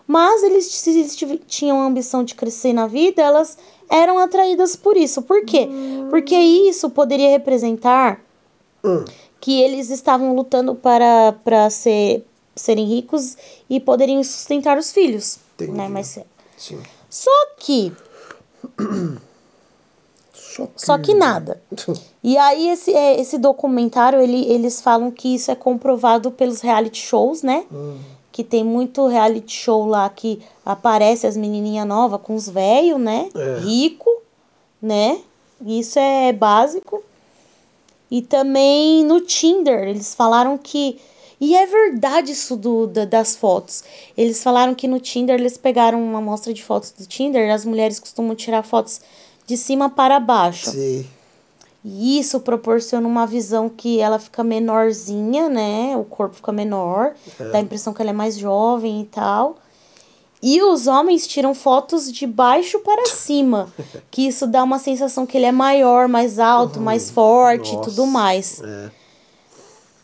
mas 0.06 0.44
eles, 0.44 0.66
se 0.66 0.92
eles 0.92 1.18
tinham 1.48 1.82
a 1.82 1.86
ambição 1.88 2.24
de 2.24 2.36
crescer 2.36 2.72
na 2.72 2.86
vida, 2.86 3.22
elas 3.22 3.58
eram 3.90 4.20
atraídas 4.20 4.76
por 4.76 4.96
isso. 4.96 5.24
Por 5.24 5.44
quê? 5.44 5.68
Porque 6.12 6.36
isso 6.36 6.90
poderia 6.92 7.30
representar 7.32 8.22
Hum. 8.84 9.04
Que 9.40 9.62
eles 9.62 9.90
estavam 9.90 10.36
lutando 10.36 10.76
para, 10.76 11.34
para 11.44 11.70
ser, 11.70 12.26
serem 12.56 12.86
ricos 12.86 13.38
e 13.70 13.80
poderiam 13.80 14.24
sustentar 14.24 14.78
os 14.78 14.92
filhos, 14.92 15.40
Entendi. 15.56 15.72
né, 15.72 15.88
mas 15.88 16.20
Sim. 16.58 16.82
só 17.10 17.32
que 17.58 17.94
Só 20.58 20.66
que... 20.66 20.72
só 20.76 20.98
que 20.98 21.14
nada. 21.14 21.62
E 22.24 22.38
aí 22.38 22.68
esse, 22.70 22.94
é, 22.94 23.18
esse 23.22 23.38
documentário, 23.38 24.20
ele, 24.20 24.44
eles 24.52 24.82
falam 24.82 25.10
que 25.10 25.36
isso 25.36 25.50
é 25.50 25.56
comprovado 25.56 26.30
pelos 26.30 26.60
reality 26.60 27.00
shows, 27.00 27.42
né? 27.42 27.64
Que 28.34 28.44
tem 28.44 28.66
muito 28.66 29.08
reality 29.08 29.54
show 29.54 29.86
lá 29.86 30.10
que 30.10 30.42
aparece 30.66 31.26
as 31.26 31.38
menininhas 31.38 31.88
novas 31.88 32.20
com 32.22 32.36
os 32.36 32.50
velhos, 32.50 33.00
né? 33.00 33.30
É. 33.34 33.60
Rico, 33.60 34.10
né? 34.82 35.22
Isso 35.66 35.98
é 35.98 36.34
básico. 36.34 37.02
E 38.10 38.22
também 38.22 39.04
no 39.04 39.20
Tinder, 39.22 39.88
eles 39.88 40.14
falaram 40.16 40.58
que. 40.58 41.00
E 41.40 41.56
é 41.56 41.66
verdade 41.68 42.32
isso 42.32 42.56
do, 42.56 42.88
da- 42.88 43.06
das 43.06 43.36
fotos. 43.36 43.84
Eles 44.18 44.42
falaram 44.42 44.74
que 44.74 44.88
no 44.88 45.00
Tinder 45.00 45.40
eles 45.40 45.56
pegaram 45.58 46.02
uma 46.04 46.18
amostra 46.18 46.52
de 46.54 46.64
fotos 46.64 46.92
do 46.98 47.06
Tinder. 47.06 47.54
As 47.54 47.64
mulheres 47.64 48.00
costumam 48.00 48.34
tirar 48.36 48.64
fotos 48.64 49.02
de 49.46 49.56
cima 49.56 49.88
para 49.90 50.20
baixo. 50.20 50.72
Sei. 50.72 51.06
E 51.86 52.20
isso 52.20 52.40
proporciona 52.40 53.08
uma 53.08 53.26
visão 53.28 53.70
que 53.70 54.00
ela 54.00 54.18
fica 54.20 54.44
menorzinha, 54.44 55.48
né? 55.48 55.96
O 55.96 56.04
corpo 56.04 56.36
fica 56.36 56.52
menor, 56.52 57.14
dá 57.52 57.58
a 57.60 57.62
impressão 57.62 57.94
que 57.94 58.02
ela 58.02 58.10
é 58.12 58.14
mais 58.14 58.36
jovem 58.38 59.02
e 59.02 59.06
tal. 59.06 59.58
E 60.42 60.62
os 60.62 60.86
homens 60.86 61.26
tiram 61.26 61.54
fotos 61.56 62.12
de 62.12 62.28
baixo 62.28 62.80
para 62.80 63.06
cima, 63.10 63.72
que 64.12 64.28
isso 64.28 64.46
dá 64.46 64.64
uma 64.64 64.80
sensação 64.80 65.26
que 65.26 65.38
ele 65.38 65.46
é 65.48 65.52
maior, 65.52 66.08
mais 66.08 66.38
alto, 66.40 66.80
mais 66.80 67.10
forte 67.10 67.74
e 67.76 67.82
tudo 67.82 68.06
mais. 68.06 68.62
É. 68.64 68.92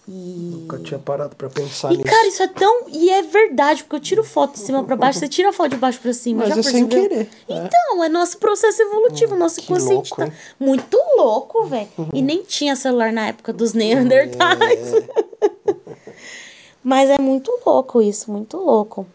E 0.05 0.11
Nunca 0.11 0.79
tinha 0.79 0.99
parado 0.99 1.33
pra 1.33 1.49
pensar 1.49 1.93
e, 1.93 1.97
nisso. 1.97 2.09
cara, 2.09 2.27
isso 2.27 2.43
é 2.43 2.47
tão. 2.47 2.89
E 2.89 3.09
é 3.09 3.21
verdade, 3.21 3.83
porque 3.83 3.95
eu 3.95 3.99
tiro 4.01 4.21
foto 4.23 4.53
de 4.53 4.59
cima 4.59 4.83
pra 4.83 4.97
baixo, 4.97 5.19
você 5.19 5.29
tira 5.29 5.47
a 5.49 5.53
foto 5.53 5.69
de 5.69 5.77
baixo 5.77 5.97
pra 6.01 6.11
cima. 6.11 6.43
Mas 6.45 6.55
já 6.55 6.59
é 6.59 6.63
sem 6.63 6.85
percebeu? 6.85 7.09
querer. 7.09 7.29
É. 7.47 7.65
Então, 7.65 8.03
é 8.03 8.09
nosso 8.09 8.37
processo 8.37 8.81
evolutivo, 8.81 9.37
nosso 9.37 9.61
que 9.61 9.71
inconsciente 9.71 10.13
tá 10.13 10.25
hein? 10.25 10.33
Uhum. 10.59 10.67
muito 10.67 10.97
louco, 11.15 11.63
velho. 11.67 11.87
E 12.13 12.21
nem 12.21 12.43
tinha 12.43 12.75
celular 12.75 13.13
na 13.13 13.27
época 13.27 13.53
dos 13.53 13.71
Neandertais. 13.73 14.93
É. 14.93 15.75
Mas 16.83 17.09
é 17.09 17.17
muito 17.21 17.49
louco 17.65 18.01
isso, 18.01 18.29
muito 18.29 18.57
louco. 18.57 19.07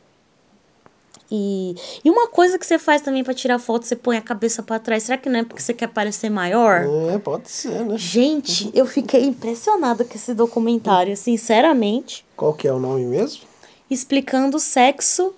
E, 1.30 1.74
e 2.04 2.08
uma 2.10 2.28
coisa 2.28 2.58
que 2.58 2.64
você 2.66 2.78
faz 2.78 3.02
também 3.02 3.22
pra 3.22 3.34
tirar 3.34 3.58
foto, 3.58 3.84
você 3.86 3.94
põe 3.94 4.16
a 4.16 4.22
cabeça 4.22 4.62
pra 4.62 4.78
trás. 4.78 5.02
Será 5.02 5.18
que 5.18 5.28
não 5.28 5.40
é 5.40 5.44
porque 5.44 5.62
você 5.62 5.74
quer 5.74 5.88
parecer 5.88 6.30
maior? 6.30 6.86
É, 7.12 7.18
pode 7.18 7.50
ser, 7.50 7.84
né? 7.84 7.98
Gente, 7.98 8.70
eu 8.72 8.86
fiquei 8.86 9.24
impressionada 9.24 10.04
com 10.04 10.14
esse 10.14 10.32
documentário, 10.32 11.14
sinceramente. 11.16 12.24
Qual 12.36 12.54
que 12.54 12.66
é 12.66 12.72
o 12.72 12.78
nome 12.78 13.04
mesmo? 13.04 13.42
explicando 13.90 14.58
o 14.58 14.60
sexo. 14.60 15.34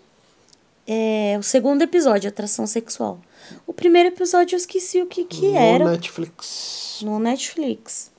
É, 0.87 1.37
o 1.39 1.43
segundo 1.43 1.83
episódio, 1.83 2.29
atração 2.29 2.67
sexual. 2.67 3.21
O 3.67 3.73
primeiro 3.73 4.09
episódio 4.09 4.55
eu 4.55 4.59
esqueci 4.59 5.01
o 5.01 5.07
que 5.07 5.25
que 5.25 5.49
No 5.51 5.57
era 5.57 5.85
Netflix. 5.91 6.99
no 7.03 7.19
Netflix. 7.21 8.11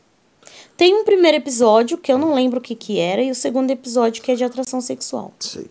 Tem 0.77 0.95
um 0.95 1.03
primeiro 1.03 1.37
episódio 1.37 1.97
que 1.97 2.11
eu 2.11 2.17
não 2.17 2.33
lembro 2.33 2.59
o 2.59 2.61
que 2.61 2.75
que 2.75 2.97
era 2.97 3.21
e 3.21 3.29
o 3.29 3.35
segundo 3.35 3.69
episódio 3.71 4.23
que 4.23 4.31
é 4.31 4.35
de 4.35 4.43
atração 4.43 4.79
sexual. 4.79 5.33
Sei. 5.39 5.67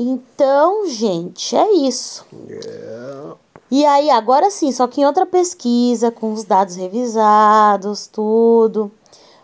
Então, 0.00 0.86
gente, 0.86 1.56
é 1.56 1.72
isso. 1.72 2.24
É. 2.48 3.32
E 3.68 3.84
aí, 3.84 4.08
agora 4.08 4.48
sim, 4.48 4.70
só 4.70 4.86
que 4.86 5.00
em 5.00 5.04
outra 5.04 5.26
pesquisa, 5.26 6.12
com 6.12 6.32
os 6.32 6.44
dados 6.44 6.76
revisados, 6.76 8.06
tudo, 8.06 8.92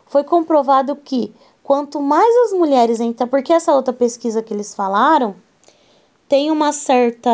foi 0.07 0.23
comprovado 0.23 0.95
que 0.95 1.35
quanto 1.61 2.01
mais 2.01 2.33
as 2.47 2.53
mulheres 2.57 3.01
entram, 3.01 3.27
porque 3.27 3.53
essa 3.53 3.75
outra 3.75 3.93
pesquisa 3.93 4.43
que 4.43 4.55
eles 4.55 4.73
falaram 4.75 5.35
tem 6.29 6.53
uma 6.53 6.73
certa. 6.73 7.31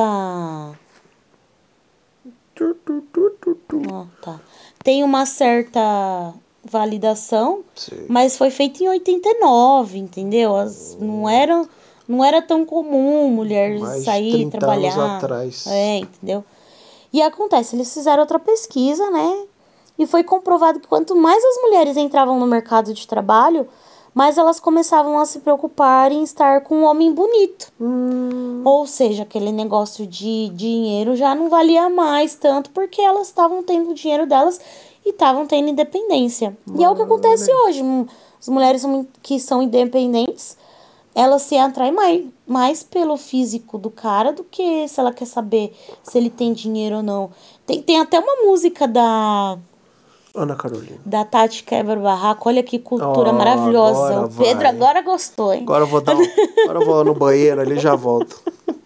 Ó, 3.92 4.06
tá. 4.22 4.40
Tem 4.82 5.04
uma 5.04 5.26
certa 5.26 6.32
validação, 6.64 7.62
Sim. 7.74 8.06
mas 8.08 8.36
foi 8.36 8.50
feita 8.50 8.82
em 8.82 8.88
89, 8.88 9.98
entendeu? 9.98 10.56
As, 10.56 10.96
não, 10.98 11.28
era, 11.28 11.68
não 12.10 12.24
era 12.24 12.42
tão 12.42 12.64
comum 12.64 13.28
mulher 13.30 13.78
Mais 13.78 14.04
sair 14.04 14.32
30 14.32 14.58
trabalhar. 14.58 14.92
anos 14.98 15.22
atrás. 15.24 15.66
É, 15.66 15.98
entendeu? 15.98 16.44
E 17.12 17.22
acontece, 17.22 17.74
eles 17.76 17.92
fizeram 17.92 18.20
outra 18.22 18.38
pesquisa, 18.38 19.08
né? 19.10 19.44
E 19.98 20.06
foi 20.06 20.22
comprovado 20.24 20.80
que 20.80 20.88
quanto 20.88 21.14
mais 21.16 21.42
as 21.44 21.62
mulheres 21.62 21.96
entravam 21.96 22.38
no 22.38 22.46
mercado 22.46 22.94
de 22.94 23.06
trabalho, 23.06 23.68
mais 24.14 24.38
elas 24.38 24.58
começavam 24.58 25.18
a 25.18 25.26
se 25.26 25.40
preocupar 25.40 26.10
em 26.10 26.22
estar 26.22 26.62
com 26.62 26.76
um 26.78 26.84
homem 26.84 27.12
bonito. 27.12 27.70
Hum, 27.80 28.62
Ou 28.64 28.86
seja, 28.86 29.22
aquele 29.22 29.52
negócio 29.52 30.06
de 30.06 30.48
dinheiro 30.50 31.14
já 31.16 31.34
não 31.34 31.48
valia 31.48 31.88
mais 31.88 32.34
tanto 32.34 32.70
porque 32.70 33.00
elas 33.00 33.26
estavam 33.28 33.62
tendo 33.62 33.90
o 33.90 33.94
dinheiro 33.94 34.26
delas 34.26 34.60
e 35.04 35.10
estavam 35.10 35.46
tendo 35.46 35.68
independência. 35.68 36.56
E 36.78 36.82
é 36.82 36.90
o 36.90 36.94
que 36.96 37.02
acontece 37.02 37.52
hoje. 37.52 37.82
Hum, 37.82 38.06
As 38.40 38.48
mulheres 38.48 38.82
que 39.22 39.38
são 39.38 39.62
independentes, 39.62 40.56
elas 41.14 41.42
se 41.42 41.56
atraem 41.56 41.92
mais, 41.92 42.24
mais 42.46 42.82
pelo 42.82 43.16
físico 43.16 43.76
do 43.78 43.90
cara 43.90 44.32
do 44.32 44.44
que 44.44 44.86
se 44.88 45.00
ela 45.00 45.12
quer 45.12 45.26
saber 45.26 45.72
se 46.02 46.16
ele 46.16 46.30
tem 46.30 46.52
dinheiro 46.52 46.96
ou 46.96 47.02
não. 47.02 47.30
Tem, 47.66 47.82
tem 47.82 48.00
até 48.00 48.18
uma 48.18 48.44
música 48.46 48.86
da, 48.86 49.58
Ana 50.34 50.54
Carolina. 50.54 50.98
da 51.04 51.24
Tati 51.24 51.64
Quebra 51.64 51.96
Barraco. 51.96 52.48
Olha 52.48 52.62
que 52.62 52.78
cultura 52.78 53.30
Oh, 53.30 53.34
maravilhosa. 53.34 54.06
agora 54.06 54.26
o 54.26 54.30
Pedro 54.30 54.58
vai. 54.62 54.66
agora 54.68 55.02
gostou, 55.02 55.52
hein? 55.52 55.62
Agora 55.64 55.82
eu 55.84 55.88
vou 55.88 56.00
dar 56.00 56.16
um, 56.16 56.22
Agora 56.64 56.84
vou 56.84 57.04
no 57.04 57.14
banheiro 57.14 57.60
ali 57.60 57.74
e 57.76 57.80
já 57.80 57.94
volto. 57.96 58.40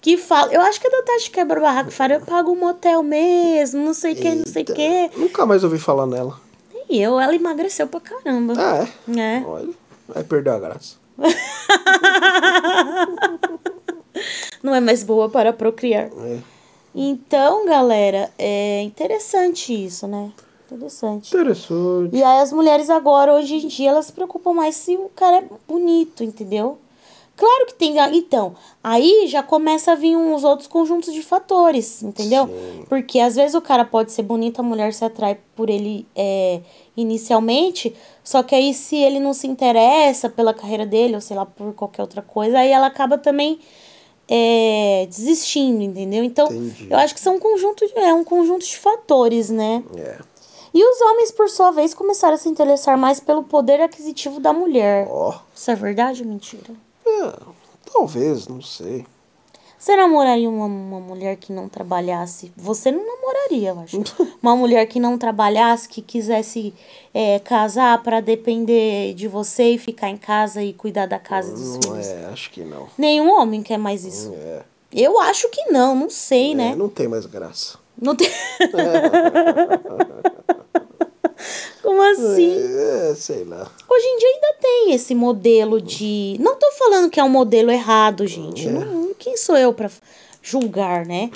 que 0.00 0.16
fala. 0.16 0.52
Eu 0.52 0.60
acho 0.62 0.80
que 0.80 0.86
é 0.86 0.90
da 0.90 1.02
Tati 1.02 1.30
Quebra 1.30 1.60
Barraco 1.60 1.90
fala, 1.90 2.14
eu 2.14 2.20
pago 2.20 2.52
um 2.52 2.56
motel 2.58 3.02
mesmo, 3.02 3.84
não 3.84 3.94
sei 3.94 4.12
o 4.12 4.16
que, 4.16 4.34
não 4.34 4.46
sei 4.46 4.62
o 4.62 4.66
que. 4.66 5.10
Nunca 5.16 5.46
mais 5.46 5.64
ouvi 5.64 5.78
falar 5.78 6.06
nela. 6.06 6.40
E 6.88 7.00
eu, 7.00 7.18
ela 7.18 7.34
emagreceu 7.34 7.86
pra 7.86 8.00
caramba. 8.00 8.54
Ah, 8.58 8.86
é? 9.16 9.20
É. 9.38 9.44
Olha. 9.46 9.70
Aí 10.14 10.24
perdeu 10.24 10.54
a 10.54 10.58
graça. 10.58 10.96
Não 14.62 14.74
é 14.74 14.80
mais 14.80 15.02
boa 15.02 15.28
para 15.28 15.52
procriar. 15.52 16.10
É. 16.16 16.38
Então, 16.94 17.66
galera, 17.66 18.30
é 18.38 18.82
interessante 18.82 19.72
isso, 19.72 20.06
né? 20.06 20.30
Interessante. 20.70 21.28
Interessante. 21.28 22.16
E 22.16 22.22
aí 22.22 22.40
as 22.40 22.52
mulheres 22.52 22.88
agora, 22.88 23.34
hoje 23.34 23.56
em 23.56 23.68
dia, 23.68 23.90
elas 23.90 24.06
se 24.06 24.12
preocupam 24.12 24.52
mais 24.52 24.76
se 24.76 24.96
o 24.96 25.10
cara 25.14 25.38
é 25.38 25.44
bonito, 25.66 26.22
entendeu? 26.22 26.78
Claro 27.42 27.66
que 27.66 27.74
tem. 27.74 27.96
Então, 28.16 28.54
aí 28.84 29.26
já 29.26 29.42
começa 29.42 29.90
a 29.90 29.94
vir 29.96 30.16
uns 30.16 30.44
outros 30.44 30.68
conjuntos 30.68 31.12
de 31.12 31.24
fatores, 31.24 32.00
entendeu? 32.00 32.46
Sim. 32.46 32.84
Porque 32.88 33.18
às 33.18 33.34
vezes 33.34 33.56
o 33.56 33.60
cara 33.60 33.84
pode 33.84 34.12
ser 34.12 34.22
bonito, 34.22 34.60
a 34.60 34.62
mulher 34.62 34.94
se 34.94 35.04
atrai 35.04 35.36
por 35.56 35.68
ele 35.68 36.06
é, 36.14 36.60
inicialmente, 36.96 37.92
só 38.22 38.44
que 38.44 38.54
aí 38.54 38.72
se 38.72 38.94
ele 38.94 39.18
não 39.18 39.34
se 39.34 39.48
interessa 39.48 40.28
pela 40.28 40.54
carreira 40.54 40.86
dele, 40.86 41.16
ou 41.16 41.20
sei 41.20 41.36
lá, 41.36 41.44
por 41.44 41.74
qualquer 41.74 42.02
outra 42.02 42.22
coisa, 42.22 42.60
aí 42.60 42.70
ela 42.70 42.86
acaba 42.86 43.18
também 43.18 43.58
é, 44.28 45.04
desistindo, 45.08 45.82
entendeu? 45.82 46.22
Então, 46.22 46.46
Entendi. 46.46 46.86
eu 46.88 46.96
acho 46.96 47.12
que 47.12 47.20
são 47.20 47.34
um 47.34 47.40
conjunto, 47.40 47.84
de- 47.84 47.98
é 47.98 48.14
um 48.14 48.22
conjunto 48.22 48.64
de 48.64 48.78
fatores, 48.78 49.50
né? 49.50 49.82
É. 49.96 50.18
E 50.72 50.80
os 50.80 51.00
homens, 51.00 51.32
por 51.32 51.50
sua 51.50 51.72
vez, 51.72 51.92
começaram 51.92 52.34
a 52.34 52.38
se 52.38 52.48
interessar 52.48 52.96
mais 52.96 53.18
pelo 53.18 53.42
poder 53.42 53.80
aquisitivo 53.80 54.38
da 54.38 54.52
mulher. 54.52 55.08
Ó. 55.10 55.34
Isso 55.52 55.72
é 55.72 55.74
verdade 55.74 56.22
ou 56.22 56.28
mentira? 56.28 56.91
É, 57.06 57.32
talvez, 57.92 58.48
não 58.48 58.62
sei. 58.62 59.04
Você 59.78 59.96
namoraria 59.96 60.48
uma, 60.48 60.66
uma 60.66 61.00
mulher 61.00 61.36
que 61.36 61.52
não 61.52 61.68
trabalhasse? 61.68 62.52
Você 62.56 62.92
não 62.92 63.04
namoraria, 63.04 63.70
eu 63.70 63.80
acho. 63.80 64.00
Uma 64.40 64.54
mulher 64.54 64.86
que 64.86 65.00
não 65.00 65.18
trabalhasse, 65.18 65.88
que 65.88 66.00
quisesse 66.00 66.72
é, 67.12 67.40
casar 67.40 68.00
para 68.00 68.20
depender 68.20 69.12
de 69.14 69.26
você 69.26 69.72
e 69.72 69.78
ficar 69.78 70.08
em 70.08 70.16
casa 70.16 70.62
e 70.62 70.72
cuidar 70.72 71.06
da 71.06 71.18
casa 71.18 71.50
e 71.50 71.54
dos 71.54 71.74
Não 71.74 71.82
filhos. 71.82 72.06
é, 72.06 72.26
acho 72.26 72.48
que 72.52 72.62
não. 72.62 72.86
Nenhum 72.96 73.28
homem 73.40 73.60
quer 73.60 73.76
mais 73.76 74.04
isso. 74.04 74.32
É. 74.36 74.62
Eu 74.92 75.18
acho 75.18 75.48
que 75.48 75.64
não, 75.72 75.96
não 75.96 76.08
sei, 76.10 76.52
É, 76.52 76.54
né? 76.54 76.74
não 76.76 76.88
tem 76.88 77.08
mais 77.08 77.26
graça. 77.26 77.76
Não 78.00 78.14
tem. 78.14 78.30
Como 81.82 82.02
assim? 82.02 82.54
É, 82.56 83.14
sei 83.14 83.44
lá. 83.44 83.70
Hoje 83.88 84.04
em 84.06 84.18
dia 84.18 84.28
ainda 84.28 84.54
tem 84.60 84.92
esse 84.94 85.14
modelo 85.14 85.80
de. 85.80 86.36
Não 86.40 86.56
tô 86.56 86.70
falando 86.72 87.10
que 87.10 87.18
é 87.20 87.24
um 87.24 87.28
modelo 87.28 87.70
errado, 87.70 88.26
gente. 88.26 88.68
É. 88.68 88.70
Não, 88.70 89.12
quem 89.18 89.36
sou 89.36 89.56
eu 89.56 89.72
pra 89.72 89.90
julgar, 90.42 91.04
né? 91.06 91.30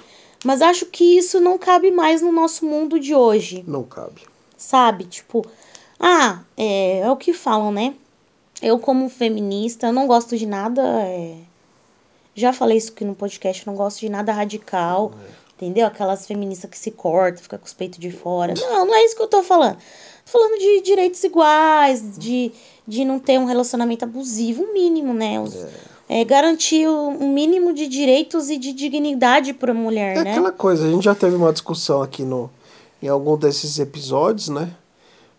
Mas 0.44 0.62
acho 0.62 0.86
que 0.86 1.16
isso 1.18 1.40
não 1.40 1.58
cabe 1.58 1.90
mais 1.90 2.22
no 2.22 2.30
nosso 2.30 2.64
mundo 2.64 3.00
de 3.00 3.14
hoje, 3.14 3.64
Não 3.66 3.82
cabe. 3.82 4.22
sabe? 4.56 5.04
Tipo, 5.04 5.44
ah, 5.98 6.40
é, 6.56 7.00
é 7.00 7.10
o 7.10 7.16
que 7.16 7.32
falam, 7.32 7.72
né? 7.72 7.94
Eu, 8.62 8.78
como 8.78 9.08
feminista, 9.08 9.90
não 9.92 10.06
gosto 10.06 10.36
de 10.36 10.46
nada. 10.46 10.82
é, 11.02 11.36
Já 12.34 12.52
falei 12.52 12.78
isso 12.78 12.92
aqui 12.92 13.04
no 13.04 13.14
podcast, 13.14 13.66
não 13.66 13.74
gosto 13.74 14.00
de 14.00 14.08
nada 14.08 14.32
radical. 14.32 15.12
Entendeu? 15.56 15.86
Aquelas 15.86 16.26
feministas 16.26 16.68
que 16.70 16.78
se 16.78 16.90
cortam, 16.90 17.42
fica 17.42 17.56
com 17.56 17.64
os 17.64 17.72
peitos 17.72 17.98
de 17.98 18.10
fora. 18.10 18.52
Não, 18.54 18.84
não 18.86 18.94
é 18.94 19.04
isso 19.04 19.16
que 19.16 19.22
eu 19.22 19.26
tô 19.28 19.42
falando. 19.42 19.76
Tô 19.76 20.32
falando 20.38 20.58
de 20.58 20.82
direitos 20.82 21.22
iguais, 21.24 22.18
de, 22.18 22.52
de 22.86 23.04
não 23.06 23.18
ter 23.18 23.38
um 23.38 23.46
relacionamento 23.46 24.04
abusivo, 24.04 24.64
o 24.64 24.72
mínimo, 24.74 25.14
né? 25.14 25.40
Os- 25.40 25.56
é, 26.08 26.22
garantir 26.24 26.86
o- 26.86 27.08
um 27.08 27.32
mínimo 27.32 27.72
de 27.72 27.88
direitos 27.88 28.50
e 28.50 28.58
de 28.58 28.72
dignidade 28.72 29.52
pra 29.54 29.72
mulher, 29.72 30.18
É 30.18 30.24
né? 30.24 30.30
aquela 30.32 30.52
coisa, 30.52 30.86
a 30.86 30.90
gente 30.90 31.04
já 31.04 31.14
teve 31.14 31.34
uma 31.36 31.52
discussão 31.52 32.02
aqui 32.02 32.22
no, 32.22 32.50
em 33.02 33.08
algum 33.08 33.36
desses 33.36 33.78
episódios, 33.78 34.48
né? 34.48 34.70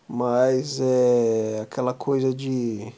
Mas 0.10 0.80
é 0.82 1.60
aquela 1.62 1.94
coisa 1.94 2.34
de, 2.34 2.92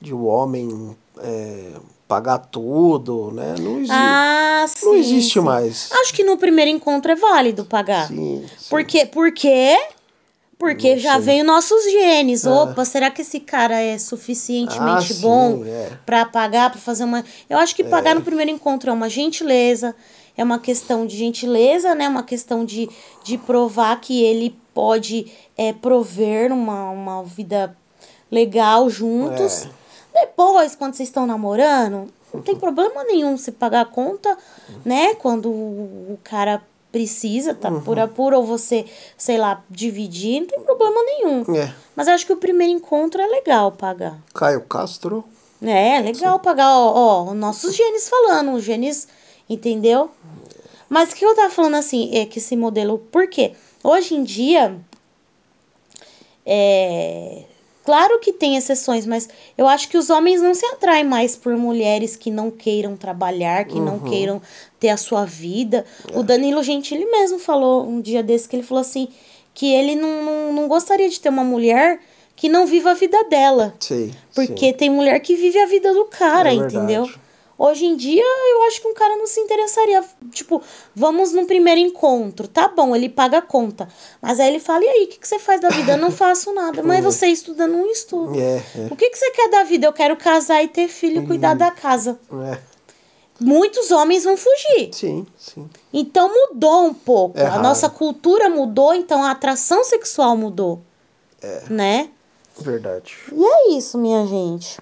de 0.00 0.14
o 0.14 0.24
homem 0.24 0.96
é, 1.18 1.72
pagar 2.08 2.38
tudo, 2.38 3.30
né? 3.32 3.54
Não, 3.60 3.80
exi 3.80 3.90
Ah, 3.92 4.64
sim. 4.66 4.86
não 4.86 4.94
existe 4.94 5.34
sim. 5.34 5.40
mais. 5.40 5.90
Acho 5.92 6.14
que 6.14 6.24
no 6.24 6.38
primeiro 6.38 6.70
encontro 6.70 7.12
é 7.12 7.14
válido 7.14 7.66
pagar. 7.66 8.08
Sim, 8.08 8.44
sim. 8.58 8.70
Por 8.70 8.82
quê? 8.84 9.04
Por 9.06 9.30
quê? 9.30 9.76
Porque 10.58 10.94
Não 10.94 10.98
já 10.98 11.12
sei. 11.16 11.20
veio 11.22 11.44
nossos 11.44 11.84
genes. 11.84 12.44
É. 12.44 12.50
Opa, 12.50 12.84
será 12.84 13.10
que 13.10 13.22
esse 13.22 13.38
cara 13.38 13.78
é 13.80 13.96
suficientemente 13.98 15.12
Ah, 15.12 15.16
bom 15.20 15.62
é. 15.64 15.90
pra 16.04 16.24
pagar, 16.24 16.70
pra 16.70 16.80
fazer 16.80 17.04
uma. 17.04 17.24
Eu 17.48 17.58
acho 17.58 17.76
que 17.76 17.84
pagar 17.84 18.14
no 18.14 18.22
primeiro 18.22 18.50
encontro 18.50 18.90
é 18.90 18.92
uma 18.92 19.08
gentileza, 19.08 19.94
é 20.36 20.42
uma 20.42 20.58
questão 20.58 21.06
de 21.06 21.16
gentileza, 21.16 21.94
né? 21.94 22.08
Uma 22.08 22.24
questão 22.24 22.64
de, 22.64 22.88
de 23.22 23.38
provar 23.38 24.00
que 24.00 24.20
ele 24.24 24.56
pode 24.74 25.30
é, 25.56 25.72
prover 25.72 26.50
uma, 26.52 26.90
uma 26.90 27.22
vida 27.22 27.76
legal 28.30 28.90
juntos. 28.90 29.66
É. 29.66 29.77
Depois, 30.20 30.74
quando 30.74 30.94
vocês 30.94 31.08
estão 31.08 31.26
namorando, 31.26 32.08
não 32.32 32.42
tem 32.42 32.56
problema 32.56 33.04
nenhum 33.04 33.36
se 33.36 33.52
pagar 33.52 33.82
a 33.82 33.84
conta, 33.84 34.36
né? 34.84 35.14
Quando 35.14 35.48
o 35.48 36.18
cara 36.22 36.62
precisa, 36.90 37.54
tá 37.54 37.70
Uhum. 37.70 38.08
por 38.08 38.32
ou 38.32 38.44
você, 38.44 38.84
sei 39.16 39.36
lá, 39.38 39.62
dividir, 39.70 40.40
não 40.40 40.46
tem 40.48 40.60
problema 40.60 41.02
nenhum. 41.04 41.54
É. 41.54 41.72
Mas 41.94 42.08
acho 42.08 42.24
que 42.26 42.32
o 42.32 42.36
primeiro 42.36 42.72
encontro 42.72 43.20
é 43.20 43.26
legal 43.26 43.72
pagar. 43.72 44.18
Caio 44.34 44.62
Castro. 44.62 45.24
É, 45.60 45.96
é 45.96 46.00
legal 46.00 46.38
pagar, 46.38 46.70
ó, 46.70 46.92
ó, 46.94 47.24
os 47.30 47.36
nossos 47.36 47.74
genes 47.74 48.08
falando, 48.08 48.52
os 48.52 48.64
genes, 48.64 49.08
entendeu? 49.50 50.10
Mas 50.88 51.12
o 51.12 51.16
que 51.16 51.24
eu 51.24 51.34
tava 51.34 51.50
falando 51.50 51.74
assim, 51.74 52.10
é 52.16 52.24
que 52.24 52.38
esse 52.38 52.56
modelo, 52.56 52.98
por 53.10 53.28
quê? 53.28 53.52
Hoje 53.82 54.14
em 54.14 54.24
dia, 54.24 54.78
é, 56.46 57.42
claro 57.88 58.18
que 58.18 58.34
tem 58.34 58.54
exceções, 58.54 59.06
mas 59.06 59.30
eu 59.56 59.66
acho 59.66 59.88
que 59.88 59.96
os 59.96 60.10
homens 60.10 60.42
não 60.42 60.52
se 60.52 60.66
atraem 60.66 61.04
mais 61.04 61.34
por 61.34 61.56
mulheres 61.56 62.16
que 62.16 62.30
não 62.30 62.50
queiram 62.50 62.94
trabalhar, 62.94 63.64
que 63.64 63.80
não 63.80 63.98
queiram 63.98 64.42
ter 64.78 64.90
a 64.90 64.98
sua 64.98 65.24
vida. 65.24 65.86
O 66.12 66.22
Danilo 66.22 66.62
Gentili 66.62 67.06
mesmo 67.06 67.38
falou 67.38 67.88
um 67.88 67.98
dia 67.98 68.22
desse 68.22 68.46
que 68.46 68.56
ele 68.56 68.62
falou 68.62 68.82
assim, 68.82 69.08
que 69.54 69.72
ele 69.72 69.96
não, 69.96 70.22
não, 70.22 70.52
não 70.52 70.68
gostaria 70.68 71.08
de 71.08 71.18
ter 71.18 71.30
uma 71.30 71.42
mulher 71.42 71.98
que 72.36 72.46
não 72.46 72.66
viva 72.66 72.90
a 72.90 72.94
vida 72.94 73.24
dela. 73.24 73.74
Sei. 73.80 74.12
Porque 74.34 74.66
sim. 74.66 74.72
tem 74.74 74.90
mulher 74.90 75.18
que 75.20 75.34
vive 75.34 75.58
a 75.58 75.64
vida 75.64 75.94
do 75.94 76.04
cara, 76.04 76.52
É 76.52 76.56
verdade. 77.06 77.27
Hoje 77.58 77.86
em 77.86 77.96
dia, 77.96 78.22
eu 78.22 78.62
acho 78.68 78.80
que 78.80 78.86
um 78.86 78.94
cara 78.94 79.16
não 79.16 79.26
se 79.26 79.40
interessaria. 79.40 80.04
Tipo, 80.30 80.62
vamos 80.94 81.32
num 81.32 81.44
primeiro 81.44 81.80
encontro. 81.80 82.46
Tá 82.46 82.68
bom, 82.68 82.94
ele 82.94 83.08
paga 83.08 83.38
a 83.38 83.42
conta. 83.42 83.88
Mas 84.22 84.38
aí 84.38 84.46
ele 84.48 84.60
fala: 84.60 84.84
e 84.84 84.88
aí, 84.88 85.04
o 85.04 85.08
que, 85.08 85.18
que 85.18 85.26
você 85.26 85.40
faz 85.40 85.60
da 85.60 85.68
vida? 85.68 85.92
Eu 85.92 85.98
não 85.98 86.12
faço 86.12 86.52
nada. 86.54 86.84
Mas 86.84 87.02
você 87.02 87.26
estuda, 87.26 87.66
não 87.66 87.90
estuda. 87.90 88.38
É, 88.38 88.62
é, 88.76 88.86
O 88.92 88.94
que, 88.94 89.10
que 89.10 89.18
você 89.18 89.30
quer 89.32 89.50
da 89.50 89.64
vida? 89.64 89.88
Eu 89.88 89.92
quero 89.92 90.16
casar 90.16 90.62
e 90.62 90.68
ter 90.68 90.86
filho 90.86 91.22
e 91.22 91.26
cuidar 91.26 91.54
da 91.54 91.70
casa. 91.72 92.18
é. 92.32 92.58
Muitos 93.40 93.92
homens 93.92 94.24
vão 94.24 94.36
fugir. 94.36 94.90
Sim, 94.92 95.24
sim. 95.36 95.70
Então 95.92 96.28
mudou 96.28 96.86
um 96.86 96.92
pouco. 96.92 97.38
É 97.38 97.46
a 97.46 97.60
nossa 97.60 97.88
cultura 97.88 98.48
mudou, 98.48 98.92
então 98.92 99.22
a 99.22 99.30
atração 99.30 99.84
sexual 99.84 100.36
mudou. 100.36 100.82
É. 101.40 101.62
Né? 101.70 102.10
Verdade. 102.58 103.16
E 103.32 103.44
é 103.44 103.70
isso, 103.76 103.96
minha 103.96 104.26
gente. 104.26 104.78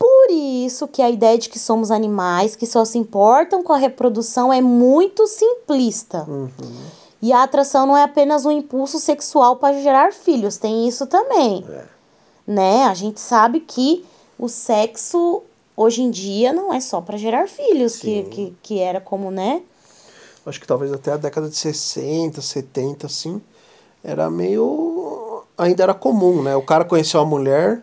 Por 0.00 0.30
isso 0.30 0.88
que 0.88 1.02
a 1.02 1.10
ideia 1.10 1.36
de 1.36 1.50
que 1.50 1.58
somos 1.58 1.90
animais 1.90 2.56
que 2.56 2.66
só 2.66 2.86
se 2.86 2.96
importam 2.96 3.62
com 3.62 3.74
a 3.74 3.76
reprodução 3.76 4.50
é 4.50 4.62
muito 4.62 5.26
simplista. 5.26 6.26
E 7.20 7.34
a 7.34 7.42
atração 7.42 7.84
não 7.84 7.94
é 7.94 8.02
apenas 8.02 8.46
um 8.46 8.50
impulso 8.50 8.98
sexual 8.98 9.56
para 9.56 9.78
gerar 9.82 10.14
filhos, 10.14 10.56
tem 10.56 10.88
isso 10.88 11.06
também. 11.06 11.66
É. 11.68 11.84
Né? 12.46 12.84
A 12.84 12.94
gente 12.94 13.20
sabe 13.20 13.60
que 13.60 14.02
o 14.38 14.48
sexo 14.48 15.42
hoje 15.76 16.00
em 16.02 16.10
dia 16.10 16.50
não 16.50 16.72
é 16.72 16.80
só 16.80 17.02
para 17.02 17.18
gerar 17.18 17.46
filhos, 17.46 17.96
que, 17.96 18.22
que, 18.24 18.56
que 18.62 18.78
era 18.78 19.02
como, 19.02 19.30
né? 19.30 19.62
Acho 20.46 20.58
que 20.58 20.66
talvez 20.66 20.90
até 20.94 21.12
a 21.12 21.18
década 21.18 21.50
de 21.50 21.56
60, 21.56 22.40
70, 22.40 23.06
assim, 23.06 23.40
era 24.02 24.30
meio. 24.30 25.44
Ainda 25.58 25.82
era 25.82 25.92
comum, 25.92 26.42
né? 26.42 26.56
O 26.56 26.62
cara 26.62 26.86
conheceu 26.86 27.20
a 27.20 27.24
mulher 27.26 27.82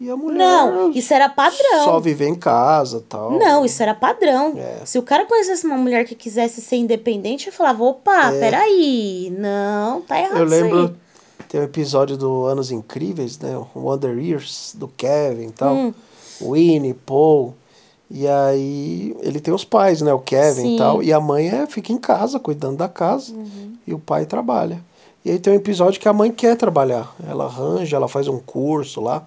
e 0.00 0.08
a 0.10 0.16
mulher. 0.16 0.38
Não, 0.38 0.90
isso 0.92 1.12
era 1.12 1.28
padrão. 1.28 1.84
Só 1.84 1.98
viver 2.00 2.28
em 2.28 2.34
casa 2.34 3.02
tal. 3.08 3.32
Não, 3.38 3.64
isso 3.64 3.82
era 3.82 3.94
padrão. 3.94 4.54
É. 4.56 4.84
Se 4.84 4.98
o 4.98 5.02
cara 5.02 5.24
conhecesse 5.26 5.66
uma 5.66 5.76
mulher 5.76 6.04
que 6.04 6.14
quisesse 6.14 6.60
ser 6.60 6.76
independente, 6.76 7.48
eu 7.48 7.52
falava, 7.52 7.82
opa, 7.82 8.32
É. 8.32 8.38
peraí, 8.40 9.34
não, 9.38 10.00
tá 10.02 10.18
errado 10.20 10.38
Eu 10.38 10.46
isso 10.46 10.54
aí. 10.54 10.62
lembro. 10.62 10.96
Tem 11.48 11.60
um 11.60 11.64
episódio 11.64 12.16
do 12.16 12.44
Anos 12.44 12.70
Incríveis, 12.70 13.38
né? 13.38 13.56
O 13.74 13.80
Wonder 13.80 14.18
Years, 14.18 14.74
do 14.76 14.86
Kevin 14.86 15.46
e 15.46 15.52
tal. 15.52 15.74
Hum. 15.74 15.94
Winnie, 16.40 16.94
Paul. 16.94 17.54
E 18.10 18.26
aí 18.26 19.16
ele 19.20 19.40
tem 19.40 19.52
os 19.52 19.64
pais, 19.64 20.00
né? 20.02 20.12
O 20.12 20.18
Kevin 20.18 20.62
Sim. 20.62 20.74
e 20.74 20.78
tal. 20.78 21.02
E 21.02 21.12
a 21.12 21.18
mãe 21.20 21.48
é, 21.48 21.66
fica 21.66 21.92
em 21.92 21.98
casa, 21.98 22.38
cuidando 22.38 22.76
da 22.76 22.88
casa. 22.88 23.32
Uhum. 23.32 23.74
E 23.86 23.94
o 23.94 23.98
pai 23.98 24.26
trabalha. 24.26 24.80
E 25.24 25.30
aí 25.30 25.38
tem 25.38 25.52
um 25.52 25.56
episódio 25.56 26.00
que 26.00 26.08
a 26.08 26.12
mãe 26.12 26.30
quer 26.30 26.56
trabalhar. 26.56 27.14
Ela 27.26 27.44
arranja, 27.46 27.96
ela 27.96 28.08
faz 28.08 28.28
um 28.28 28.38
curso 28.38 29.00
lá. 29.00 29.26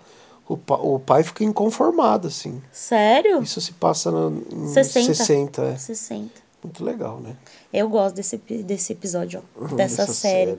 O, 0.52 0.58
pa, 0.58 0.76
o 0.76 1.00
pai 1.00 1.24
fica 1.24 1.46
inconformado, 1.46 2.28
assim. 2.28 2.62
Sério? 2.74 3.42
Isso 3.42 3.62
se 3.62 3.72
passa 3.72 4.12
no, 4.12 4.44
em 4.52 4.68
60. 4.68 5.14
60. 5.14 5.62
é. 5.64 5.78
60. 5.78 6.30
Muito 6.62 6.84
legal, 6.84 7.22
né? 7.22 7.38
Eu 7.72 7.88
gosto 7.88 8.16
desse, 8.16 8.36
desse 8.38 8.92
episódio, 8.92 9.42
ó, 9.58 9.64
dessa 9.76 10.02
Dessa 10.06 10.14
série. 10.14 10.58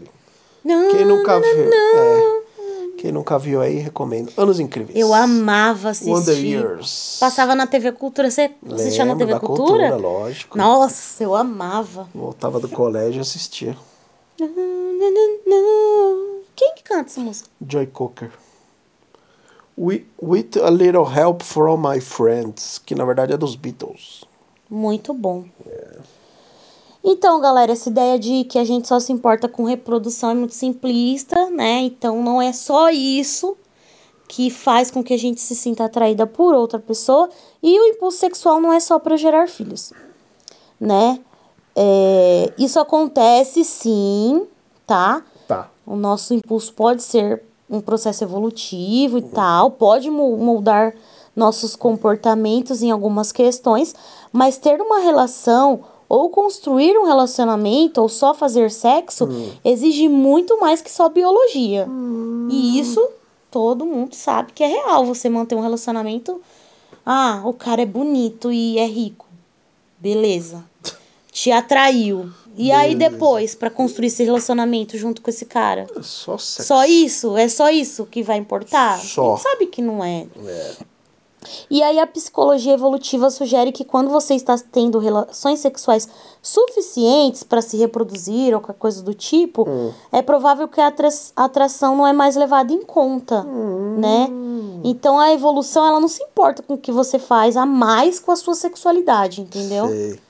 Não, 0.65 0.91
Quem 0.93 1.05
nunca 1.05 1.39
não, 1.39 1.43
viu. 1.43 1.69
não. 1.71 1.99
é, 1.99 2.43
quem 2.97 3.13
nunca 3.13 3.39
viu 3.39 3.61
aí, 3.61 3.77
recomendo. 3.79 4.33
Anos 4.37 4.59
Incríveis. 4.61 4.97
Eu 4.99 5.13
amava 5.13 5.91
assistir. 5.91 6.11
Wonder 6.11 6.39
Years. 6.43 7.19
Passava 7.21 7.55
na 7.55 7.67
TV 7.67 7.93
Cultura. 7.93 8.31
Você 8.31 8.51
assistia 8.73 9.05
na 9.05 9.15
TV 9.15 9.35
da 9.35 9.41
Cultura? 9.41 9.91
cultura, 9.91 9.97
lógico. 9.97 10.57
Nossa, 10.57 11.23
eu 11.23 11.35
amava. 11.35 12.09
Voltava 12.15 12.59
do 12.59 12.69
colégio 12.69 13.19
e 13.19 13.21
assistia. 13.21 13.77
Quem 16.57 16.75
que 16.77 16.83
canta 16.83 17.11
essa 17.11 17.21
música? 17.21 17.49
Joy 17.69 17.87
Cocker. 17.89 18.31
With, 19.77 20.05
with 20.21 20.57
a 20.63 20.71
little 20.71 21.05
help 21.05 21.43
from 21.43 21.79
my 21.79 22.01
friends, 22.01 22.79
que 22.79 22.95
na 22.95 23.05
verdade 23.05 23.33
é 23.33 23.37
dos 23.37 23.57
Beatles. 23.57 24.25
Muito 24.69 25.15
bom. 25.15 25.45
Então, 27.05 27.41
galera, 27.41 27.73
essa 27.73 27.89
ideia 27.89 28.19
de 28.19 28.45
que 28.45 28.59
a 28.59 28.65
gente 28.65 28.87
só 28.87 29.01
se 29.01 29.13
importa 29.13 29.49
com 29.49 29.65
reprodução 29.65 30.31
é 30.31 30.35
muito 30.35 30.55
simplista, 30.55 31.51
né? 31.51 31.81
Então, 31.81 32.23
não 32.23 32.41
é 32.41 32.53
só 32.53 32.91
isso 32.91 33.57
que 34.29 34.51
faz 34.51 34.91
com 34.91 35.03
que 35.03 35.13
a 35.13 35.19
gente 35.19 35.41
se 35.41 35.55
sinta 35.55 35.85
atraída 35.85 36.27
por 36.27 36.55
outra 36.55 36.79
pessoa. 36.79 37.29
E 37.63 37.79
o 37.79 37.85
impulso 37.87 38.19
sexual 38.19 38.61
não 38.61 38.73
é 38.73 38.81
só 38.81 38.99
para 38.99 39.17
gerar 39.17 39.49
filhos, 39.49 39.93
né? 40.81 41.21
É, 41.75 42.53
isso 42.57 42.79
acontece 42.79 43.65
sim, 43.65 44.47
tá? 44.87 45.23
Tá. 45.49 45.71
O 45.85 45.97
nosso 45.97 46.33
impulso 46.33 46.73
pode 46.73 47.03
ser 47.03 47.43
um 47.73 47.81
processo 47.81 48.23
evolutivo 48.23 49.17
e 49.17 49.23
tal, 49.23 49.71
pode 49.71 50.11
mo- 50.11 50.37
moldar 50.37 50.95
nossos 51.35 51.75
comportamentos 51.75 52.83
em 52.83 52.91
algumas 52.91 53.33
questões, 53.33 53.95
mas 54.31 54.59
ter 54.59 54.79
uma 54.83 54.99
relação 54.99 55.81
ou 56.07 56.29
construir 56.29 56.99
um 56.99 57.07
relacionamento 57.07 58.03
ou 58.03 58.09
só 58.11 58.35
fazer 58.35 58.71
sexo 58.71 59.27
exige 59.65 60.11
muito 60.11 60.61
mais 60.61 60.83
que 60.83 60.91
só 60.91 61.09
biologia. 61.09 61.89
E 62.51 62.79
isso 62.79 63.09
todo 63.51 63.87
mundo 63.87 64.15
sabe 64.15 64.53
que 64.53 64.63
é 64.63 64.67
real. 64.67 65.07
Você 65.07 65.31
manter 65.31 65.55
um 65.55 65.61
relacionamento. 65.63 66.39
Ah, 67.07 67.41
o 67.47 67.55
cara 67.55 67.81
é 67.81 67.87
bonito 67.87 68.53
e 68.53 68.79
é 68.79 68.87
rico. 68.87 69.27
Beleza. 69.99 70.63
Te 71.31 71.51
atraiu. 71.51 72.31
E 72.57 72.71
aí 72.73 72.95
depois, 72.95 73.55
pra 73.55 73.71
construir 73.71 74.09
esse 74.09 74.23
relacionamento 74.25 74.97
junto 74.99 75.23
com 75.23 75.31
esse 75.31 75.45
cara? 75.47 75.87
É 75.97 76.03
só 76.03 76.37
sexo. 76.39 76.69
Só 76.69 76.85
isso? 76.85 77.37
É 77.37 77.49
só 77.49 77.71
isso 77.71 78.07
que 78.07 78.23
vai 78.23 78.37
importar? 78.39 78.99
Só. 79.01 79.37
Sabe 79.37 79.67
que 79.67 79.81
não 79.81 80.05
é. 80.05 80.27
É. 80.47 80.73
E 81.69 81.83
aí 81.83 81.99
a 81.99 82.07
psicologia 82.07 82.73
evolutiva 82.73 83.29
sugere 83.29 83.73
que 83.73 83.85
quando 83.85 84.11
você 84.11 84.35
está 84.35 84.57
tendo 84.71 85.01
relações 85.01 85.59
sexuais 85.59 86.09
suficientes 86.41 87.43
para 87.43 87.61
se 87.61 87.77
reproduzir 87.77 88.55
ou 88.55 88.61
qualquer 88.61 88.79
coisa 88.79 89.03
do 89.03 89.13
tipo, 89.13 89.67
é 90.13 90.23
provável 90.23 90.69
que 90.69 90.81
a 90.81 90.87
atra- 90.87 91.09
a 91.35 91.45
atração 91.45 91.97
não 91.97 92.07
é 92.07 92.13
mais 92.13 92.37
levada 92.37 92.73
em 92.73 92.83
conta, 92.83 93.43
né? 93.99 94.29
Então 94.85 95.19
a 95.19 95.33
evolução 95.33 95.85
ela 95.87 95.99
não 95.99 96.09
se 96.09 96.23
importa 96.23 96.63
com 96.63 96.75
o 96.75 96.79
que 96.79 96.93
você 96.93 97.19
faz 97.19 97.57
a 97.57 97.67
mais 97.67 98.21
com 98.21 98.31
a 98.31 98.37
sua 98.37 98.55
sexualidade, 98.55 99.41
entendeu? 99.41 99.89
Sei. 99.89 100.21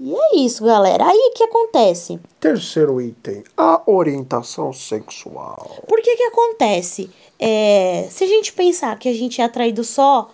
E 0.00 0.14
é 0.14 0.36
isso, 0.38 0.64
galera. 0.64 1.04
Aí 1.04 1.30
o 1.30 1.34
que 1.34 1.44
acontece? 1.44 2.18
Terceiro 2.40 2.98
item, 3.02 3.44
a 3.54 3.82
orientação 3.84 4.72
sexual. 4.72 5.84
Por 5.86 6.00
que 6.00 6.16
que 6.16 6.22
acontece? 6.22 7.10
É, 7.38 8.08
se 8.10 8.24
a 8.24 8.26
gente 8.26 8.54
pensar 8.54 8.98
que 8.98 9.10
a 9.10 9.12
gente 9.12 9.42
é 9.42 9.44
atraído 9.44 9.84
só 9.84 10.30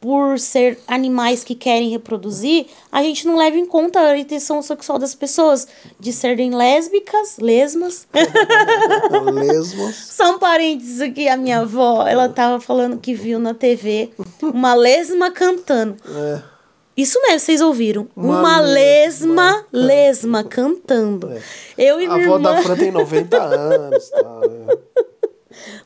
por 0.00 0.38
ser 0.38 0.78
animais 0.86 1.42
que 1.42 1.54
querem 1.56 1.88
reproduzir, 1.88 2.66
a 2.92 3.02
gente 3.02 3.26
não 3.26 3.36
leva 3.36 3.56
em 3.56 3.66
conta 3.66 3.98
a 3.98 4.10
orientação 4.10 4.62
sexual 4.62 5.00
das 5.00 5.16
pessoas 5.16 5.66
de 5.98 6.12
serem 6.12 6.54
lésbicas, 6.54 7.38
lesmas. 7.38 8.06
Lesmos. 9.32 9.96
Só 9.96 10.36
um 10.36 10.38
parênteses 10.38 11.00
aqui, 11.00 11.26
a 11.26 11.36
minha 11.36 11.60
avó, 11.60 12.06
ela 12.06 12.28
tava 12.28 12.60
falando 12.60 12.98
que 12.98 13.14
viu 13.14 13.40
na 13.40 13.54
TV 13.54 14.10
uma 14.42 14.74
lesma 14.74 15.30
cantando. 15.32 15.96
É. 16.06 16.53
Isso 16.96 17.20
mesmo, 17.22 17.40
vocês 17.40 17.60
ouviram. 17.60 18.06
Uma 18.16 18.38
Uma, 18.40 18.60
lesma 18.60 19.44
lesma, 19.44 19.66
lesma 19.72 20.44
cantando. 20.44 21.30
É. 21.32 21.42
Eu 21.76 22.00
e 22.00 22.06
A 22.06 22.14
minha 22.14 22.26
avó 22.26 22.36
irmã... 22.36 22.52
da 22.54 22.62
Fran 22.62 22.76
tem 22.76 22.90
90 22.92 23.42
anos. 23.42 24.08
Tá, 24.10 24.40
né? 24.48 24.76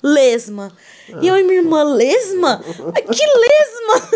Lesma. 0.03 0.73
E 1.23 1.27
eu 1.29 1.37
e 1.38 1.42
minha 1.42 1.61
irmã, 1.61 1.83
lesma? 1.83 2.61
Que 2.62 3.25
lesma? 3.27 4.09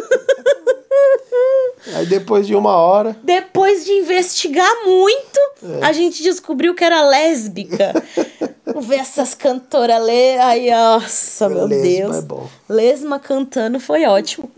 Aí 1.96 2.07
depois 2.07 2.46
de 2.46 2.55
uma 2.55 2.76
hora, 2.76 3.16
Depois 3.22 3.85
de 3.85 3.92
investigar 3.92 4.70
muito, 4.87 5.40
É. 5.81 5.85
a 5.87 5.92
gente 5.92 6.22
descobriu 6.22 6.74
que 6.74 6.85
era 6.85 7.02
lésbica. 7.09 7.92
Ver 8.83 8.96
essas 8.96 9.35
cantoras 9.35 10.02
lê. 10.02 10.37
Ai, 10.38 10.70
nossa, 10.70 11.48
meu 11.48 11.66
lesma 11.66 11.83
Deus. 12.12 12.16
é 12.16 12.22
bom. 12.22 12.48
Lesma 12.68 13.18
cantando 13.18 13.81
foi 13.81 14.05
ótimo. 14.05 14.50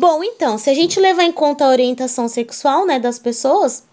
Bom, 0.00 0.24
então, 0.24 0.56
se 0.56 0.70
a 0.70 0.72
gente 0.72 0.98
levar 0.98 1.24
em 1.24 1.30
conta 1.30 1.66
a 1.66 1.68
orientação 1.68 2.26
sexual, 2.26 2.86
né, 2.86 2.98
das 2.98 3.18
pessoas, 3.18 3.84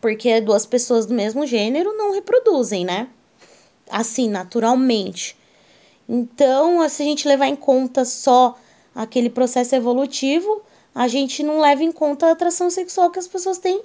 porque 0.00 0.40
duas 0.40 0.64
pessoas 0.64 1.04
do 1.04 1.12
mesmo 1.12 1.44
gênero 1.44 1.94
não 1.98 2.14
reproduzem, 2.14 2.82
né? 2.82 3.08
Assim, 3.90 4.26
naturalmente. 4.30 5.36
Então, 6.08 6.88
se 6.88 7.02
a 7.02 7.04
gente 7.04 7.28
levar 7.28 7.46
em 7.46 7.56
conta 7.56 8.06
só 8.06 8.56
aquele 8.94 9.28
processo 9.28 9.74
evolutivo, 9.74 10.62
a 10.94 11.06
gente 11.06 11.42
não 11.42 11.60
leva 11.60 11.84
em 11.84 11.92
conta 11.92 12.28
a 12.28 12.32
atração 12.32 12.70
sexual 12.70 13.10
que 13.10 13.18
as 13.18 13.28
pessoas 13.28 13.58
têm 13.58 13.82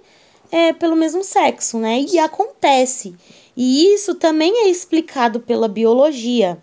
é, 0.50 0.72
pelo 0.72 0.96
mesmo 0.96 1.26
sexo, 1.26 1.78
né? 1.78 2.00
E 2.00 2.20
acontece. 2.20 3.18
E 3.58 3.94
isso 3.94 4.16
também 4.16 4.66
é 4.66 4.70
explicado 4.70 5.42
pela 5.42 5.68
biologia. 5.68 6.58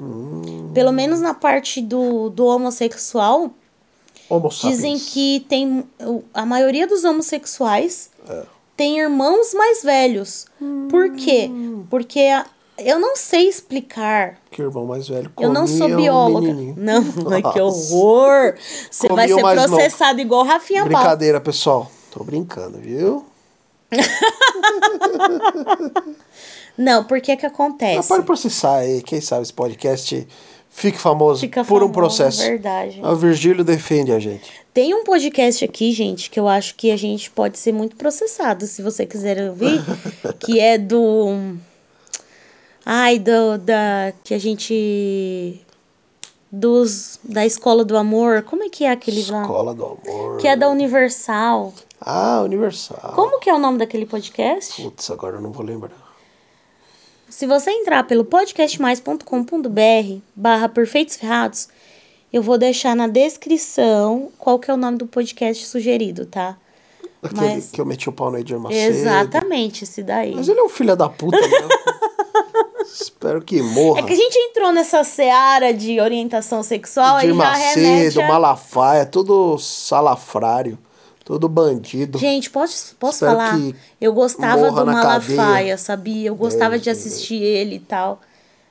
Pelo 0.72 0.90
menos 0.90 1.20
na 1.20 1.34
parte 1.34 1.82
do, 1.82 2.30
do 2.30 2.46
homossexual, 2.46 3.52
Homo 4.30 4.48
dizem 4.48 4.96
sapiens. 4.96 5.12
que 5.12 5.44
tem 5.48 5.84
a 6.32 6.46
maioria 6.46 6.86
dos 6.86 7.04
homossexuais 7.04 8.10
É. 8.28 8.42
tem 8.76 8.98
irmãos 9.00 9.52
mais 9.52 9.82
velhos. 9.82 10.46
Por 10.88 11.10
quê? 11.16 11.50
Porque 11.90 12.20
a- 12.20 12.46
eu 12.78 12.98
não 12.98 13.14
sei 13.16 13.46
explicar. 13.48 14.38
Que 14.50 14.62
irmão 14.62 14.86
mais 14.86 15.06
velho 15.08 15.30
Eu 15.38 15.52
não 15.52 15.66
sou 15.66 15.86
um 15.88 15.96
bióloga. 15.96 16.46
menininho. 16.46 16.74
não, 16.78 17.02
ai, 17.30 17.42
que 17.42 17.58
Nossa. 17.58 17.94
horror. 17.94 18.54
Você 18.90 19.08
vai 19.08 19.28
ser 19.28 19.40
processado 19.42 20.20
igual 20.20 20.44
Rafinha. 20.44 20.84
Brincadeira, 20.84 21.40
pessoal. 21.40 21.90
Tô 22.10 22.24
brincando, 22.24 22.78
viu? 22.78 23.26
Não, 26.76 27.04
por 27.04 27.20
que 27.20 27.36
que 27.36 27.42
Mas 27.42 27.52
acontece? 27.52 28.08
pode 28.08 28.24
processar 28.24 28.76
aí. 28.78 29.02
Quem 29.02 29.20
sabe 29.20 29.42
esse 29.42 29.52
podcast 29.52 30.26
fique 30.70 30.98
famoso 30.98 31.40
Fica 31.40 31.64
por 31.64 31.82
um 31.82 31.92
famoso, 31.92 31.92
processo. 31.92 32.42
verdade. 32.42 33.00
O 33.04 33.14
Virgílio 33.16 33.62
defende 33.64 34.12
a 34.12 34.18
gente. 34.18 34.50
Tem 34.72 34.94
um 34.94 35.04
podcast 35.04 35.64
aqui, 35.64 35.92
gente, 35.92 36.30
que 36.30 36.38
eu 36.38 36.46
acho 36.48 36.74
que 36.76 36.90
a 36.90 36.96
gente 36.96 37.30
pode 37.30 37.58
ser 37.58 37.72
muito 37.72 37.96
processado, 37.96 38.66
se 38.66 38.80
você 38.82 39.04
quiser 39.04 39.50
ouvir, 39.50 39.82
que 40.38 40.58
é 40.60 40.78
do 40.78 41.56
Ai, 42.84 43.18
do, 43.18 43.58
da. 43.58 44.12
Que 44.24 44.34
a 44.34 44.38
gente. 44.38 45.60
Dos. 46.50 47.20
Da 47.22 47.44
Escola 47.46 47.84
do 47.84 47.96
Amor. 47.96 48.42
Como 48.42 48.64
é 48.64 48.68
que 48.68 48.84
é 48.84 48.90
aquele 48.90 49.24
lá? 49.30 49.42
Escola 49.42 49.74
do 49.74 49.84
Amor. 49.84 50.38
Que 50.38 50.48
é 50.48 50.56
da 50.56 50.68
Universal. 50.68 51.72
Ah, 52.00 52.40
Universal. 52.42 53.12
Como 53.14 53.38
que 53.38 53.50
é 53.50 53.54
o 53.54 53.58
nome 53.58 53.78
daquele 53.78 54.06
podcast? 54.06 54.82
Putz, 54.82 55.10
agora 55.10 55.36
eu 55.36 55.40
não 55.40 55.52
vou 55.52 55.64
lembrar. 55.64 55.92
Se 57.30 57.46
você 57.46 57.70
entrar 57.70 58.02
pelo 58.04 58.24
podcastmais.com.br 58.24 60.18
barra 60.34 60.68
Perfeitos 60.68 61.14
Ferrados, 61.16 61.68
eu 62.32 62.42
vou 62.42 62.58
deixar 62.58 62.96
na 62.96 63.06
descrição 63.06 64.32
qual 64.36 64.58
que 64.58 64.68
é 64.68 64.74
o 64.74 64.76
nome 64.76 64.98
do 64.98 65.06
podcast 65.06 65.64
sugerido, 65.64 66.26
tá? 66.26 66.56
Aquele 67.22 67.54
Mas- 67.54 67.70
que 67.70 67.80
eu 67.80 67.86
meti 67.86 68.08
o 68.08 68.12
pau 68.12 68.32
no 68.32 68.38
Edir 68.38 68.58
Macedo. 68.58 68.96
Exatamente, 68.96 69.84
esse 69.84 70.02
daí. 70.02 70.34
Mas 70.34 70.48
ele 70.48 70.58
é 70.58 70.62
um 70.64 70.68
filho 70.68 70.96
da 70.96 71.08
puta, 71.08 71.38
né? 71.40 71.68
Espero 72.82 73.40
que 73.40 73.62
morra. 73.62 74.00
É 74.00 74.02
que 74.02 74.12
a 74.12 74.16
gente 74.16 74.36
entrou 74.36 74.72
nessa 74.72 75.04
seara 75.04 75.72
de 75.72 76.00
orientação 76.00 76.64
sexual 76.64 77.18
Edir 77.20 77.32
e 77.32 77.38
já 77.38 77.52
remete 77.52 78.06
Macedo, 78.06 78.20
a... 78.22 78.26
Malafaia, 78.26 79.06
tudo 79.06 79.56
salafrário, 79.58 80.76
todo 81.30 81.48
bandido. 81.48 82.18
Gente, 82.18 82.50
posso, 82.50 82.96
posso 82.96 83.24
Espero 83.24 83.30
falar? 83.38 83.56
Eu 84.00 84.12
gostava 84.12 84.72
do 84.72 84.84
Malafaia, 84.84 85.78
sabia? 85.78 86.26
Eu 86.28 86.34
gostava 86.34 86.72
Deus 86.72 86.82
de 86.82 86.90
assistir 86.90 87.40
ele 87.40 87.76
e 87.76 87.78
tal. 87.78 88.20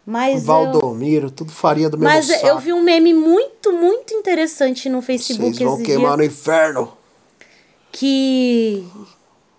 Mas 0.05 0.41
eu, 0.41 0.41
Valdomiro, 0.41 1.31
tudo 1.31 1.53
faria 1.53 1.89
do 1.89 1.97
mesmo 1.97 2.13
mas 2.13 2.25
saco. 2.27 2.45
eu 2.47 2.59
vi 2.59 2.73
um 2.73 2.83
meme 2.83 3.13
muito, 3.13 3.71
muito 3.71 4.13
interessante 4.13 4.89
no 4.89 5.01
Facebook 5.01 5.55
Vocês 5.55 5.69
vão 5.69 5.81
queimar 5.81 6.07
dia. 6.09 6.17
no 6.17 6.23
inferno. 6.25 6.91
que 7.93 8.85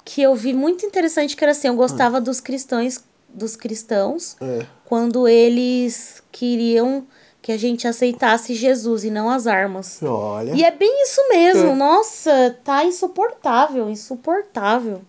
que 0.05 0.21
eu 0.23 0.35
vi 0.35 0.53
muito 0.53 0.85
interessante 0.85 1.35
que 1.37 1.43
era 1.45 1.53
assim, 1.53 1.69
eu 1.69 1.75
gostava 1.77 2.19
Hum. 2.19 2.23
dos 2.23 2.39
cristãos, 2.41 3.01
dos 3.29 3.57
cristãos 3.57 4.37
É. 4.43 4.67
quando 4.85 5.27
eles 5.27 6.23
queriam 6.33 7.07
que 7.43 7.53
a 7.53 7.57
gente 7.57 7.89
aceitasse 7.89 8.55
Jesus 8.55 9.05
e 9.05 9.11
não 9.11 9.31
as 9.31 9.47
armas. 9.47 10.01
Olha. 10.03 10.53
E 10.55 10.63
é 10.65 10.71
bem 10.71 11.03
isso 11.03 11.21
mesmo. 11.29 11.71
É. 11.71 11.75
Nossa, 11.75 12.57
tá 12.65 12.85
insuportável, 12.85 13.89
insuportável. 13.89 15.01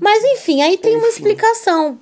Mas 0.00 0.22
enfim, 0.24 0.60
aí 0.62 0.76
tem 0.76 0.96
uma 0.96 1.08
explicação. 1.08 1.98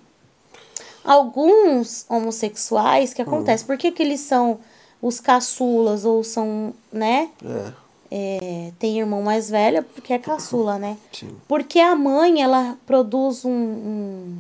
Alguns 1.05 2.05
homossexuais 2.09 3.11
Hum. 3.11 3.15
que 3.15 3.23
acontece, 3.23 3.65
por 3.65 3.77
que 3.79 3.93
que 3.93 4.03
eles 4.03 4.21
são 4.21 4.59
os 5.01 5.21
caçulas 5.21 6.05
ou 6.05 6.25
são, 6.25 6.75
né? 6.93 7.29
É, 7.45 7.87
É, 8.09 8.73
tem 8.79 8.99
irmão 9.01 9.21
mais 9.21 9.51
velho 9.51 9.83
porque 9.83 10.13
é 10.13 10.19
caçula, 10.19 10.79
né? 10.79 10.97
sim. 11.13 11.29
Porque 11.49 11.79
a 11.81 11.95
mãe, 11.97 12.41
ela 12.41 12.77
produz 12.87 13.45
um, 13.45 13.51
um- 13.51 14.39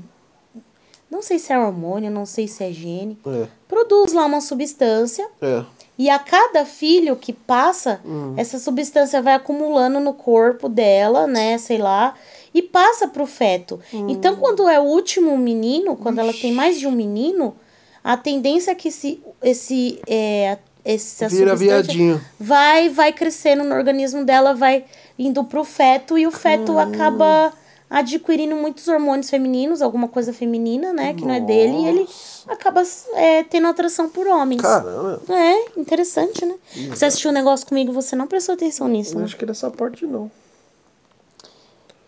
Não 1.10 1.22
sei 1.22 1.38
se 1.38 1.52
é 1.52 1.58
hormônio, 1.58 2.10
não 2.10 2.26
sei 2.26 2.48
se 2.48 2.64
é 2.64 2.72
gene. 2.72 3.18
É, 3.26 3.46
Produz 3.68 4.12
lá 4.12 4.26
uma 4.26 4.40
substância 4.40 5.26
é. 5.40 5.62
e 5.96 6.10
a 6.10 6.18
cada 6.18 6.64
filho 6.64 7.14
que 7.16 7.32
passa, 7.32 8.00
essa 8.36 8.58
substância 8.58 9.22
vai 9.22 9.34
acumulando 9.34 10.00
no 10.00 10.12
corpo 10.12 10.68
dela, 10.68 11.26
né? 11.26 11.58
Sei 11.58 11.78
lá. 11.78 12.14
E 12.52 12.62
passa 12.62 13.06
pro 13.06 13.26
feto. 13.26 13.78
Então, 13.92 14.36
quando 14.36 14.68
é 14.68 14.80
o 14.80 14.84
último 14.84 15.36
menino, 15.36 15.94
quando 15.96 16.18
ela 16.18 16.32
tem 16.32 16.52
mais 16.52 16.78
de 16.78 16.86
um 16.86 16.92
menino, 16.92 17.54
a 18.02 18.16
tendência 18.16 18.70
é 18.70 18.74
que 18.74 18.88
esse, 18.88 19.20
esse, 19.42 20.00
é, 20.06 20.56
essa 20.84 21.28
Vira 21.28 21.56
viadinho. 21.56 22.20
vai 22.38 22.88
vai 22.88 23.12
crescendo 23.12 23.64
no 23.64 23.74
organismo 23.74 24.24
dela, 24.24 24.54
vai 24.54 24.84
indo 25.18 25.42
pro 25.42 25.64
feto 25.64 26.16
e 26.16 26.26
o 26.26 26.30
feto 26.30 26.78
acaba 26.78 27.52
adquirindo 27.88 28.56
muitos 28.56 28.88
hormônios 28.88 29.30
femininos, 29.30 29.80
alguma 29.80 30.08
coisa 30.08 30.32
feminina, 30.32 30.92
né, 30.92 31.14
que 31.14 31.24
não 31.24 31.34
é 31.34 31.40
dele, 31.40 31.76
e 31.76 31.86
ele 31.86 32.08
acaba 32.48 32.82
é, 33.14 33.44
tendo 33.44 33.68
atração 33.68 34.08
por 34.08 34.26
homens. 34.26 34.60
Caramba. 34.62 35.20
É, 35.28 35.78
interessante, 35.80 36.44
né? 36.44 36.56
Você 36.90 37.04
assistiu 37.04 37.30
um 37.30 37.34
negócio 37.34 37.66
comigo, 37.66 37.92
você 37.92 38.16
não 38.16 38.26
prestou 38.26 38.54
atenção 38.54 38.88
nisso, 38.88 39.14
Eu 39.14 39.18
né? 39.20 39.24
acho 39.24 39.36
que 39.36 39.46
nessa 39.46 39.70
parte 39.70 40.04
não. 40.04 40.30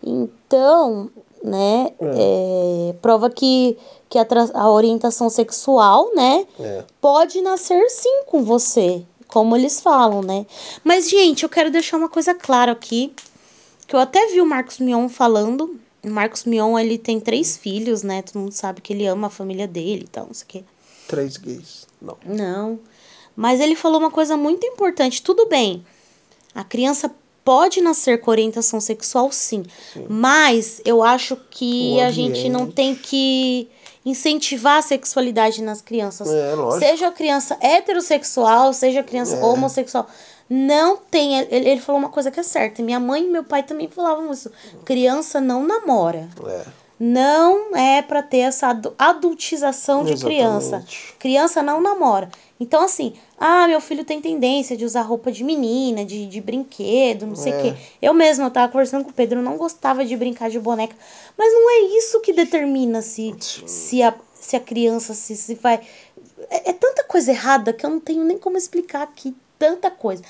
Então, 0.03 1.11
né, 1.43 1.93
é, 2.01 2.95
prova 3.01 3.31
que, 3.31 3.77
que 4.09 4.19
a, 4.19 4.27
a 4.55 4.71
orientação 4.71 5.29
sexual, 5.31 6.11
né, 6.15 6.47
É. 6.59 6.85
pode 7.01 7.41
nascer 7.41 7.89
sim 7.91 8.23
com 8.27 8.43
você, 8.43 9.03
como 9.29 9.57
eles 9.57 9.81
falam, 9.81 10.23
né? 10.23 10.47
Mas, 10.83 11.09
gente, 11.09 11.43
eu 11.43 11.49
quero 11.49 11.71
deixar 11.71 11.97
uma 11.97 12.09
coisa 12.09 12.35
clara 12.35 12.73
aqui, 12.73 13.13
que 13.89 13.97
eu 13.97 13.99
até 13.99 14.27
vi 14.29 14.41
o 14.41 14.47
Marcos 14.47 14.79
Mion 14.79 15.09
falando. 15.09 15.81
O 16.05 16.11
Marcos 16.11 16.45
Mion, 16.45 16.79
ele 16.79 16.97
tem 16.97 17.19
três 17.19 17.57
filhos, 17.57 18.03
né? 18.05 18.23
Todo 18.23 18.41
mundo 18.41 18.53
sabe 18.53 18.81
que 18.81 18.93
ele 18.93 19.07
ama 19.07 19.27
a 19.27 19.31
família 19.31 19.67
dele 19.67 20.05
e 20.05 20.09
tal, 20.09 20.27
não 20.27 20.35
sei 20.35 20.45
o 20.45 20.49
quê. 20.49 20.65
Três 21.09 21.37
gays. 21.37 21.87
Não. 22.01 22.17
Não. 22.25 22.79
Mas 23.35 23.61
ele 23.61 23.75
falou 23.75 23.99
uma 23.99 24.11
coisa 24.11 24.37
muito 24.37 24.65
importante. 24.67 25.23
Tudo 25.23 25.47
bem, 25.49 25.85
a 26.55 26.63
criança 26.63 27.11
pode 27.45 27.81
nascer 27.81 28.21
com 28.21 28.31
orientação 28.31 28.79
sexual, 28.79 29.33
sim. 29.33 29.65
Mas 30.09 30.83
eu 30.85 31.03
acho 31.03 31.37
que 31.51 31.95
O 31.97 32.01
a 32.03 32.11
gente 32.11 32.49
não 32.49 32.71
tem 32.71 32.95
que 32.95 33.69
incentivar 34.05 34.79
a 34.79 34.83
sexualidade 34.83 35.63
nas 35.63 35.81
crianças. 35.81 36.29
É, 36.29 36.55
lógico. 36.55 36.85
Seja 36.85 37.09
a 37.09 37.13
criança 37.13 37.57
heterossexual, 37.61 38.73
seja 38.73 39.01
a 39.01 39.03
criança 39.05 39.37
É. 39.37 39.43
homossexual. 39.43 40.07
Não 40.49 40.97
tem. 40.97 41.39
Ele, 41.39 41.69
ele 41.71 41.81
falou 41.81 42.01
uma 42.01 42.09
coisa 42.11 42.31
que 42.31 42.41
é 42.41 42.43
certa. 42.43 42.83
Minha 42.83 42.99
mãe 43.01 43.25
e 43.25 43.29
meu 43.29 43.45
pai 43.45 43.63
também 43.63 43.89
falavam 43.89 44.31
isso. 44.33 44.51
Criança 44.85 45.41
não 45.41 45.65
namora. 45.67 46.29
É. 46.47 46.65
Não 47.01 47.77
é 47.77 48.03
pra 48.03 48.23
ter 48.25 48.39
essa 48.39 48.69
adu- 48.69 48.93
adultização 48.99 50.05
de 50.05 50.17
criança. 50.17 50.67
Exatamente. 50.77 51.15
Criança 51.19 51.63
não 51.63 51.81
namora. 51.81 52.29
Então, 52.59 52.83
assim, 52.83 53.15
ah, 53.39 53.69
meu 53.69 53.81
filho 53.81 54.05
tem 54.05 54.21
tendência 54.21 54.77
de 54.77 54.85
usar 54.85 55.03
roupa 55.03 55.31
de 55.31 55.45
menina, 55.45 56.05
de, 56.05 56.27
de 56.27 56.41
brinquedo, 56.41 57.25
não 57.25 57.37
sei 57.37 57.53
o 57.53 57.57
É. 57.57 57.63
quê. 57.63 57.75
Eu 58.03 58.13
mesma, 58.13 58.47
eu 58.47 58.51
tava 58.51 58.73
conversando 58.73 59.05
com 59.05 59.11
o 59.11 59.15
Pedro, 59.15 59.39
eu 59.39 59.45
não 59.45 59.57
gostava 59.57 60.05
de 60.05 60.17
brincar 60.17 60.51
de 60.51 60.59
boneca. 60.59 60.97
Mas 61.37 61.53
não 61.53 61.71
é 61.71 61.81
isso 61.99 62.21
que 62.21 62.33
determina 62.33 63.01
se, 63.01 63.33
se, 63.39 64.03
a, 64.03 64.13
se 64.35 64.57
a 64.57 64.61
criança 64.61 65.15
se, 65.15 65.37
se 65.37 65.55
vai. 65.55 65.81
É, 66.51 66.71
é 66.71 66.73
tanta 66.73 67.05
coisa 67.05 67.31
errada 67.31 67.73
que 67.73 67.87
eu 67.87 67.91
não 67.91 68.01
tenho 68.01 68.25
nem 68.25 68.39
como 68.39 68.57
explicar 68.59 69.03
aqui 69.03 69.37
tanta 69.59 69.91
coisa. 69.91 70.23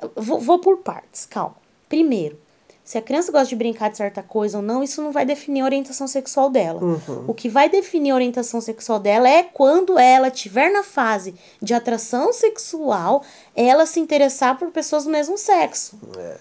Eu 0.00 0.10
Vou, 0.16 0.38
vou 0.40 0.58
por 0.58 0.78
partes, 0.78 1.24
calma. 1.26 1.56
Primeiro, 1.88 2.38
se 2.84 2.96
a 2.98 3.02
criança 3.02 3.32
gosta 3.32 3.48
de 3.48 3.56
brincar 3.56 3.90
de 3.90 3.96
certa 3.96 4.22
coisa 4.22 4.58
ou 4.58 4.62
não, 4.62 4.82
isso 4.82 5.02
não 5.02 5.10
vai 5.10 5.24
definir 5.26 5.62
a 5.62 5.64
orientação 5.64 6.06
sexual 6.06 6.48
dela. 6.50 6.80
O 7.26 7.34
que 7.34 7.48
vai 7.48 7.68
definir 7.68 8.10
a 8.12 8.14
orientação 8.14 8.60
sexual 8.60 8.98
dela 9.00 9.28
é 9.28 9.42
quando 9.42 9.98
ela 9.98 10.28
estiver 10.28 10.70
na 10.70 10.82
fase 10.84 11.34
de 11.60 11.74
atração 11.74 12.32
sexual, 12.32 13.24
ela 13.56 13.86
se 13.86 13.98
interessar 13.98 14.56
por 14.58 14.70
pessoas 14.70 15.04
do 15.04 15.10
mesmo 15.10 15.36
sexo. 15.36 15.98
É. 16.16 16.36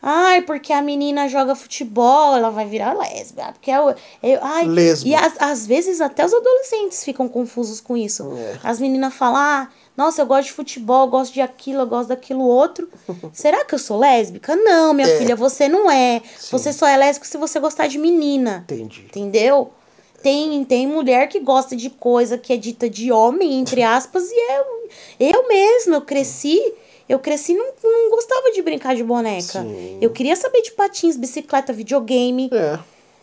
Ai, 0.00 0.42
porque 0.42 0.72
a 0.72 0.80
menina 0.80 1.26
joga 1.28 1.56
futebol, 1.56 2.36
ela 2.36 2.50
vai 2.50 2.64
virar 2.66 2.92
lésbica. 2.96 3.50
Porque 3.52 3.68
é 3.68 3.80
o- 3.80 3.90
é- 4.22 4.38
ai, 4.40 4.64
Lesbo. 4.68 5.08
E 5.08 5.14
às, 5.16 5.32
às 5.40 5.66
vezes 5.66 6.00
até 6.00 6.24
os 6.24 6.32
adolescentes 6.32 7.02
ficam 7.02 7.28
confusos 7.28 7.80
com 7.80 7.96
isso. 7.96 8.32
É. 8.36 8.58
As 8.62 8.78
meninas 8.78 9.12
falam, 9.14 9.38
ah, 9.40 9.68
nossa, 9.98 10.22
eu 10.22 10.26
gosto 10.26 10.46
de 10.46 10.52
futebol, 10.54 11.02
eu 11.06 11.10
gosto 11.10 11.34
de 11.34 11.40
aquilo, 11.40 11.80
eu 11.80 11.86
gosto 11.86 12.10
daquilo 12.10 12.44
outro. 12.44 12.88
Será 13.34 13.64
que 13.64 13.74
eu 13.74 13.78
sou 13.80 13.98
lésbica? 13.98 14.54
Não, 14.54 14.94
minha 14.94 15.08
É. 15.08 15.18
filha, 15.18 15.34
você 15.34 15.68
não 15.68 15.90
é. 15.90 16.22
Você 16.52 16.72
só 16.72 16.86
é 16.86 16.96
lésbica 16.96 17.26
se 17.28 17.36
você 17.36 17.58
gostar 17.58 17.88
de 17.88 17.98
menina. 17.98 18.64
Entendi. 18.70 19.02
Entendeu? 19.06 19.72
Tem, 20.22 20.64
tem 20.64 20.86
mulher 20.86 21.28
que 21.28 21.40
gosta 21.40 21.74
de 21.74 21.90
coisa 21.90 22.38
que 22.38 22.52
é 22.52 22.56
dita 22.56 22.88
de 22.88 23.10
homem, 23.10 23.58
entre 23.58 23.82
aspas, 23.84 24.24
e 24.30 24.52
eu, 24.52 24.88
eu 25.18 25.48
mesma, 25.48 25.96
eu 25.96 26.00
cresci, 26.02 26.60
eu 27.08 27.18
cresci 27.18 27.54
não, 27.54 27.66
não 27.82 28.10
gostava 28.10 28.52
de 28.52 28.62
brincar 28.62 28.94
de 28.94 29.02
boneca. 29.02 29.62
Sim. 29.62 29.98
Eu 30.00 30.10
queria 30.10 30.36
saber 30.36 30.62
de 30.62 30.70
patins, 30.72 31.16
bicicleta, 31.16 31.72
videogame. 31.72 32.50
É. 32.52 32.78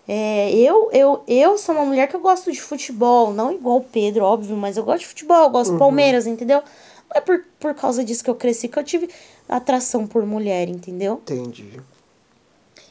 É, 0.07 0.51
eu, 0.53 0.89
eu, 0.91 1.23
eu 1.27 1.57
sou 1.57 1.73
uma 1.73 1.85
mulher 1.85 2.07
que 2.07 2.15
eu 2.15 2.19
gosto 2.19 2.51
de 2.51 2.61
futebol, 2.61 3.33
não 3.33 3.51
igual 3.51 3.77
o 3.77 3.83
Pedro, 3.83 4.23
óbvio, 4.23 4.55
mas 4.55 4.77
eu 4.77 4.83
gosto 4.83 4.99
de 4.99 5.07
futebol, 5.07 5.43
eu 5.43 5.49
gosto 5.49 5.73
de 5.73 5.79
Palmeiras, 5.79 6.27
entendeu? 6.27 6.61
Não 7.09 7.17
é 7.17 7.21
por, 7.21 7.43
por 7.59 7.73
causa 7.73 8.03
disso 8.03 8.23
que 8.23 8.29
eu 8.29 8.35
cresci 8.35 8.67
que 8.67 8.77
eu 8.77 8.83
tive 8.83 9.09
atração 9.49 10.05
por 10.05 10.25
mulher, 10.25 10.69
entendeu? 10.69 11.21
Entendi. 11.23 11.79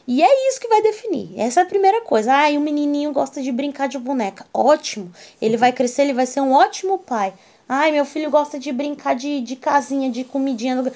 E 0.07 0.21
é 0.21 0.49
isso 0.49 0.59
que 0.59 0.67
vai 0.67 0.81
definir. 0.81 1.33
Essa 1.35 1.61
é 1.61 1.63
a 1.63 1.65
primeira 1.65 2.01
coisa. 2.01 2.31
Ah, 2.31 2.51
e 2.51 2.57
o 2.57 2.61
menininho 2.61 3.11
gosta 3.11 3.41
de 3.41 3.51
brincar 3.51 3.87
de 3.87 3.97
boneca. 3.97 4.45
Ótimo. 4.53 5.11
Ele 5.41 5.57
vai 5.57 5.71
crescer, 5.71 6.03
ele 6.03 6.13
vai 6.13 6.27
ser 6.27 6.41
um 6.41 6.53
ótimo 6.53 6.99
pai. 6.99 7.33
Ai, 7.67 7.91
meu 7.91 8.05
filho 8.05 8.29
gosta 8.29 8.59
de 8.59 8.71
brincar 8.71 9.15
de, 9.15 9.41
de 9.41 9.55
casinha, 9.55 10.11
de 10.11 10.23
comidinha. 10.23 10.93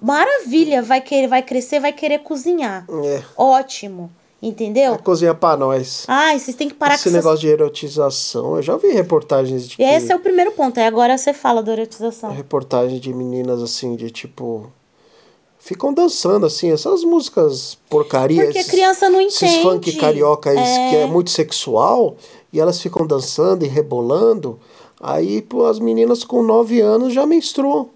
Maravilha, 0.00 0.80
vai 0.80 1.02
querer, 1.02 1.28
vai 1.28 1.42
crescer, 1.42 1.78
vai 1.78 1.92
querer 1.92 2.20
cozinhar. 2.20 2.86
É. 2.88 3.22
Ótimo. 3.36 4.10
Entendeu? 4.40 4.96
Cozinha 4.98 5.34
pra 5.34 5.56
nós. 5.56 6.04
Ai, 6.06 6.38
vocês 6.38 6.56
têm 6.56 6.68
que 6.68 6.74
parar 6.74 6.94
Esse 6.94 7.04
com 7.04 7.08
essas... 7.10 7.24
negócio 7.24 7.40
de 7.40 7.48
erotização, 7.48 8.56
eu 8.56 8.62
já 8.62 8.76
vi 8.76 8.88
reportagens 8.88 9.68
de 9.68 9.76
que... 9.76 9.82
Esse 9.82 10.12
é 10.12 10.16
o 10.16 10.20
primeiro 10.20 10.52
ponto. 10.52 10.78
Aí 10.78 10.86
agora 10.86 11.18
você 11.18 11.32
fala 11.32 11.60
da 11.62 11.72
erotização. 11.72 12.30
reportagem 12.32 13.00
de 13.00 13.12
meninas 13.12 13.60
assim, 13.60 13.96
de 13.96 14.10
tipo. 14.12 14.70
ficam 15.58 15.92
dançando, 15.92 16.46
assim, 16.46 16.70
essas 16.70 17.02
músicas 17.02 17.76
porcaria. 17.90 18.44
Porque 18.44 18.58
a 18.58 18.60
esses- 18.60 18.70
criança 18.70 19.10
não 19.10 19.20
Esses 19.20 19.42
entende. 19.42 19.62
funk 19.62 19.92
carioca 19.96 20.50
esse 20.54 20.62
É. 20.80 20.90
que 20.90 20.96
é 20.96 21.06
muito 21.06 21.30
sexual, 21.30 22.16
e 22.52 22.60
elas 22.60 22.80
ficam 22.80 23.04
dançando 23.06 23.64
e 23.64 23.68
rebolando. 23.68 24.58
Aí 25.00 25.42
pô, 25.42 25.64
as 25.66 25.78
meninas 25.80 26.22
com 26.24 26.42
9 26.44 26.80
anos 26.80 27.12
já 27.12 27.26
menstruam. 27.26 27.90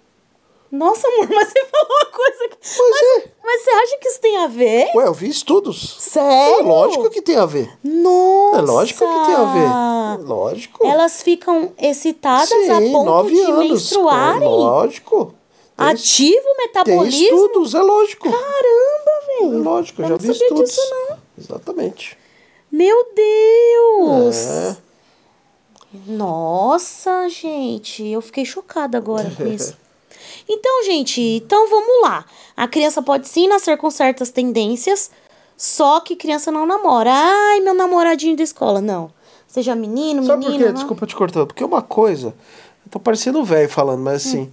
Nossa, 0.72 1.06
amor, 1.06 1.28
mas 1.28 1.48
você 1.48 1.64
falou 1.70 1.86
uma 1.90 2.06
coisa 2.06 2.48
que. 2.48 2.56
Pois 2.76 3.02
é. 3.02 3.30
Mas 3.44 3.62
você 3.62 3.70
acha 3.70 3.98
que 3.98 4.08
isso 4.08 4.20
tem 4.20 4.36
a 4.38 4.46
ver? 4.46 4.90
Ué, 4.94 5.06
eu 5.06 5.12
vi 5.12 5.28
estudos. 5.28 5.96
Sério? 6.00 6.60
É 6.60 6.62
lógico 6.62 7.10
que 7.10 7.20
tem 7.20 7.36
a 7.36 7.44
ver. 7.44 7.70
Nossa! 7.84 8.58
É 8.58 8.60
lógico 8.62 8.98
que 9.00 9.26
tem 9.26 9.34
a 9.34 9.44
ver. 9.52 10.24
Lógico. 10.24 10.86
Elas 10.86 11.22
ficam 11.22 11.72
excitadas 11.78 12.48
Sim, 12.48 12.70
a 12.70 12.80
ponto 12.80 13.04
nove 13.04 13.34
de 13.34 13.40
anos. 13.42 13.58
menstruarem? 13.70 14.42
É 14.48 14.50
lógico. 14.50 15.34
Tem, 15.76 15.86
Ativo 15.88 16.38
o 16.38 16.54
tem 16.56 16.66
metabolismo? 16.66 17.22
estudos, 17.46 17.74
é 17.74 17.80
lógico. 17.82 18.24
Caramba, 18.30 19.12
É 19.40 19.40
velho. 19.42 19.62
lógico, 19.62 20.00
eu 20.02 20.04
já 20.06 20.10
não 20.10 20.18
vi 20.18 20.26
sabia 20.28 20.42
estudos. 20.42 20.70
disso, 20.70 20.80
não. 21.10 21.18
Exatamente. 21.38 22.18
Meu 22.70 23.06
Deus! 23.14 24.36
É. 24.36 24.76
Nossa, 26.06 27.28
gente, 27.28 28.06
eu 28.06 28.22
fiquei 28.22 28.44
chocada 28.46 28.96
agora 28.96 29.30
com 29.36 29.44
isso. 29.52 29.76
Então, 30.54 30.84
gente, 30.84 31.20
então 31.20 31.68
vamos 31.68 32.02
lá. 32.02 32.24
A 32.56 32.68
criança 32.68 33.00
pode 33.02 33.26
sim 33.26 33.48
nascer 33.48 33.76
com 33.78 33.90
certas 33.90 34.30
tendências, 34.30 35.10
só 35.56 36.00
que 36.00 36.14
criança 36.14 36.52
não 36.52 36.66
namora. 36.66 37.10
Ai, 37.12 37.60
meu 37.60 37.72
namoradinho 37.74 38.36
da 38.36 38.42
escola, 38.42 38.80
não. 38.80 39.10
Seja 39.48 39.74
menino, 39.74 40.24
Sabe 40.24 40.44
por 40.44 40.50
menina. 40.50 40.64
quê? 40.64 40.72
não. 40.72 40.78
Desculpa 40.78 41.06
te 41.06 41.16
cortar. 41.16 41.46
Porque 41.46 41.64
uma 41.64 41.80
coisa. 41.82 42.28
Eu 42.84 42.90
tô 42.90 43.00
parecendo 43.00 43.42
velho 43.44 43.68
falando, 43.68 44.00
mas 44.00 44.26
assim. 44.26 44.50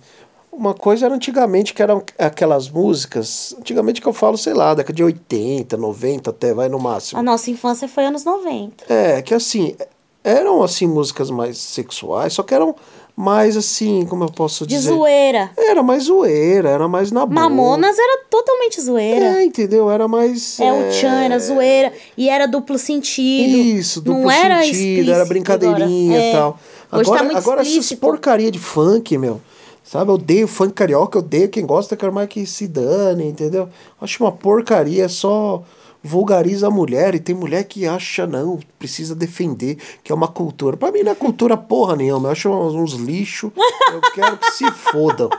Uma 0.52 0.74
coisa 0.74 1.06
era 1.06 1.16
antigamente 1.16 1.74
que 1.74 1.82
eram 1.82 2.04
aquelas 2.18 2.70
músicas. 2.70 3.56
Antigamente 3.60 4.02
que 4.02 4.08
eu 4.08 4.12
falo, 4.14 4.38
sei 4.38 4.54
lá, 4.54 4.74
década 4.74 4.94
de 4.94 5.04
80, 5.04 5.78
90 5.78 6.30
até, 6.32 6.54
vai 6.54 6.68
no 6.68 6.80
máximo. 6.80 7.20
A 7.20 7.24
nossa 7.24 7.50
infância 7.52 7.88
foi 7.88 8.06
anos 8.06 8.26
90. 8.26 8.92
É, 8.92 9.22
que 9.22 9.34
assim. 9.34 9.76
Eram 10.24 10.62
assim 10.62 10.86
músicas 10.86 11.30
mais 11.32 11.58
sexuais, 11.58 12.34
só 12.34 12.44
que 12.44 12.54
eram 12.54 12.76
mais 13.16 13.58
assim, 13.58 14.06
como 14.06 14.24
eu 14.26 14.30
posso 14.32 14.66
De 14.66 14.76
dizer? 14.76 14.90
zoeira. 14.94 15.52
Era 15.58 15.82
mais 15.84 16.04
zoeira, 16.04 16.70
era 16.70 16.88
mais 16.88 17.12
na 17.12 17.26
boa. 17.26 17.42
Mamonas 17.50 17.98
era 17.98 18.24
totalmente 18.30 18.80
zoeira. 18.82 19.40
É, 19.40 19.44
entendeu? 19.44 19.90
Era 19.90 20.08
mais. 20.08 20.60
É, 20.60 20.72
o 20.72 20.92
Chan 20.92 21.24
era 21.24 21.38
zoeira 21.40 21.92
e 22.18 22.30
era 22.30 22.48
duplo 22.48 22.78
sentido. 22.78 23.58
Isso, 23.58 24.02
duplo 24.02 24.22
não 24.24 24.32
era 24.32 24.58
sentido, 24.64 24.76
explícito 24.76 25.12
era 25.12 25.26
brincadeirinha 25.26 26.16
agora. 26.18 26.26
e 26.26 26.30
É. 26.30 26.32
tal. 26.34 26.60
Hoje 26.92 27.02
Agora, 27.02 27.18
tá 27.20 27.24
muito 27.26 27.38
agora 27.38 27.62
essas 27.62 27.94
porcaria 27.94 28.52
de 28.52 28.60
funk, 28.60 29.18
meu. 29.18 29.42
Sabe, 29.84 30.12
eu 30.12 30.16
odeio 30.16 30.48
funk 30.48 30.74
carioca, 30.74 31.18
eu 31.18 31.22
odeio 31.24 31.50
quem 31.50 31.66
gosta, 31.66 31.98
quero 31.98 32.14
mais 32.14 32.30
que 32.30 32.46
se 32.46 32.68
dane, 32.68 33.26
entendeu? 33.28 33.68
Acho 34.00 34.24
uma 34.24 34.32
porcaria, 34.32 35.10
só 35.10 35.64
vulgariza 36.04 36.68
a 36.68 36.72
mulher 36.72 37.14
e 37.16 37.20
tem 37.20 37.36
mulher 37.36 37.64
que 37.66 37.86
acha, 37.86 38.26
não, 38.26 38.60
precisa 38.78 39.14
defender, 39.14 39.78
que 40.04 40.12
é 40.12 40.16
uma 40.16 40.28
cultura. 40.28 40.78
Pra 40.78 40.92
mim 40.92 41.04
não 41.04 41.12
é 41.12 41.16
cultura 41.16 41.58
porra 41.58 41.96
nenhuma, 41.96 42.30
eu 42.30 42.32
acho 42.32 42.50
uns, 42.50 42.94
lixo, 42.94 43.52
eu 43.92 44.02
quero 44.14 44.38
que 44.38 44.52
se 44.52 44.72
fodam, 44.72 45.30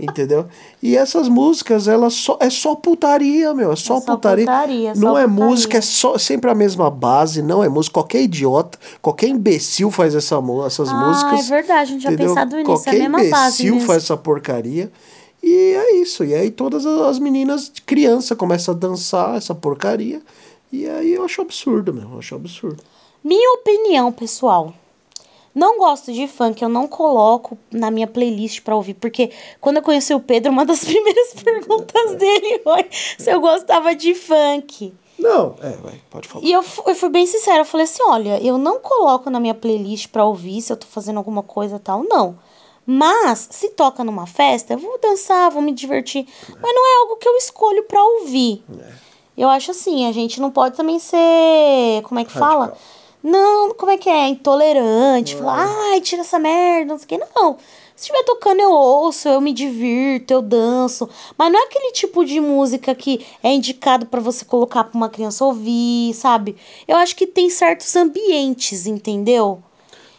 entendeu? 0.00 0.46
E 0.82 0.96
essas 0.96 1.28
músicas, 1.28 1.86
elas 1.86 2.14
só, 2.14 2.38
é 2.40 2.48
só 2.48 2.74
putaria, 2.74 3.52
meu, 3.52 3.72
é 3.72 3.76
só, 3.76 4.00
só 4.00 4.06
putaria. 4.06 4.46
putaria, 4.46 4.94
só 4.94 5.00
não 5.00 5.18
é 5.18 5.26
putaria. 5.26 5.46
música, 5.46 5.78
é 5.78 5.80
só 5.82 6.16
sempre 6.16 6.50
a 6.50 6.54
mesma 6.54 6.90
base, 6.90 7.42
não 7.42 7.62
é 7.62 7.68
música. 7.68 7.92
Qualquer 7.94 8.22
idiota, 8.22 8.78
qualquer 9.02 9.28
imbecil 9.28 9.90
faz 9.90 10.14
essa, 10.14 10.36
essas 10.66 10.88
Ah, 10.88 10.94
músicas. 10.94 11.46
é 11.50 11.56
verdade, 11.56 11.80
a 11.80 11.84
gente 11.84 12.06
entendeu? 12.06 12.28
pensado 12.28 12.56
nisso, 12.56 12.70
é 12.70 12.72
a 12.72 12.74
Qualquer 12.74 13.08
mesma 13.10 13.30
base 13.30 13.66
imbecil 13.66 13.86
faz 13.86 14.02
essa 14.04 14.16
porcaria. 14.16 14.90
E 15.46 15.74
é 15.74 15.94
isso. 15.94 16.24
E 16.24 16.34
aí 16.34 16.50
todas 16.50 16.84
as 16.84 17.00
as 17.02 17.18
meninas, 17.20 17.70
criança, 17.86 18.34
começam 18.34 18.74
a 18.74 18.76
dançar 18.76 19.36
essa 19.36 19.54
porcaria. 19.54 20.20
E 20.72 20.88
aí 20.88 21.14
eu 21.14 21.24
acho 21.24 21.40
absurdo 21.40 21.94
mesmo, 21.94 22.14
eu 22.14 22.18
acho 22.18 22.34
absurdo. 22.34 22.82
Minha 23.22 23.52
opinião, 23.54 24.10
pessoal. 24.10 24.74
Não 25.54 25.78
gosto 25.78 26.12
de 26.12 26.26
funk, 26.26 26.60
eu 26.60 26.68
não 26.68 26.88
coloco 26.88 27.56
na 27.70 27.92
minha 27.92 28.08
playlist 28.08 28.60
pra 28.60 28.74
ouvir, 28.74 28.94
porque 28.94 29.30
quando 29.60 29.76
eu 29.76 29.82
conheci 29.82 30.12
o 30.12 30.20
Pedro, 30.20 30.50
uma 30.50 30.66
das 30.66 30.80
primeiras 30.84 31.32
perguntas 31.34 32.16
dele 32.16 32.58
foi 32.64 32.86
se 33.16 33.30
eu 33.30 33.40
gostava 33.40 33.94
de 33.94 34.14
funk. 34.14 34.92
Não, 35.16 35.54
é, 35.62 35.70
vai, 35.76 36.00
pode 36.10 36.26
falar. 36.26 36.44
E 36.44 36.52
eu, 36.52 36.62
eu 36.86 36.94
fui 36.94 37.08
bem 37.08 37.24
sincera, 37.24 37.60
eu 37.60 37.64
falei 37.64 37.84
assim, 37.84 38.02
olha, 38.02 38.42
eu 38.44 38.58
não 38.58 38.80
coloco 38.80 39.30
na 39.30 39.38
minha 39.38 39.54
playlist 39.54 40.08
pra 40.08 40.24
ouvir 40.24 40.60
se 40.60 40.72
eu 40.72 40.76
tô 40.76 40.86
fazendo 40.88 41.18
alguma 41.18 41.42
coisa 41.42 41.78
tal, 41.78 42.02
não. 42.02 42.36
Mas, 42.86 43.48
se 43.50 43.70
toca 43.70 44.04
numa 44.04 44.26
festa, 44.26 44.74
eu 44.74 44.78
vou 44.78 44.98
dançar, 45.00 45.50
vou 45.50 45.60
me 45.60 45.72
divertir. 45.72 46.26
Mas 46.48 46.74
não 46.74 46.86
é 46.86 47.00
algo 47.00 47.16
que 47.16 47.28
eu 47.28 47.36
escolho 47.36 47.82
pra 47.82 48.02
ouvir. 48.02 48.62
Eu 49.36 49.48
acho 49.48 49.72
assim, 49.72 50.06
a 50.06 50.12
gente 50.12 50.40
não 50.40 50.50
pode 50.50 50.76
também 50.76 50.98
ser. 50.98 52.02
Como 52.04 52.20
é 52.20 52.24
que 52.24 52.32
fala? 52.32 52.66
Radical. 52.66 52.78
Não, 53.22 53.74
como 53.74 53.90
é 53.90 53.98
que 53.98 54.08
é? 54.08 54.28
Intolerante. 54.28 55.34
Falar, 55.34 55.66
ai, 55.90 56.00
tira 56.00 56.22
essa 56.22 56.38
merda, 56.38 56.92
não 56.92 56.98
sei 56.98 57.04
o 57.04 57.08
que. 57.08 57.30
Não. 57.34 57.56
Se 57.96 58.02
estiver 58.02 58.22
tocando, 58.24 58.60
eu 58.60 58.70
ouço, 58.70 59.26
eu 59.26 59.40
me 59.40 59.52
divirto, 59.52 60.32
eu 60.32 60.42
danço. 60.42 61.08
Mas 61.36 61.50
não 61.50 61.58
é 61.58 61.64
aquele 61.64 61.92
tipo 61.92 62.24
de 62.24 62.38
música 62.40 62.94
que 62.94 63.26
é 63.42 63.52
indicado 63.52 64.06
pra 64.06 64.20
você 64.20 64.44
colocar 64.44 64.84
pra 64.84 64.96
uma 64.96 65.08
criança 65.08 65.44
ouvir, 65.44 66.12
sabe? 66.14 66.56
Eu 66.86 66.96
acho 66.98 67.16
que 67.16 67.26
tem 67.26 67.48
certos 67.50 67.96
ambientes, 67.96 68.86
entendeu? 68.86 69.62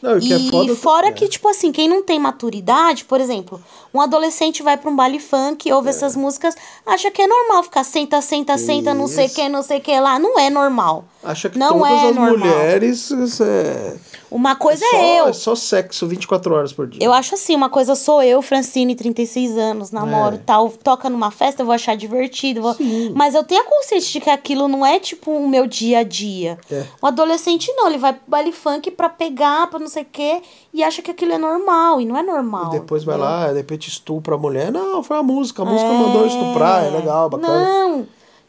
Não, 0.01 0.19
que 0.19 0.31
é 0.31 0.37
E 0.37 0.49
foda 0.49 0.75
fora 0.75 1.07
é. 1.07 1.11
que, 1.11 1.27
tipo 1.27 1.47
assim, 1.47 1.71
quem 1.71 1.87
não 1.87 2.03
tem 2.03 2.19
maturidade, 2.19 3.05
por 3.05 3.19
exemplo, 3.19 3.61
um 3.93 3.99
adolescente 3.99 4.61
vai 4.61 4.77
pra 4.77 4.89
um 4.89 4.95
baile 4.95 5.19
funk, 5.19 5.71
ouve 5.71 5.89
essas 5.89 6.15
músicas, 6.15 6.55
acha 6.85 7.09
que 7.09 7.21
é 7.21 7.27
normal 7.27 7.63
ficar 7.63 7.83
senta, 7.83 8.21
senta, 8.21 8.57
senta, 8.57 8.93
não 8.93 9.07
sei 9.07 9.25
o 9.25 9.27
Isso. 9.27 9.35
que, 9.35 9.49
não 9.49 9.63
sei 9.63 9.79
o 9.79 9.81
que 9.81 9.99
lá. 9.99 10.19
Não 10.19 10.37
é 10.39 10.49
normal. 10.49 11.05
Acha 11.28 11.49
que 11.49 11.59
não 11.59 11.73
todas 11.80 11.91
é 11.91 12.09
as 12.09 12.15
normal. 12.15 12.38
mulheres 12.38 13.41
é, 13.41 13.95
Uma 14.32 14.55
coisa 14.55 14.86
só, 14.89 14.95
é 14.95 15.19
eu. 15.19 15.28
é 15.28 15.34
só 15.34 15.55
sexo 15.55 16.07
24 16.07 16.55
horas 16.55 16.71
por 16.71 16.88
dia. 16.88 17.03
Eu 17.03 17.11
acho 17.11 17.36
assim, 17.36 17.53
uma 17.53 17.69
coisa 17.69 17.95
sou 17.95 18.23
eu, 18.23 18.41
Francine, 18.41 18.95
36 18.95 19.57
anos, 19.57 19.91
namoro 19.91 20.36
É. 20.36 20.39
tal, 20.45 20.69
toca 20.69 21.09
numa 21.09 21.30
festa, 21.30 21.61
eu 21.61 21.65
vou 21.65 21.75
achar 21.75 21.97
divertido. 21.97 22.61
vou-. 22.61 22.78
Mas 23.13 23.36
eu 23.36 23.43
tenho 23.43 23.61
a 23.61 23.65
consciência 23.65 24.09
de 24.11 24.21
que 24.21 24.30
aquilo 24.30 24.67
não 24.69 24.86
é 24.86 24.99
tipo 24.99 25.32
o 25.32 25.49
meu 25.49 25.67
dia 25.67 25.99
a 25.99 26.03
dia. 26.03 26.57
É. 26.71 26.86
O 27.01 27.07
adolescente 27.07 27.69
não, 27.75 27.88
ele 27.88 27.97
vai 27.97 28.13
pro 28.13 28.21
baile 28.25 28.51
funk 28.53 28.89
pra 28.91 29.09
pegar, 29.09 29.67
pra 29.69 29.80
não 29.80 29.88
sei 29.89 30.03
o 30.03 30.07
quê, 30.09 30.41
e 30.73 30.82
acha 30.84 31.01
que 31.01 31.11
aquilo 31.11 31.34
é 31.34 31.38
normal, 31.38 31.99
e 31.99 32.05
não 32.05 32.15
é 32.17 32.23
normal. 32.23 32.67
E 32.67 32.80
depois 32.80 33.03
vai 33.03 33.17
lá, 33.17 33.47
de 33.49 33.57
repente 33.57 33.89
estupra 33.89 34.36
a 34.36 34.38
mulher. 34.38 34.71
Não, 34.71 35.03
foi 35.03 35.17
a 35.17 35.23
música. 35.23 35.61
A 35.61 35.65
música 35.65 35.91
mandou 35.91 36.25
estuprar, 36.25 36.86
é 36.86 36.89
legal, 36.89 37.30
bacana. 37.30 37.63
Não, 37.65 38.07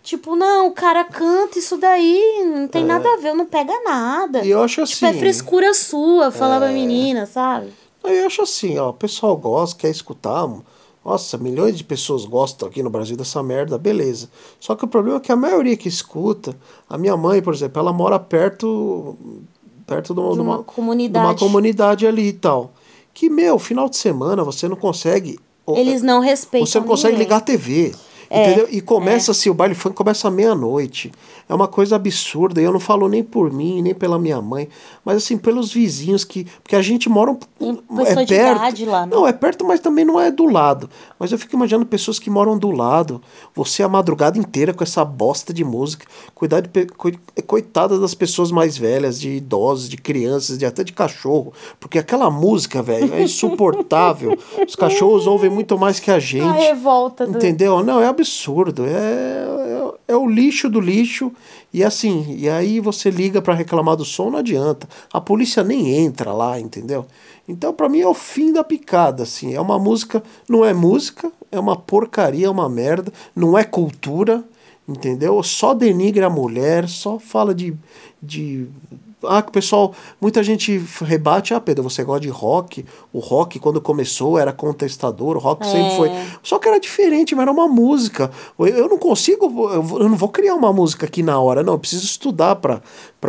tipo, 0.08 0.34
não, 0.34 0.68
o 0.68 0.70
cara 0.72 1.04
canta 1.04 1.58
isso 1.58 1.76
daí, 1.76 2.42
não 2.46 2.66
tem 2.66 2.82
nada 2.84 3.06
a 3.12 3.16
ver, 3.18 3.34
não 3.34 3.44
pega 3.44 3.72
nada. 3.84 4.38
É. 4.40 4.46
E 4.46 4.50
eu 4.50 4.62
acho 4.62 4.84
Tipo, 4.84 5.04
é 5.04 5.08
assim- 5.10 5.18
frescura 5.18 5.74
sua, 5.74 6.30
falava 6.30 6.66
a 6.66 6.72
menina, 6.72 7.26
sabe? 7.26 7.72
Eu 8.02 8.26
acho 8.26 8.40
assim, 8.42 8.78
ó, 8.78 8.88
o 8.90 8.92
pessoal 8.94 9.36
gosta, 9.36 9.78
quer 9.78 9.90
escutar. 9.90 10.48
Nossa, 11.04 11.36
milhões 11.36 11.76
de 11.76 11.84
pessoas 11.84 12.24
gostam 12.24 12.68
aqui 12.68 12.82
no 12.82 12.88
Brasil 12.90 13.16
dessa 13.16 13.42
merda, 13.42 13.76
beleza. 13.76 14.28
Só 14.58 14.74
que 14.74 14.84
o 14.84 14.88
problema 14.88 15.18
é 15.18 15.20
que 15.20 15.30
a 15.32 15.36
maioria 15.36 15.76
que 15.76 15.88
escuta, 15.88 16.56
a 16.88 16.96
minha 16.98 17.16
mãe, 17.16 17.40
por 17.42 17.52
exemplo, 17.54 17.78
ela 17.80 17.92
mora 17.92 18.18
perto 18.18 19.16
perto 19.86 20.12
de 20.14 20.20
uma, 20.20 20.28
De 20.30 20.34
de 20.36 20.40
uma 20.42 20.54
uma- 20.56 20.64
comunidade. 20.64 21.24
de 21.26 21.32
uma 21.32 21.38
comunidade 21.38 22.06
ali 22.06 22.28
e 22.28 22.32
tal. 22.32 22.72
Que, 23.14 23.28
meu, 23.30 23.58
final 23.58 23.88
de 23.88 23.96
semana 23.96 24.44
você 24.44 24.68
não 24.68 24.76
consegue. 24.76 25.38
Eles 25.66 26.02
não 26.02 26.20
respeitam 26.20 26.66
Você 26.66 26.78
não 26.80 26.86
consegue 26.86 27.12
ninguém. 27.12 27.26
ligar 27.26 27.36
a 27.38 27.40
TV. 27.40 27.94
É, 28.30 28.46
entendeu? 28.46 28.68
E 28.70 28.80
começa 28.80 29.30
assim, 29.30 29.48
o 29.48 29.54
baile 29.54 29.74
funk 29.74 29.94
começa 29.96 30.28
à 30.28 30.30
meia-noite. 30.30 31.10
É 31.48 31.54
uma 31.54 31.66
coisa 31.66 31.96
absurda. 31.96 32.60
E 32.60 32.64
eu 32.64 32.72
não 32.72 32.80
falo 32.80 33.08
nem 33.08 33.24
por 33.24 33.50
mim, 33.50 33.80
nem 33.80 33.94
pela 33.94 34.18
minha 34.18 34.40
mãe, 34.42 34.68
mas 35.04 35.16
assim, 35.16 35.38
pelos 35.38 35.72
vizinhos 35.72 36.24
que. 36.24 36.46
Porque 36.62 36.76
a 36.76 36.82
gente 36.82 37.08
mora 37.08 37.36
um, 37.60 37.78
é 38.02 38.26
perto. 38.26 38.86
lá, 38.86 39.06
né? 39.06 39.16
Não, 39.16 39.26
é 39.26 39.32
perto, 39.32 39.64
mas 39.64 39.80
também 39.80 40.04
não 40.04 40.20
é 40.20 40.30
do 40.30 40.44
lado. 40.44 40.90
Mas 41.18 41.32
eu 41.32 41.38
fico 41.38 41.56
imaginando 41.56 41.86
pessoas 41.86 42.18
que 42.18 42.28
moram 42.28 42.58
do 42.58 42.70
lado. 42.70 43.22
Você 43.54 43.82
a 43.82 43.88
madrugada 43.88 44.38
inteira 44.38 44.74
com 44.74 44.84
essa 44.84 45.04
bosta 45.04 45.52
de 45.52 45.64
música. 45.64 46.06
Cuidar 46.34 46.60
de. 46.60 46.68
Coitada 47.46 47.98
das 47.98 48.14
pessoas 48.14 48.50
mais 48.50 48.76
velhas, 48.76 49.18
de 49.18 49.30
idosos, 49.30 49.88
de 49.88 49.96
crianças, 49.96 50.58
de 50.58 50.66
até 50.66 50.84
de 50.84 50.92
cachorro. 50.92 51.52
Porque 51.80 51.98
aquela 51.98 52.30
música, 52.30 52.82
velho, 52.82 53.14
é 53.14 53.22
insuportável. 53.22 54.36
Os 54.66 54.76
cachorros 54.76 55.26
ouvem 55.26 55.48
muito 55.48 55.78
mais 55.78 55.98
que 55.98 56.10
a 56.10 56.18
gente. 56.18 56.42
A 56.42 56.52
revolta 56.52 57.26
do... 57.26 57.36
Entendeu? 57.36 57.82
Não, 57.82 58.00
é 58.00 58.06
absurdo. 58.06 58.84
É, 58.84 58.90
é, 58.90 60.12
é 60.12 60.16
o 60.16 60.28
lixo 60.28 60.68
do 60.68 60.80
lixo. 60.80 61.32
E 61.72 61.84
assim, 61.84 62.36
e 62.38 62.48
aí 62.48 62.80
você 62.80 63.10
liga 63.10 63.42
pra 63.42 63.54
reclamar 63.54 63.96
do 63.96 64.04
som, 64.04 64.30
não 64.30 64.38
adianta. 64.38 64.88
A 65.12 65.20
polícia 65.20 65.62
nem 65.62 65.94
entra 65.96 66.32
lá, 66.32 66.58
entendeu? 66.58 67.06
Então, 67.48 67.72
pra 67.72 67.88
mim, 67.88 68.00
é 68.00 68.06
o 68.06 68.14
fim 68.14 68.52
da 68.52 68.62
picada, 68.62 69.22
assim. 69.22 69.54
É 69.54 69.60
uma 69.60 69.78
música, 69.78 70.22
não 70.48 70.64
é 70.64 70.74
música, 70.74 71.32
é 71.50 71.58
uma 71.58 71.76
porcaria, 71.76 72.46
é 72.46 72.50
uma 72.50 72.68
merda, 72.68 73.12
não 73.34 73.56
é 73.56 73.64
cultura, 73.64 74.44
entendeu? 74.86 75.42
Só 75.42 75.74
denigra 75.74 76.26
a 76.26 76.30
mulher, 76.30 76.88
só 76.88 77.18
fala 77.18 77.54
de, 77.54 77.74
de 78.22 78.66
ah, 79.24 79.42
que 79.42 79.48
o 79.48 79.52
pessoal, 79.52 79.92
muita 80.20 80.42
gente 80.42 80.82
rebate, 81.02 81.52
ah, 81.54 81.60
Pedro, 81.60 81.82
você 81.82 82.04
gosta 82.04 82.20
de 82.20 82.28
rock? 82.28 82.84
O 83.12 83.18
rock, 83.18 83.58
quando 83.58 83.80
começou, 83.80 84.38
era 84.38 84.52
contestador, 84.52 85.36
o 85.36 85.40
rock 85.40 85.66
É. 85.66 85.70
sempre 85.70 85.96
foi. 85.96 86.10
Só 86.42 86.58
que 86.58 86.68
era 86.68 86.78
diferente, 86.78 87.34
mas 87.34 87.42
era 87.42 87.50
uma 87.52 87.66
música. 87.68 88.30
Eu- 88.58 88.66
Eu 88.66 88.88
não 88.88 88.98
consigo, 88.98 89.46
eu 89.70 90.08
não 90.08 90.16
vou 90.16 90.28
criar 90.28 90.54
uma 90.54 90.72
música 90.72 91.06
aqui 91.06 91.22
na 91.22 91.38
hora, 91.40 91.62
não. 91.62 91.74
Eu 91.74 91.78
preciso 91.78 92.04
estudar 92.04 92.56
pra 92.56 92.80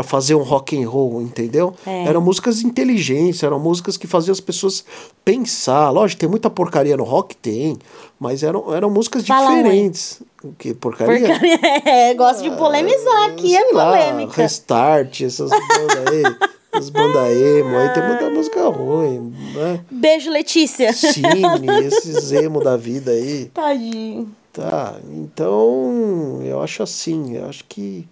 fazer 0.04 0.36
um 0.36 0.44
rock 0.44 0.82
and 0.82 0.88
roll, 0.88 1.22
entendeu? 1.22 1.74
É. 1.86 2.06
Eram 2.06 2.22
músicas 2.22 2.62
inteligentes, 2.62 3.42
eram 3.44 3.60
músicas 3.60 3.98
que 3.98 4.06
faziam 4.08 4.32
as 4.32 4.40
pessoas 4.40 4.84
pensar. 5.26 5.90
Lógico, 5.90 6.20
tem 6.20 6.30
muita 6.30 6.50
porcaria 6.50 6.96
no 6.98 7.04
rock, 7.04 7.36
tem, 7.36 7.78
mas 8.20 8.44
eram, 8.44 8.74
eram 8.76 8.90
músicas 8.90 9.26
Fala 9.26 9.56
diferentes. 9.56 10.22
O 10.44 10.52
que? 10.54 10.74
Porcaria? 10.74 11.28
Porcaria. 11.28 11.60
É, 11.86 12.14
gosto 12.14 12.44
de 12.44 12.52
polemizar 12.52 13.30
aqui, 13.30 13.56
é 13.56 13.62
Sei 13.62 13.74
lá, 13.74 13.86
polêmica. 13.92 14.42
Restart, 14.42 15.22
essas 15.22 15.50
bandas 15.50 16.14
aí, 16.14 16.92
bandas 16.92 17.38
emo 17.38 17.78
aí, 17.78 17.94
tem 17.94 18.04
muita 18.04 18.30
música 18.30 18.68
ruim, 18.68 19.34
né? 19.56 19.80
Beijo, 19.90 20.30
Letícia. 20.30 20.92
Cine, 20.94 21.42
esses 21.88 22.32
emo 22.32 22.62
da 22.62 22.76
vida 22.76 23.12
aí. 23.12 23.46
Tadinho. 23.54 24.30
Tá, 24.52 24.96
então 25.14 26.42
eu 26.44 26.62
acho 26.62 26.84
assim, 26.84 27.38
eu 27.38 27.46
acho 27.46 27.64
que. 27.70 28.06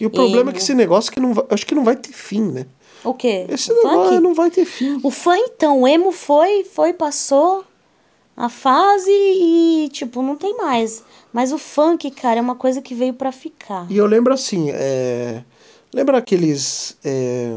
E 0.00 0.06
o 0.06 0.10
problema 0.10 0.50
é 0.50 0.52
que 0.52 0.58
Emo. 0.58 0.64
esse 0.64 0.74
negócio 0.74 1.12
que 1.12 1.20
não 1.20 1.34
vai, 1.34 1.44
acho 1.50 1.66
que 1.66 1.74
não 1.74 1.84
vai 1.84 1.96
ter 1.96 2.12
fim, 2.12 2.40
né? 2.50 2.64
O 3.04 3.12
quê? 3.12 3.44
Esse 3.48 3.70
O 3.70 3.76
negócio 3.76 4.10
funk? 4.12 4.20
não 4.20 4.34
vai 4.34 4.50
ter 4.50 4.64
fim. 4.64 4.98
O 5.02 5.10
fã, 5.10 5.36
então, 5.36 5.82
o 5.82 5.88
emo 5.88 6.10
foi, 6.12 6.64
foi, 6.64 6.92
passou 6.94 7.64
a 8.44 8.48
fase 8.48 9.10
e, 9.10 9.88
tipo, 9.92 10.22
não 10.22 10.34
tem 10.36 10.56
mais. 10.56 11.02
Mas 11.32 11.52
o 11.52 11.58
funk, 11.58 12.10
cara, 12.10 12.38
é 12.38 12.42
uma 12.42 12.54
coisa 12.54 12.80
que 12.80 12.94
veio 12.94 13.12
pra 13.14 13.30
ficar. 13.30 13.86
E 13.90 13.96
eu 13.96 14.06
lembro 14.06 14.32
assim, 14.32 14.70
é... 14.70 15.42
lembra 15.94 16.16
aqueles 16.18 16.96
é, 17.04 17.54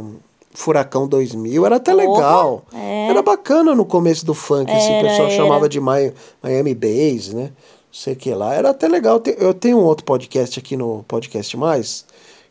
Furacão 0.51 1.07
2000? 1.07 1.65
Era 1.65 1.77
até 1.77 1.93
Opa, 1.93 2.03
legal. 2.03 2.65
é. 2.73 3.07
Era 3.09 3.21
bacana 3.21 3.73
no 3.73 3.85
começo 3.85 4.25
do 4.25 4.33
funk, 4.33 4.69
assim, 4.71 4.89
o 4.91 4.95
Era, 4.95 5.07
pessoal 5.07 5.27
era. 5.29 5.37
chamava 5.37 5.69
de 5.69 5.79
Mi- 5.79 6.13
Miami 6.41 6.75
Bass, 6.75 7.29
né? 7.29 7.43
Não 7.45 7.51
sei 7.99 8.13
o 8.13 8.15
que 8.15 8.33
lá. 8.33 8.53
Era 8.53 8.71
até 8.71 8.87
legal. 8.87 9.21
Eu 9.37 9.53
tenho 9.53 9.77
um 9.77 9.83
outro 9.83 10.03
podcast 10.03 10.59
aqui 10.59 10.75
no 10.75 11.03
Podcast 11.07 11.55
Mais, 11.55 12.05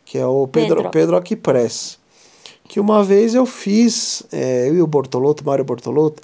que 0.04 0.16
é 0.16 0.26
o 0.26 0.46
Pedro, 0.46 0.76
Pedro. 0.76 0.90
Pedro 0.90 1.16
Aqui 1.16 1.36
Press. 1.36 1.98
Que 2.68 2.80
uma 2.80 3.04
vez 3.04 3.34
eu 3.34 3.44
fiz, 3.44 4.22
é, 4.32 4.68
eu 4.68 4.74
e 4.76 4.80
o 4.82 4.86
Bortolotto, 4.86 5.44
Mário 5.44 5.64
Bortolotto, 5.64 6.22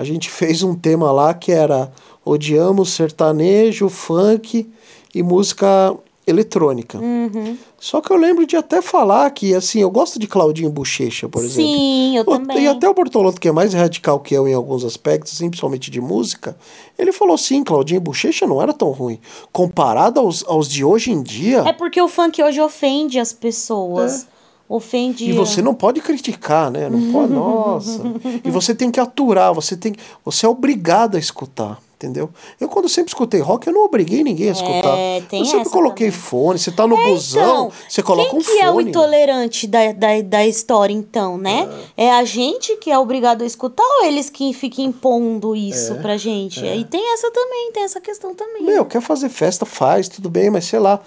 a 0.00 0.04
gente 0.04 0.30
fez 0.30 0.62
um 0.62 0.74
tema 0.74 1.12
lá 1.12 1.34
que 1.34 1.52
era 1.52 1.92
odiamos 2.24 2.88
sertanejo, 2.90 3.88
funk 3.90 4.66
e 5.14 5.22
música 5.22 5.94
eletrônica. 6.26 6.98
Uhum. 6.98 7.56
Só 7.78 8.00
que 8.00 8.10
eu 8.10 8.16
lembro 8.16 8.46
de 8.46 8.56
até 8.56 8.80
falar 8.80 9.28
que, 9.30 9.54
assim, 9.54 9.80
eu 9.80 9.90
gosto 9.90 10.18
de 10.18 10.26
Claudinho 10.26 10.70
Bochecha, 10.70 11.28
por 11.28 11.42
exemplo. 11.44 11.70
Sim, 11.72 12.16
eu 12.16 12.22
O- 12.22 12.38
também. 12.38 12.62
E 12.62 12.68
até 12.68 12.88
o 12.88 12.94
Bortolotto, 12.94 13.38
que 13.40 13.48
é 13.48 13.52
mais 13.52 13.74
radical 13.74 14.20
que 14.20 14.34
eu 14.34 14.46
em 14.48 14.54
alguns 14.54 14.84
aspectos, 14.84 15.34
assim, 15.34 15.50
principalmente 15.50 15.90
de 15.90 16.00
música, 16.00 16.56
ele 16.98 17.12
falou 17.12 17.36
sim, 17.36 17.62
Claudinho 17.64 18.00
Bochecha 18.00 18.46
não 18.46 18.62
era 18.62 18.72
tão 18.72 18.90
ruim. 18.90 19.18
Comparado 19.52 20.18
aos, 20.20 20.44
aos 20.46 20.68
de 20.68 20.82
hoje 20.84 21.10
em 21.10 21.22
dia, 21.22 21.58
É 21.66 21.72
porque 21.72 22.00
o 22.00 22.08
funk 22.08 22.42
hoje 22.42 22.60
ofende 22.60 23.18
as 23.18 23.32
pessoas. 23.32 24.12
Ofende. 24.22 24.39
É. 24.78 25.28
e 25.28 25.32
você 25.32 25.60
não 25.60 25.74
pode 25.74 26.00
criticar, 26.00 26.70
né? 26.70 26.88
Não 26.88 27.12
pode, 27.12 27.32
nossa. 27.34 28.02
E 28.44 28.50
você 28.50 28.74
tem 28.74 28.90
que 28.90 29.00
aturar, 29.00 29.52
você 29.52 29.76
tem 29.76 29.94
você 30.24 30.46
é 30.46 30.48
obrigado 30.48 31.16
a 31.16 31.18
escutar. 31.18 31.78
Entendeu? 32.02 32.30
Eu, 32.58 32.66
quando 32.66 32.88
sempre 32.88 33.10
escutei 33.10 33.40
rock, 33.40 33.66
eu 33.66 33.74
não 33.74 33.84
obriguei 33.84 34.24
ninguém 34.24 34.48
a 34.48 34.52
escutar. 34.52 34.96
É, 34.96 35.20
tem 35.28 35.40
eu 35.40 35.44
sempre 35.44 35.68
coloquei 35.68 36.06
também. 36.06 36.18
fone. 36.18 36.58
Você 36.58 36.70
tá 36.70 36.86
no 36.86 36.96
busão, 36.96 37.42
Então, 37.42 37.72
você 37.86 38.02
coloca 38.02 38.30
quem 38.30 38.38
um 38.38 38.42
que 38.42 38.58
é 38.58 38.70
o 38.70 38.72
fone. 38.72 38.88
intolerante 38.88 39.66
da, 39.66 39.92
da, 39.92 40.22
da 40.22 40.46
história, 40.46 40.94
então, 40.94 41.36
né? 41.36 41.68
É. 41.98 42.10
a 42.12 42.24
gente 42.24 42.74
que 42.76 42.90
é 42.90 42.98
obrigado 42.98 43.42
a 43.42 43.44
escutar 43.44 43.82
ou 43.82 44.06
eles 44.06 44.30
que 44.30 44.50
ficam 44.54 44.82
impondo 44.82 45.54
isso 45.54 45.94
pra 45.96 46.16
gente? 46.16 46.64
E 46.64 46.86
tem 46.86 47.12
essa 47.12 47.30
também, 47.30 47.70
tem 47.74 47.82
essa 47.82 48.00
questão 48.00 48.34
também. 48.34 48.62
Meu, 48.62 48.86
quer 48.86 49.02
fazer 49.02 49.28
festa, 49.28 49.66
faz, 49.66 50.08
tudo 50.08 50.30
bem, 50.30 50.48
mas 50.48 50.64
sei 50.64 50.78
lá, 50.78 51.00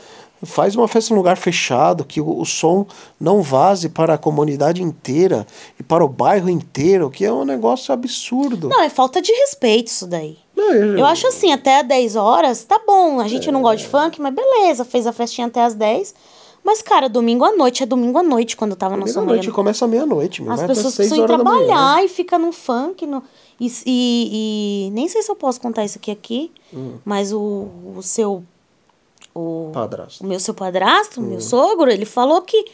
faz 0.44 0.76
uma 0.76 0.88
festa 0.88 1.14
num 1.14 1.18
lugar 1.20 1.38
fechado, 1.38 2.04
que 2.06 2.20
o, 2.22 2.40
o 2.40 2.46
som 2.46 2.86
não 3.20 3.42
vaze 3.42 3.90
para 3.90 4.14
a 4.14 4.18
comunidade 4.18 4.82
inteira 4.84 5.46
e 5.80 5.84
para 5.84 6.04
o 6.04 6.08
bairro 6.08 6.50
inteiro, 6.50 7.10
que 7.10 7.26
é 7.26 7.32
um 7.32 7.46
negócio 7.46 7.94
absurdo. 7.94 8.70
Não, 8.70 8.82
é 8.82 8.90
falta 8.90 9.22
de 9.22 9.32
respeito 9.32 9.88
isso 9.88 10.08
daí. 10.08 10.38
Não, 10.56 10.72
eu, 10.74 10.98
Eu 11.00 11.06
acho 11.06 11.28
assim, 11.28 11.52
até 11.52 11.80
às 11.80 11.88
10 11.88 12.16
horas, 12.16 12.64
tá 12.64 12.80
bom. 12.86 13.20
A 13.20 13.28
gente 13.28 13.52
não 13.52 13.62
gosta 13.62 13.78
de 13.78 13.88
funk, 13.88 14.22
mas 14.22 14.34
beleza, 14.34 14.86
fez 14.86 15.08
a 15.08 15.14
festinha 15.14 15.48
até 15.48 15.64
às 15.64 15.74
10. 15.74 16.14
Mas, 16.64 16.82
cara, 16.82 17.10
domingo 17.10 17.44
à 17.44 17.52
noite 17.56 17.84
é 17.84 17.86
domingo 17.86 18.18
à 18.18 18.24
noite 18.24 18.56
quando 18.56 18.72
eu 18.72 18.78
tava 18.78 18.96
na 18.96 19.06
sua 19.06 19.22
Meia-noite 19.22 19.52
começa 19.52 19.86
meia-noite, 19.86 20.42
As 20.48 20.64
pessoas 20.64 20.96
precisam 20.96 21.26
ir 21.26 21.28
trabalhar 21.28 22.06
e 22.06 22.08
fica 22.08 22.40
no 22.40 22.54
funk. 22.54 23.06
No, 23.06 23.22
e, 23.60 23.68
e, 23.86 24.88
e 24.88 24.92
nem 24.92 25.08
sei 25.10 25.22
se 25.22 25.30
eu 25.30 25.36
posso 25.36 25.60
contar 25.60 25.84
isso 25.84 25.98
aqui 25.98 26.10
aqui, 26.12 26.52
Hum. 26.74 26.94
mas 27.04 27.34
o, 27.34 27.68
o 27.98 28.02
seu. 28.02 28.44
O, 29.36 29.72
Padrasto. 29.74 30.24
o 30.24 30.28
meu 30.28 30.40
seu 30.40 30.54
padrasto, 30.54 31.20
o 31.20 31.24
Hum. 31.24 31.28
meu 31.28 31.42
sogro, 31.42 31.90
ele 31.90 32.06
falou 32.06 32.42
que, 32.44 32.66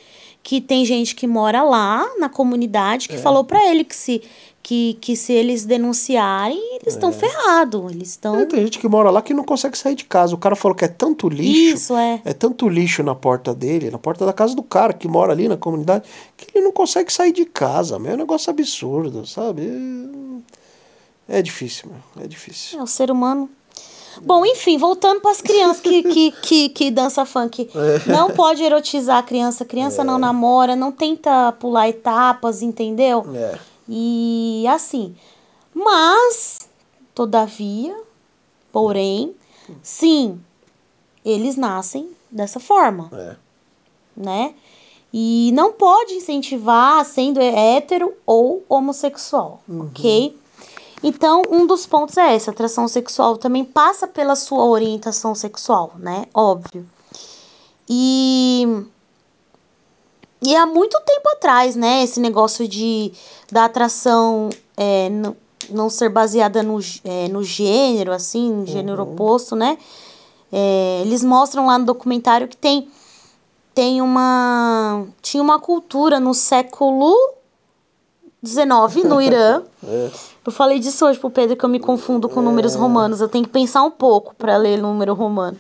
que 0.44 0.60
tem 0.60 0.84
gente 0.84 1.16
que 1.16 1.26
mora 1.26 1.64
lá 1.64 2.06
na 2.20 2.28
comunidade 2.28 3.08
É. 3.10 3.16
que 3.16 3.18
falou 3.22 3.44
pra 3.46 3.66
ele 3.66 3.84
que 3.86 3.96
se, 3.96 4.22
que, 4.62 4.96
que 5.00 5.16
se 5.16 5.32
eles 5.32 5.64
denunciarem, 5.66 6.60
eles 6.76 6.94
estão 6.96 7.14
ferrados. 7.14 7.92
Eles 7.92 8.10
estão. 8.10 8.38
É, 8.42 8.46
tem 8.46 8.60
gente 8.64 8.78
que 8.78 8.88
mora 8.90 9.10
lá 9.10 9.22
que 9.22 9.34
não 9.34 9.44
consegue 9.46 9.78
sair 9.78 9.96
de 9.96 10.04
casa. 10.04 10.36
O 10.36 10.38
cara 10.38 10.54
falou 10.56 10.76
que 10.76 10.84
é 10.84 10.88
tanto 10.90 11.30
lixo. 11.30 11.76
Isso, 11.76 11.96
é. 11.96 12.22
É 12.26 12.34
tanto 12.34 12.68
lixo 12.68 13.02
na 13.02 13.16
porta 13.16 13.56
dele, 13.56 13.90
na 13.90 13.98
porta 13.98 14.26
da 14.26 14.34
casa 14.34 14.54
do 14.54 14.62
cara 14.62 14.92
que 14.94 15.08
mora 15.08 15.32
ali 15.32 15.48
na 15.48 15.56
comunidade, 15.58 16.08
que 16.36 16.46
ele 16.58 16.66
não 16.66 16.74
consegue 16.74 17.12
sair 17.12 17.32
de 17.32 17.46
casa. 17.46 17.96
É 17.96 17.98
um 18.14 18.18
negócio 18.18 18.50
absurdo, 18.50 19.26
sabe? 19.26 19.64
É, 21.30 21.40
é 21.40 21.42
difícil, 21.42 21.90
meu. 21.90 22.26
É 22.26 22.28
difícil. 22.28 22.80
É 22.80 22.84
o 22.84 22.88
ser 22.88 23.10
humano. 23.10 23.50
Bom, 24.22 24.46
enfim, 24.46 24.78
voltando 24.78 25.22
para 25.22 25.32
as 25.32 25.42
crianças 25.42 25.82
que, 25.82 26.04
que, 26.04 26.32
que, 26.32 26.70
que 26.70 26.92
dança 26.92 27.26
funk. 27.26 27.70
É. 27.74 28.12
Não 28.12 28.32
pode 28.32 28.64
erotizar 28.64 29.18
a 29.18 29.24
criança. 29.24 29.64
A 29.64 29.68
criança 29.68 30.04
não 30.04 30.18
namora, 30.18 30.76
não 30.76 30.92
tenta 30.92 31.52
pular 31.54 31.88
etapas, 31.90 32.62
entendeu? 32.62 33.26
É. 33.34 33.58
E 33.88 34.66
assim. 34.68 35.16
Mas, 35.74 36.68
todavia, 37.14 37.96
porém, 38.72 39.36
sim, 39.82 40.40
eles 41.24 41.56
nascem 41.56 42.10
dessa 42.30 42.60
forma, 42.60 43.10
É. 43.14 43.36
né? 44.16 44.54
E 45.12 45.52
não 45.56 45.72
pode 45.74 46.14
incentivar 46.14 47.04
sendo 47.04 47.40
hétero 47.42 48.14
ou 48.26 48.64
homossexual, 48.70 49.62
ok? 49.68 50.38
Então, 51.02 51.42
um 51.50 51.66
dos 51.66 51.86
pontos 51.86 52.18
é 52.18 52.36
esse, 52.36 52.50
a 52.50 52.54
atração 52.54 52.88
sexual 52.88 53.38
também 53.38 53.64
passa 53.64 54.08
pela 54.08 54.36
sua 54.36 54.66
orientação 54.66 55.34
sexual, 55.34 55.94
né? 55.98 56.26
Óbvio. 56.34 56.86
E 57.88 58.86
e 60.42 60.56
há 60.56 60.66
muito 60.66 61.00
tempo 61.06 61.30
atrás, 61.30 61.76
né, 61.76 62.04
esse 62.04 62.20
negócio 62.20 62.68
de 62.68 63.12
da 63.52 63.66
atração 63.66 64.50
é, 64.78 65.10
não, 65.10 65.36
não 65.70 65.90
ser 65.90 66.10
baseada 66.10 66.64
no, 66.64 66.80
é, 67.04 67.28
no 67.28 67.44
gênero, 67.44 68.14
assim, 68.14 68.64
gênero 68.66 69.04
oposto, 69.04 69.56
né? 69.56 69.78
É, 70.52 71.02
eles 71.06 71.24
mostram 71.24 71.66
lá 71.66 71.78
no 71.78 71.86
documentário 71.86 72.48
que 72.48 72.58
tem 72.58 72.90
tem 73.74 74.02
uma 74.02 75.06
tinha 75.22 75.44
uma 75.44 75.60
cultura 75.60 76.20
no 76.20 76.34
século 76.34 77.16
XIX 78.44 79.04
no 79.06 79.22
Irã. 79.22 79.64
É. 80.46 80.50
Eu 80.50 80.52
falei 80.52 80.80
disso 80.80 81.06
hoje 81.06 81.20
pro 81.20 81.30
Pedro 81.30 81.56
que 81.56 81.64
eu 81.64 81.70
me 81.70 81.80
confundo 81.80 82.30
com 82.30 82.42
números 82.42 82.76
romanos. 82.76 83.22
Eu 83.22 83.30
tenho 83.30 83.46
que 83.46 83.52
pensar 83.52 83.84
um 83.84 83.92
pouco 83.92 84.36
para 84.36 84.58
ler 84.58 84.82
número 84.82 85.14
romano. 85.14 85.58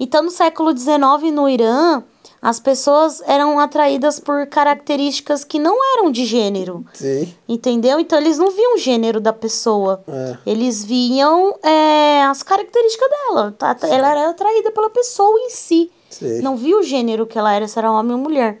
Então, 0.00 0.22
no 0.22 0.30
século 0.30 0.76
XIX, 0.76 1.32
no 1.32 1.48
Irã, 1.48 2.02
as 2.40 2.60
pessoas 2.60 3.20
eram 3.26 3.58
atraídas 3.58 4.20
por 4.20 4.46
características 4.46 5.42
que 5.42 5.58
não 5.58 5.76
eram 5.96 6.10
de 6.10 6.24
gênero. 6.24 6.84
Sim. 6.94 7.34
Entendeu? 7.48 7.98
Então, 7.98 8.18
eles 8.18 8.38
não 8.38 8.50
viam 8.50 8.76
o 8.76 8.78
gênero 8.78 9.20
da 9.20 9.32
pessoa. 9.32 10.02
É. 10.06 10.38
Eles 10.46 10.84
viam 10.84 11.58
é, 11.62 12.22
as 12.22 12.42
características 12.42 13.08
dela. 13.10 13.54
Tá? 13.58 13.76
Ela 13.82 14.10
era 14.10 14.30
atraída 14.30 14.70
pela 14.70 14.88
pessoa 14.88 15.38
em 15.40 15.50
si. 15.50 15.90
Sim. 16.08 16.40
Não 16.40 16.56
viu 16.56 16.78
o 16.78 16.82
gênero 16.82 17.26
que 17.26 17.38
ela 17.38 17.52
era, 17.52 17.66
se 17.66 17.78
era 17.78 17.90
homem 17.90 18.12
ou 18.12 18.22
mulher. 18.22 18.60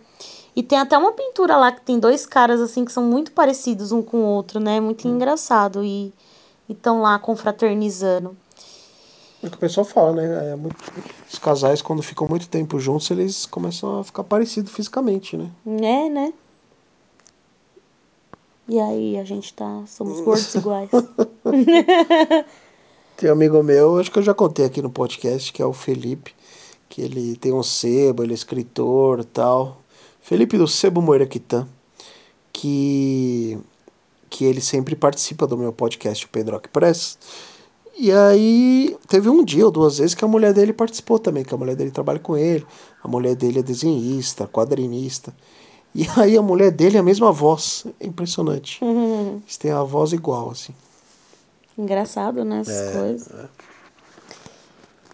E 0.58 0.62
tem 0.64 0.76
até 0.76 0.98
uma 0.98 1.12
pintura 1.12 1.56
lá 1.56 1.70
que 1.70 1.82
tem 1.82 2.00
dois 2.00 2.26
caras 2.26 2.60
assim 2.60 2.84
que 2.84 2.90
são 2.90 3.04
muito 3.04 3.30
parecidos 3.30 3.92
um 3.92 4.02
com 4.02 4.16
o 4.16 4.24
outro, 4.24 4.58
né? 4.58 4.80
Muito 4.80 5.06
engraçado. 5.06 5.84
E 5.84 6.12
estão 6.68 7.00
lá 7.00 7.16
confraternizando. 7.16 8.36
É 9.40 9.46
o 9.46 9.50
que 9.50 9.56
o 9.56 9.60
pessoal 9.60 9.84
fala, 9.84 10.14
né? 10.14 10.50
É 10.50 10.56
muito- 10.56 10.76
Os 11.32 11.38
casais, 11.38 11.80
quando 11.80 12.02
ficam 12.02 12.26
muito 12.26 12.48
tempo 12.48 12.80
juntos, 12.80 13.08
eles 13.12 13.46
começam 13.46 14.00
a 14.00 14.02
ficar 14.02 14.24
parecidos 14.24 14.72
fisicamente, 14.72 15.36
né? 15.36 15.48
É, 15.64 16.10
né? 16.10 16.32
E 18.68 18.80
aí, 18.80 19.16
a 19.16 19.22
gente 19.24 19.54
tá. 19.54 19.84
Somos 19.86 20.20
gordos 20.20 20.52
iguais. 20.56 20.90
Tem 23.16 23.30
um 23.30 23.32
amigo 23.32 23.62
meu, 23.62 24.00
acho 24.00 24.10
que 24.10 24.18
eu 24.18 24.22
já 24.24 24.34
contei 24.34 24.64
aqui 24.64 24.82
no 24.82 24.90
podcast, 24.90 25.52
que 25.52 25.62
é 25.62 25.66
o 25.66 25.72
Felipe, 25.72 26.34
que 26.88 27.00
ele 27.00 27.36
tem 27.36 27.52
um 27.52 27.62
sebo, 27.62 28.24
ele 28.24 28.32
é 28.32 28.34
escritor 28.34 29.20
e 29.20 29.24
tal. 29.24 29.82
Felipe 30.28 30.58
do 30.58 30.68
Sebo 30.68 31.00
Moiraquitã. 31.00 31.66
que, 32.52 33.56
que 34.28 34.44
ele 34.44 34.60
sempre 34.60 34.94
participa 34.94 35.46
do 35.46 35.56
meu 35.56 35.72
podcast, 35.72 36.26
o 36.26 36.28
Pedro 36.28 36.60
Press. 36.70 37.16
E 37.96 38.12
aí 38.12 38.94
teve 39.08 39.30
um 39.30 39.42
dia 39.42 39.64
ou 39.64 39.70
duas 39.70 39.96
vezes 39.96 40.14
que 40.14 40.22
a 40.22 40.28
mulher 40.28 40.52
dele 40.52 40.74
participou 40.74 41.18
também, 41.18 41.44
que 41.44 41.54
a 41.54 41.56
mulher 41.56 41.74
dele 41.76 41.90
trabalha 41.90 42.18
com 42.18 42.36
ele, 42.36 42.66
a 43.02 43.08
mulher 43.08 43.34
dele 43.34 43.60
é 43.60 43.62
desenhista, 43.62 44.46
quadrinista. 44.46 45.34
E 45.94 46.06
aí 46.20 46.36
a 46.36 46.42
mulher 46.42 46.72
dele 46.72 46.98
é 46.98 47.00
a 47.00 47.02
mesma 47.02 47.32
voz, 47.32 47.86
é 47.98 48.06
impressionante. 48.06 48.84
Uhum. 48.84 49.40
Eles 49.42 49.56
têm 49.56 49.70
a 49.70 49.82
voz 49.82 50.12
igual, 50.12 50.50
assim. 50.50 50.74
Engraçado, 51.78 52.44
né? 52.44 52.60
Essas 52.60 52.76
É, 52.76 52.92
coisas. 52.92 53.28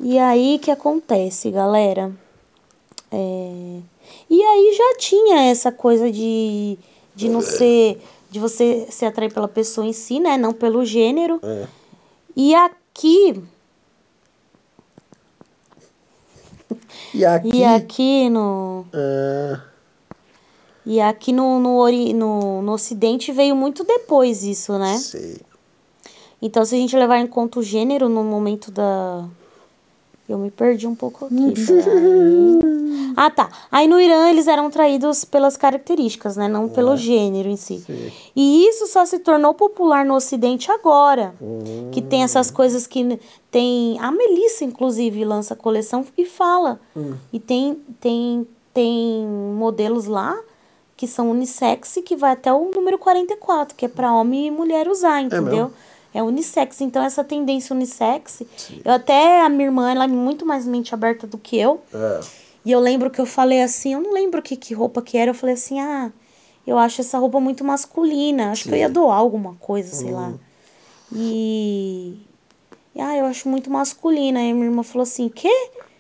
E 0.00 0.18
aí, 0.18 0.56
o 0.56 0.58
que 0.58 0.72
acontece, 0.72 1.52
galera? 1.52 2.10
É, 3.12 3.78
E 4.28 4.42
aí 4.42 4.74
já 4.76 4.98
tinha 4.98 5.44
essa 5.50 5.70
coisa 5.72 6.11
de, 6.11 6.78
de 7.14 7.28
não 7.28 7.40
ser. 7.40 8.00
De 8.30 8.40
você 8.40 8.86
se 8.90 9.05
atrair 9.05 9.32
pela 9.32 9.46
pessoa 9.46 9.86
em 9.86 9.92
si, 9.92 10.18
né? 10.18 10.36
Não 10.36 10.52
pelo 10.52 10.84
gênero. 10.84 11.38
É. 11.42 11.66
E 12.34 12.55
aqui. 12.55 13.42
E 17.14 17.24
aqui. 17.24 17.50
E 17.57 17.64
aqui 17.64 18.28
no. 18.30 18.86
é, 18.92 19.61
E 20.84 21.00
aqui 21.00 21.32
no, 21.32 21.61
no, 21.61 21.76
ori- 21.76 22.12
no, 22.12 22.61
no 22.62 22.72
Ocidente 22.72 23.30
veio 23.32 23.55
muito 23.55 23.84
depois 23.84 24.42
isso, 24.42 24.76
né? 24.78 24.96
sei. 24.98 25.40
Então, 26.42 26.64
se 26.64 26.74
a 26.74 26.78
gente 26.78 26.94
levar 26.96 27.18
em 27.18 27.26
conta 27.26 27.59
o 27.61 27.62
gênero 27.62 28.09
no 28.09 28.22
momento 28.24 28.70
da. 28.70 29.24
Eu 30.28 30.38
me 30.38 30.50
perdi 30.50 30.86
um 30.86 30.94
pouco 30.94 31.26
aqui. 31.26 31.34
ah, 33.16 33.30
tá. 33.30 33.48
Aí 33.70 33.86
no 33.86 34.00
Irã 34.00 34.28
eles 34.28 34.46
eram 34.46 34.70
traídos 34.70 35.24
pelas 35.24 35.56
características, 35.56 36.36
né? 36.36 36.48
Não 36.48 36.68
pelo 36.68 36.96
gênero 36.96 37.48
em 37.48 37.56
si. 37.56 37.78
Sim. 37.80 38.12
E 38.34 38.66
isso 38.68 38.86
só 38.86 39.04
se 39.04 39.18
tornou 39.18 39.54
popular 39.54 40.04
no 40.04 40.14
Ocidente 40.14 40.70
agora. 40.70 41.34
Que 41.92 42.00
tem 42.02 42.22
essas 42.22 42.50
coisas 42.50 42.86
que 42.86 43.18
tem. 43.50 43.98
A 44.00 44.10
Melissa, 44.10 44.64
inclusive, 44.64 45.24
lança 45.24 45.54
coleção 45.54 46.04
e 46.16 46.24
fala. 46.24 46.80
E 47.32 47.38
tem, 47.38 47.82
tem, 48.00 48.46
tem 48.72 49.26
modelos 49.26 50.06
lá 50.06 50.38
que 50.96 51.08
são 51.08 51.30
unissex 51.30 51.96
e 51.96 52.02
que 52.02 52.16
vai 52.16 52.32
até 52.32 52.52
o 52.52 52.70
número 52.72 52.98
44, 52.98 53.76
que 53.76 53.84
é 53.84 53.88
para 53.88 54.12
homem 54.12 54.46
e 54.46 54.50
mulher 54.50 54.88
usar, 54.88 55.20
entendeu? 55.20 55.64
mesmo? 55.64 55.72
É 56.14 56.22
unissex. 56.22 56.80
Então, 56.80 57.02
essa 57.02 57.24
tendência 57.24 57.74
unissex. 57.74 58.42
Eu 58.84 58.92
até, 58.92 59.42
a 59.42 59.48
minha 59.48 59.64
irmã, 59.64 59.90
ela 59.90 60.04
é 60.04 60.06
muito 60.06 60.46
mais 60.46 60.64
mente 60.64 60.94
aberta 60.94 61.26
do 61.26 61.36
que 61.36 61.58
eu. 61.58 61.80
É. 61.92 62.20
E 62.64 62.72
eu 62.72 62.80
lembro 62.80 63.10
que 63.10 63.20
eu 63.20 63.26
falei 63.26 63.62
assim, 63.62 63.92
eu 63.94 64.00
não 64.00 64.12
lembro 64.12 64.40
que, 64.40 64.56
que 64.56 64.72
roupa 64.74 65.02
que 65.02 65.18
era. 65.18 65.30
Eu 65.30 65.34
falei 65.34 65.54
assim, 65.54 65.80
ah, 65.80 66.10
eu 66.66 66.78
acho 66.78 67.00
essa 67.00 67.18
roupa 67.18 67.38
muito 67.40 67.62
masculina. 67.64 68.50
Acho 68.50 68.64
que 68.64 68.70
eu 68.70 68.76
ia 68.76 68.88
doar 68.88 69.18
alguma 69.18 69.54
coisa, 69.56 69.94
sei 69.94 70.10
lá. 70.12 70.32
E. 71.12 72.16
e, 72.94 73.00
Ah, 73.00 73.16
eu 73.16 73.26
acho 73.26 73.48
muito 73.48 73.70
masculina. 73.70 74.40
Aí 74.40 74.52
minha 74.52 74.66
irmã 74.66 74.82
falou 74.82 75.02
assim: 75.02 75.28
quê? 75.28 75.50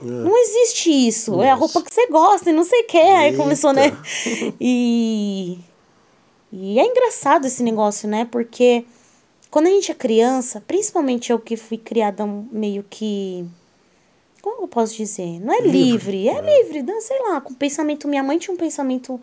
Não 0.00 0.36
existe 0.36 0.90
isso. 0.90 1.42
É 1.42 1.50
a 1.50 1.54
roupa 1.54 1.82
que 1.82 1.92
você 1.92 2.06
gosta 2.08 2.50
e 2.50 2.52
não 2.52 2.64
sei 2.64 2.80
o 2.82 2.86
quê. 2.86 2.98
Aí 2.98 3.36
começou, 3.36 3.72
né? 3.72 3.96
E. 4.60 5.58
E 6.52 6.78
é 6.78 6.84
engraçado 6.86 7.46
esse 7.46 7.62
negócio, 7.62 8.08
né? 8.08 8.24
Porque 8.30 8.84
quando 9.50 9.66
a 9.66 9.70
gente 9.70 9.90
é 9.90 9.94
criança, 9.94 10.62
principalmente 10.66 11.30
eu 11.30 11.38
que 11.38 11.56
fui 11.56 11.76
criada 11.78 12.24
meio 12.50 12.84
que. 12.88 13.44
Como 14.44 14.64
eu 14.64 14.68
posso 14.68 14.94
dizer? 14.94 15.40
Não 15.40 15.54
é 15.54 15.62
livre, 15.62 16.28
é 16.28 16.38
livre, 16.38 16.82
né? 16.82 17.00
sei 17.00 17.18
lá, 17.18 17.40
com 17.40 17.54
pensamento. 17.54 18.06
Minha 18.06 18.22
mãe 18.22 18.36
tinha 18.36 18.52
um 18.52 18.58
pensamento. 18.58 19.18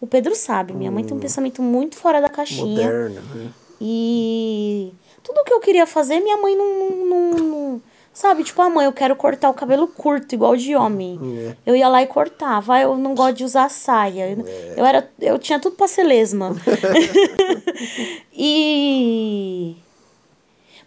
O 0.00 0.06
Pedro 0.06 0.32
sabe, 0.36 0.72
minha 0.72 0.92
mãe 0.92 1.02
tem 1.02 1.16
um 1.16 1.18
pensamento 1.18 1.60
muito 1.60 1.96
fora 1.96 2.20
da 2.20 2.28
caixinha. 2.28 2.64
Moderna, 2.86 3.20
né? 3.34 3.50
E 3.80 4.92
tudo 5.24 5.42
que 5.42 5.52
eu 5.52 5.58
queria 5.58 5.88
fazer, 5.88 6.20
minha 6.20 6.36
mãe 6.36 6.54
não, 6.54 6.90
não, 6.90 7.30
não- 7.32 7.82
Sabe, 8.12 8.44
tipo, 8.44 8.62
a 8.62 8.70
mãe, 8.70 8.86
eu 8.86 8.92
quero 8.92 9.16
cortar 9.16 9.50
o 9.50 9.54
cabelo 9.54 9.88
curto, 9.88 10.36
igual 10.36 10.56
de 10.56 10.76
homem. 10.76 11.18
É. 11.48 11.56
Eu 11.66 11.74
ia 11.74 11.88
lá 11.88 12.00
e 12.02 12.06
cortava. 12.06 12.74
Ah, 12.74 12.82
eu 12.82 12.96
não 12.96 13.16
gosto 13.16 13.38
de 13.38 13.44
usar 13.44 13.68
saia. 13.70 14.30
Eu, 14.30 14.46
eu 14.76 14.84
era, 14.84 15.10
eu 15.20 15.36
tinha 15.36 15.58
tudo 15.58 15.74
pra 15.74 15.88
ser 15.88 16.04
lesma. 16.04 16.54
e. 18.32 19.76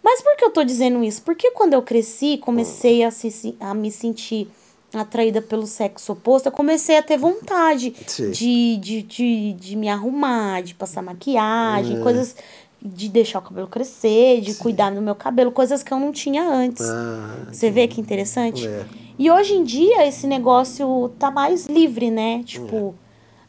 Mas 0.04 0.20
por 0.20 0.36
que 0.36 0.44
eu 0.44 0.50
tô 0.50 0.62
dizendo 0.62 1.02
isso? 1.02 1.22
Porque 1.22 1.50
quando 1.52 1.72
eu 1.72 1.80
cresci, 1.80 2.36
comecei 2.36 3.02
a, 3.02 3.10
se, 3.10 3.56
a 3.58 3.72
me 3.72 3.90
sentir 3.90 4.48
atraída 4.92 5.40
pelo 5.40 5.66
sexo 5.66 6.12
oposto, 6.12 6.46
eu 6.46 6.52
comecei 6.52 6.98
a 6.98 7.02
ter 7.02 7.16
vontade 7.16 7.94
Sim. 8.06 8.30
de, 8.30 8.76
de, 8.76 9.02
de, 9.02 9.52
de 9.54 9.76
me 9.76 9.88
arrumar, 9.88 10.62
de 10.62 10.74
passar 10.74 11.00
maquiagem, 11.02 12.00
coisas 12.02 12.36
de 12.82 13.08
deixar 13.08 13.38
o 13.38 13.42
cabelo 13.42 13.66
crescer, 13.66 14.42
de 14.42 14.54
cuidar 14.56 14.90
do 14.90 15.00
meu 15.00 15.14
cabelo, 15.14 15.50
coisas 15.50 15.82
que 15.82 15.90
eu 15.90 15.98
não 15.98 16.12
tinha 16.12 16.46
antes. 16.46 16.82
Ah, 16.86 17.46
Você 17.50 17.70
vê 17.70 17.88
que 17.88 17.98
interessante? 17.98 18.68
É. 18.68 18.84
E 19.18 19.30
hoje 19.30 19.54
em 19.54 19.64
dia 19.64 20.06
esse 20.06 20.26
negócio 20.26 21.10
tá 21.18 21.30
mais 21.30 21.66
livre, 21.66 22.10
né? 22.10 22.42
Tipo, 22.44 22.94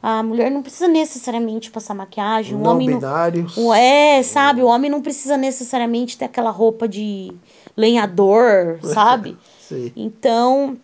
a 0.08 0.22
mulher 0.22 0.52
não 0.52 0.62
precisa 0.62 0.88
necessariamente 0.88 1.72
passar 1.72 1.96
maquiagem, 1.96 2.54
o 2.54 2.60
não 2.60 2.72
homem 2.74 2.90
não. 2.90 3.00
binários. 3.00 3.58
o- 3.58 3.74
É, 3.74 4.22
sabe? 4.22 4.62
O 4.62 4.68
homem 4.68 4.92
não 4.92 5.02
precisa 5.02 5.36
necessariamente 5.36 6.16
ter 6.16 6.26
aquela 6.26 6.52
roupa 6.52 6.88
de 6.88 7.32
lenhador, 7.76 8.78
sabe? 8.94 9.36
Sim. 9.68 9.92
Então, 9.96 10.78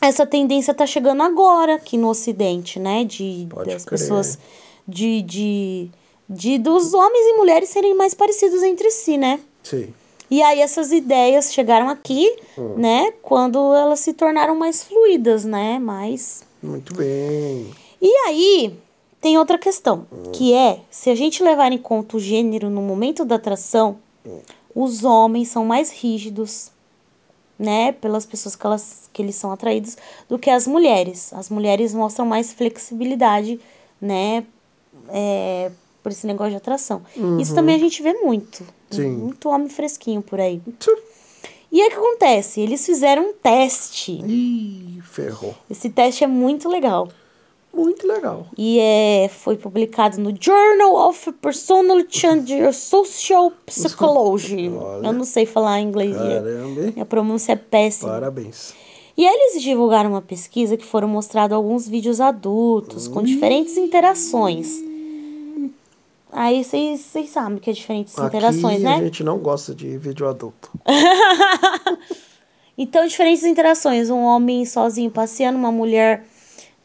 essa 0.00 0.26
tendência 0.26 0.74
tá 0.74 0.86
chegando 0.86 1.22
agora 1.22 1.76
aqui 1.76 1.96
no 1.96 2.08
Ocidente, 2.08 2.78
né? 2.80 3.04
De 3.04 3.46
Pode 3.48 3.70
das 3.72 3.84
crer. 3.84 3.98
pessoas 3.98 4.38
de, 4.88 5.22
de, 5.22 5.88
de 6.28 6.58
dos 6.58 6.92
homens 6.94 7.26
e 7.28 7.36
mulheres 7.36 7.68
serem 7.68 7.94
mais 7.94 8.12
parecidos 8.14 8.62
entre 8.62 8.90
si, 8.90 9.16
né? 9.16 9.38
Sim. 9.62 9.88
E 10.30 10.42
aí 10.42 10.60
essas 10.60 10.90
ideias 10.90 11.52
chegaram 11.52 11.88
aqui, 11.88 12.28
Hum. 12.58 12.74
né? 12.76 13.12
Quando 13.22 13.72
elas 13.74 14.00
se 14.00 14.12
tornaram 14.12 14.56
mais 14.56 14.82
fluidas, 14.82 15.44
né? 15.44 15.78
Mais 15.78 16.42
Muito 16.62 16.92
bem. 16.94 17.70
E 18.06 18.16
aí, 18.26 18.78
tem 19.18 19.38
outra 19.38 19.56
questão, 19.56 20.06
que 20.34 20.52
é, 20.52 20.80
se 20.90 21.08
a 21.08 21.14
gente 21.14 21.42
levar 21.42 21.72
em 21.72 21.78
conta 21.78 22.18
o 22.18 22.20
gênero 22.20 22.68
no 22.68 22.82
momento 22.82 23.24
da 23.24 23.36
atração, 23.36 23.96
os 24.74 25.02
homens 25.02 25.48
são 25.48 25.64
mais 25.64 25.90
rígidos, 25.90 26.70
né, 27.58 27.92
pelas 27.92 28.26
pessoas 28.26 28.54
que, 28.54 28.66
elas, 28.66 29.08
que 29.10 29.22
eles 29.22 29.34
são 29.34 29.50
atraídos, 29.50 29.96
do 30.28 30.38
que 30.38 30.50
as 30.50 30.66
mulheres. 30.66 31.32
As 31.32 31.48
mulheres 31.48 31.94
mostram 31.94 32.26
mais 32.26 32.52
flexibilidade, 32.52 33.58
né, 33.98 34.44
é, 35.08 35.70
por 36.02 36.12
esse 36.12 36.26
negócio 36.26 36.50
de 36.50 36.58
atração. 36.58 37.00
Isso 37.40 37.54
também 37.54 37.76
a 37.76 37.78
gente 37.78 38.02
vê 38.02 38.12
muito. 38.12 38.62
Sim. 38.90 39.08
Muito 39.08 39.48
homem 39.48 39.70
fresquinho 39.70 40.20
por 40.20 40.38
aí. 40.38 40.60
Tchum. 40.78 40.96
E 41.72 41.80
aí 41.80 41.88
o 41.88 41.90
que 41.90 41.96
acontece? 41.96 42.60
Eles 42.60 42.84
fizeram 42.84 43.30
um 43.30 43.32
teste. 43.32 44.12
Ih, 44.12 45.00
ferrou. 45.02 45.54
Esse 45.70 45.88
teste 45.88 46.22
é 46.22 46.26
muito 46.26 46.68
legal. 46.68 47.08
Muito 47.74 48.06
legal. 48.06 48.46
E 48.56 48.78
é, 48.78 49.28
foi 49.28 49.56
publicado 49.56 50.20
no 50.20 50.34
Journal 50.38 51.08
of 51.08 51.32
Personality 51.32 52.26
and 52.26 52.72
Social 52.72 53.52
Psychology. 53.66 54.68
Olha. 54.68 55.08
Eu 55.08 55.12
não 55.12 55.24
sei 55.24 55.44
falar 55.44 55.80
inglês. 55.80 56.16
Caramba, 56.16 56.80
hein? 56.82 56.92
Minha 56.94 57.04
pronúncia 57.04 57.52
é 57.52 57.56
péssima. 57.56 58.10
Parabéns. 58.10 58.74
E 59.16 59.24
eles 59.24 59.62
divulgaram 59.62 60.10
uma 60.10 60.22
pesquisa 60.22 60.76
que 60.76 60.84
foram 60.84 61.06
mostrados 61.08 61.54
alguns 61.54 61.88
vídeos 61.88 62.20
adultos 62.20 63.06
com 63.06 63.22
diferentes 63.22 63.76
interações. 63.76 64.82
Aí 66.32 66.64
vocês 66.64 67.30
sabem 67.30 67.58
que 67.58 67.70
é 67.70 67.72
diferentes 67.72 68.18
interações, 68.18 68.76
Aqui 68.76 68.82
né? 68.82 68.94
a 68.96 69.04
gente 69.04 69.22
não 69.22 69.38
gosta 69.38 69.72
de 69.72 69.96
vídeo 69.98 70.26
adulto. 70.26 70.68
Então, 72.76 73.06
diferentes 73.06 73.44
interações. 73.44 74.10
Um 74.10 74.22
homem 74.22 74.64
sozinho 74.64 75.10
passeando, 75.10 75.56
uma 75.56 75.70
mulher. 75.70 76.26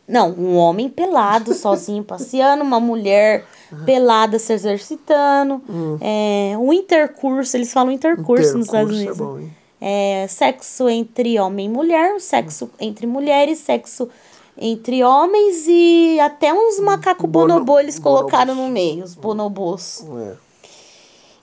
Não, 0.09 0.31
um 0.31 0.57
homem 0.57 0.89
pelado 0.89 1.53
sozinho 1.55 2.03
passeando, 2.03 2.63
uma 2.63 2.79
mulher 2.79 3.45
pelada 3.85 4.39
se 4.39 4.51
exercitando. 4.51 5.61
É, 6.01 6.57
um 6.57 6.73
intercurso, 6.73 7.55
eles 7.55 7.71
falam 7.71 7.91
intercurso, 7.91 8.57
nos 8.57 8.65
Estados 8.65 8.91
Intercurso 8.91 8.95
Unidos. 8.95 9.19
é 9.19 9.23
bom, 9.23 9.39
hein? 9.39 9.55
É, 9.81 10.25
sexo 10.27 10.89
entre 10.89 11.39
homem 11.39 11.67
e 11.67 11.69
mulher, 11.69 12.19
sexo 12.19 12.69
entre 12.79 13.07
mulheres, 13.07 13.59
sexo 13.59 14.09
entre 14.57 15.01
homens 15.05 15.65
e 15.69 16.19
até 16.19 16.53
uns 16.53 16.79
macacos 16.81 17.29
Bono- 17.29 17.53
bonobô 17.53 17.79
eles 17.79 17.97
colocaram 17.97 18.55
bonobos. 18.55 18.67
no 18.67 18.73
meio, 18.73 19.03
os 19.05 19.15
bonobôs. 19.15 20.05
É. 20.19 20.33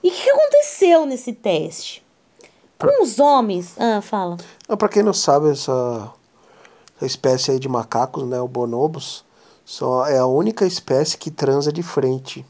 E 0.03 0.09
o 0.09 0.11
que 0.11 0.29
aconteceu 0.29 1.05
nesse 1.07 1.33
teste? 1.33 2.03
Com 2.77 3.01
os 3.01 3.17
homens. 3.17 3.73
Ah, 3.79 4.01
fala. 4.01 4.37
Ah, 4.69 4.77
pra 4.77 4.87
quem 4.87 5.01
não 5.01 5.13
sabe, 5.13 5.49
essa 5.49 6.11
espécie 7.05 7.51
aí 7.51 7.59
de 7.59 7.67
macacos, 7.69 8.23
né, 8.23 8.39
o 8.41 8.47
bonobos, 8.47 9.23
só 9.65 10.05
é 10.07 10.17
a 10.17 10.25
única 10.25 10.65
espécie 10.65 11.17
que 11.17 11.29
transa 11.29 11.71
de 11.71 11.83
frente. 11.83 12.45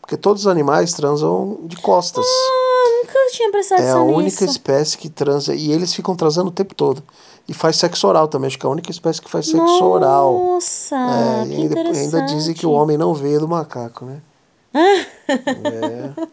Porque 0.00 0.16
todos 0.16 0.42
os 0.42 0.46
animais 0.48 0.92
transam 0.92 1.60
de 1.64 1.76
costas. 1.76 2.26
Ah, 2.26 3.00
nunca 3.00 3.18
tinha 3.32 3.50
prestado 3.50 3.80
é 3.80 3.84
a 3.84 3.94
atenção 3.94 4.08
única 4.08 4.44
nisso. 4.44 4.44
espécie 4.44 4.98
que 4.98 5.08
transa. 5.08 5.54
E 5.54 5.72
eles 5.72 5.94
ficam 5.94 6.14
transando 6.14 6.48
o 6.48 6.52
tempo 6.52 6.74
todo. 6.74 7.02
E 7.48 7.54
faz 7.54 7.76
sexo 7.76 8.06
oral 8.06 8.28
também. 8.28 8.48
Acho 8.48 8.58
que 8.58 8.66
é 8.66 8.68
a 8.68 8.72
única 8.72 8.90
espécie 8.90 9.22
que 9.22 9.30
faz 9.30 9.46
sexo 9.46 9.84
oral. 9.84 10.34
Nossa, 10.34 10.96
É, 10.96 11.46
que 11.46 11.54
ainda, 11.54 11.80
interessante. 11.80 12.16
ainda 12.16 12.22
dizem 12.34 12.54
que 12.54 12.66
o 12.66 12.72
homem 12.72 12.98
não 12.98 13.14
veio 13.14 13.40
do 13.40 13.48
macaco, 13.48 14.04
né? 14.04 14.20
é. 14.74 16.26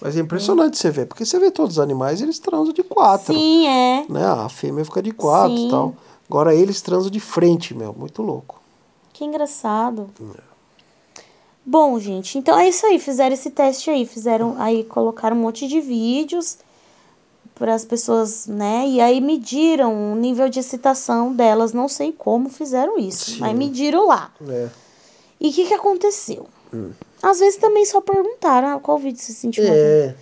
Mas 0.00 0.16
é 0.16 0.20
impressionante 0.20 0.76
você 0.76 0.90
ver, 0.90 1.06
porque 1.06 1.24
você 1.24 1.38
vê 1.38 1.50
todos 1.50 1.76
os 1.76 1.82
animais, 1.82 2.20
eles 2.20 2.38
transam 2.38 2.72
de 2.72 2.82
quatro. 2.82 3.32
Sim, 3.34 3.66
é. 3.68 4.04
Né? 4.08 4.24
A 4.24 4.48
fêmea 4.48 4.84
fica 4.84 5.02
de 5.02 5.12
quatro 5.12 5.56
Sim. 5.56 5.68
e 5.68 5.70
tal. 5.70 5.94
Agora 6.28 6.54
eles 6.54 6.80
transam 6.80 7.10
de 7.10 7.20
frente, 7.20 7.74
meu. 7.74 7.92
Muito 7.92 8.22
louco. 8.22 8.60
Que 9.12 9.24
engraçado. 9.24 10.10
Bom, 11.64 11.98
gente, 11.98 12.38
então 12.38 12.58
é 12.58 12.68
isso 12.68 12.84
aí. 12.86 12.98
Fizeram 12.98 13.34
esse 13.34 13.50
teste 13.50 13.90
aí. 13.90 14.04
Fizeram 14.06 14.56
aí, 14.58 14.84
colocaram 14.84 15.36
um 15.36 15.40
monte 15.40 15.68
de 15.68 15.80
vídeos 15.80 16.58
para 17.54 17.74
as 17.74 17.84
pessoas, 17.84 18.46
né? 18.46 18.86
E 18.88 19.00
aí 19.00 19.20
mediram 19.20 20.12
o 20.12 20.16
nível 20.16 20.48
de 20.48 20.58
excitação 20.58 21.32
delas. 21.32 21.72
Não 21.72 21.88
sei 21.88 22.12
como 22.12 22.48
fizeram 22.48 22.98
isso, 22.98 23.32
Sim. 23.32 23.40
mas 23.40 23.56
mediram 23.56 24.06
lá. 24.06 24.32
É. 24.48 24.68
E 25.40 25.48
o 25.48 25.52
que, 25.52 25.66
que 25.66 25.74
aconteceu? 25.74 26.46
Às 27.22 27.38
vezes 27.38 27.56
também 27.56 27.84
só 27.84 28.00
perguntaram 28.00 28.76
ah, 28.76 28.80
qual 28.80 28.98
vídeo 28.98 29.20
se 29.20 29.32
sentiu 29.32 29.64
É. 29.64 30.14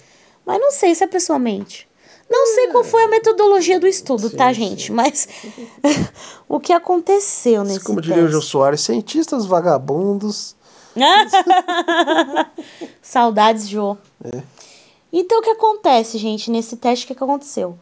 Mas 0.44 0.60
não 0.60 0.70
sei 0.70 0.94
se 0.94 1.02
a 1.02 1.08
pessoa 1.08 1.38
mente. 1.38 1.88
Não 2.32 2.46
sei 2.54 2.68
qual 2.68 2.82
foi 2.82 3.02
a 3.02 3.08
metodologia 3.08 3.78
do 3.78 3.86
estudo, 3.86 4.30
Sim, 4.30 4.36
tá, 4.36 4.48
sim. 4.48 4.60
gente? 4.60 4.90
Mas 4.90 5.28
o 6.48 6.58
que 6.58 6.72
aconteceu 6.72 7.62
nesse 7.62 7.84
Como 7.84 8.00
diria 8.00 8.24
o? 8.24 8.28
Jô 8.28 8.40
Soares, 8.40 8.80
cientistas 8.80 9.44
vagabundos. 9.44 10.56
Saudades, 13.02 13.68
Jô. 13.68 13.98
É. 14.24 14.42
Então, 15.12 15.40
o 15.40 15.42
que 15.42 15.50
acontece, 15.50 16.16
gente, 16.16 16.50
nesse 16.50 16.76
teste, 16.78 17.04
o 17.04 17.08
que, 17.08 17.14
que 17.14 17.22
aconteceu? 17.22 17.78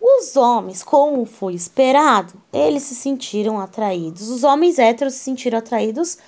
Os 0.00 0.36
homens, 0.36 0.82
como 0.82 1.24
foi 1.24 1.54
esperado, 1.54 2.32
eles 2.52 2.82
se 2.82 2.96
sentiram 2.96 3.60
atraídos. 3.60 4.28
Os 4.28 4.42
homens 4.42 4.78
héteros 4.78 5.14
se 5.14 5.20
sentiram 5.20 5.58
atraídos 5.58 6.18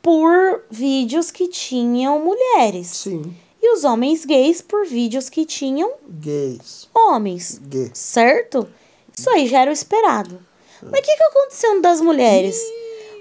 por 0.00 0.64
vídeos 0.70 1.30
que 1.30 1.48
tinham 1.48 2.18
mulheres. 2.18 2.88
Sim. 2.88 3.36
E 3.66 3.72
os 3.72 3.82
homens 3.82 4.26
gays 4.26 4.60
por 4.60 4.84
vídeos 4.84 5.30
que 5.30 5.46
tinham 5.46 5.90
Gays. 6.20 6.86
homens. 6.94 7.58
Gay. 7.64 7.90
Certo? 7.94 8.68
Isso 9.16 9.30
aí 9.30 9.46
já 9.46 9.60
era 9.62 9.70
o 9.70 9.72
esperado. 9.72 10.38
Mas 10.82 11.00
o 11.00 11.02
que, 11.02 11.16
que 11.16 11.22
aconteceu 11.22 11.74
no 11.74 11.80
das 11.80 11.98
mulheres? 12.02 12.60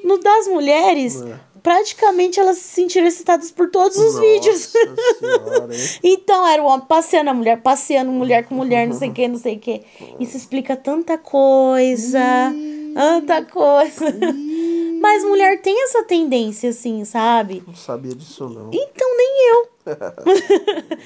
No 0.03 0.17
das 0.19 0.47
mulheres, 0.49 1.21
É. 1.21 1.39
praticamente 1.63 2.41
elas 2.41 2.57
se 2.57 2.73
sentiram 2.73 3.07
excitadas 3.07 3.51
por 3.51 3.69
todos 3.69 3.97
os 3.97 4.19
vídeos. 4.19 4.73
Nossa 4.73 5.19
senhora, 5.19 5.73
hein? 5.73 5.81
Então 6.03 6.45
era 6.45 6.61
o 6.61 6.65
homem 6.65 6.85
passeando 6.87 7.29
a 7.29 7.33
mulher, 7.33 7.61
passeando 7.61 8.11
mulher 8.11 8.45
com 8.45 8.53
mulher, 8.55 8.85
não 8.85 8.97
sei 8.99 9.09
o 9.11 9.13
que, 9.13 9.27
não 9.29 9.37
sei 9.37 9.55
o 9.55 9.59
que. 9.59 9.81
Isso 10.19 10.35
explica 10.35 10.75
tanta 10.75 11.17
coisa. 11.17 12.19
Tanta 12.93 13.45
coisa. 13.45 14.05
Mas 15.03 15.21
mulher 15.25 15.61
tem 15.61 15.83
essa 15.83 16.01
tendência, 16.05 16.69
assim, 16.69 17.03
sabe? 17.03 17.61
Não 17.67 17.75
sabia 17.75 18.15
disso, 18.15 18.47
não. 18.47 18.69
Então 18.71 19.17
nem 19.17 19.49
eu. 19.49 19.69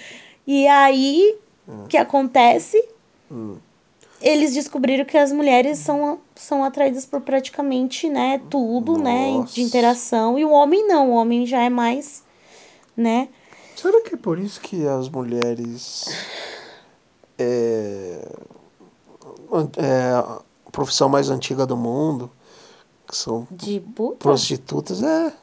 e 0.46 0.68
aí, 0.68 1.36
o 1.68 1.88
que 1.88 1.98
acontece? 1.98 2.88
Hum. 3.32 3.56
Eles 4.22 4.54
descobriram 4.54 5.04
que 5.04 5.18
as 5.18 5.32
mulheres 5.32 5.80
são, 5.80 6.20
são 6.36 6.64
atraídas 6.64 7.08
por 7.08 7.22
praticamente, 7.22 8.08
né, 8.08 8.40
tudo, 8.52 9.00
né, 9.00 9.32
Nossa. 9.32 9.56
de 9.56 9.64
interação. 9.64 10.38
E 10.38 10.46
o 10.46 10.52
homem 10.52 10.88
não, 10.88 11.10
o 11.10 11.16
homem 11.16 11.48
já 11.48 11.64
é 11.64 11.70
mais, 11.70 12.24
né? 12.96 13.30
Será 13.76 14.00
que 14.02 14.14
é 14.14 14.18
por 14.18 14.38
isso 14.38 14.62
que 14.62 14.88
as 14.88 15.10
mulheres. 15.10 16.06
É, 17.40 18.28
é 19.78 20.12
a 20.14 20.40
profissão 20.72 21.10
mais 21.10 21.32
antiga 21.32 21.66
do 21.66 21.76
mundo, 21.76 22.30
que 23.08 23.16
são 23.16 23.48
De 23.52 23.80
puta? 23.80 24.18
prostitutas, 24.18 25.02
é. 25.02 25.34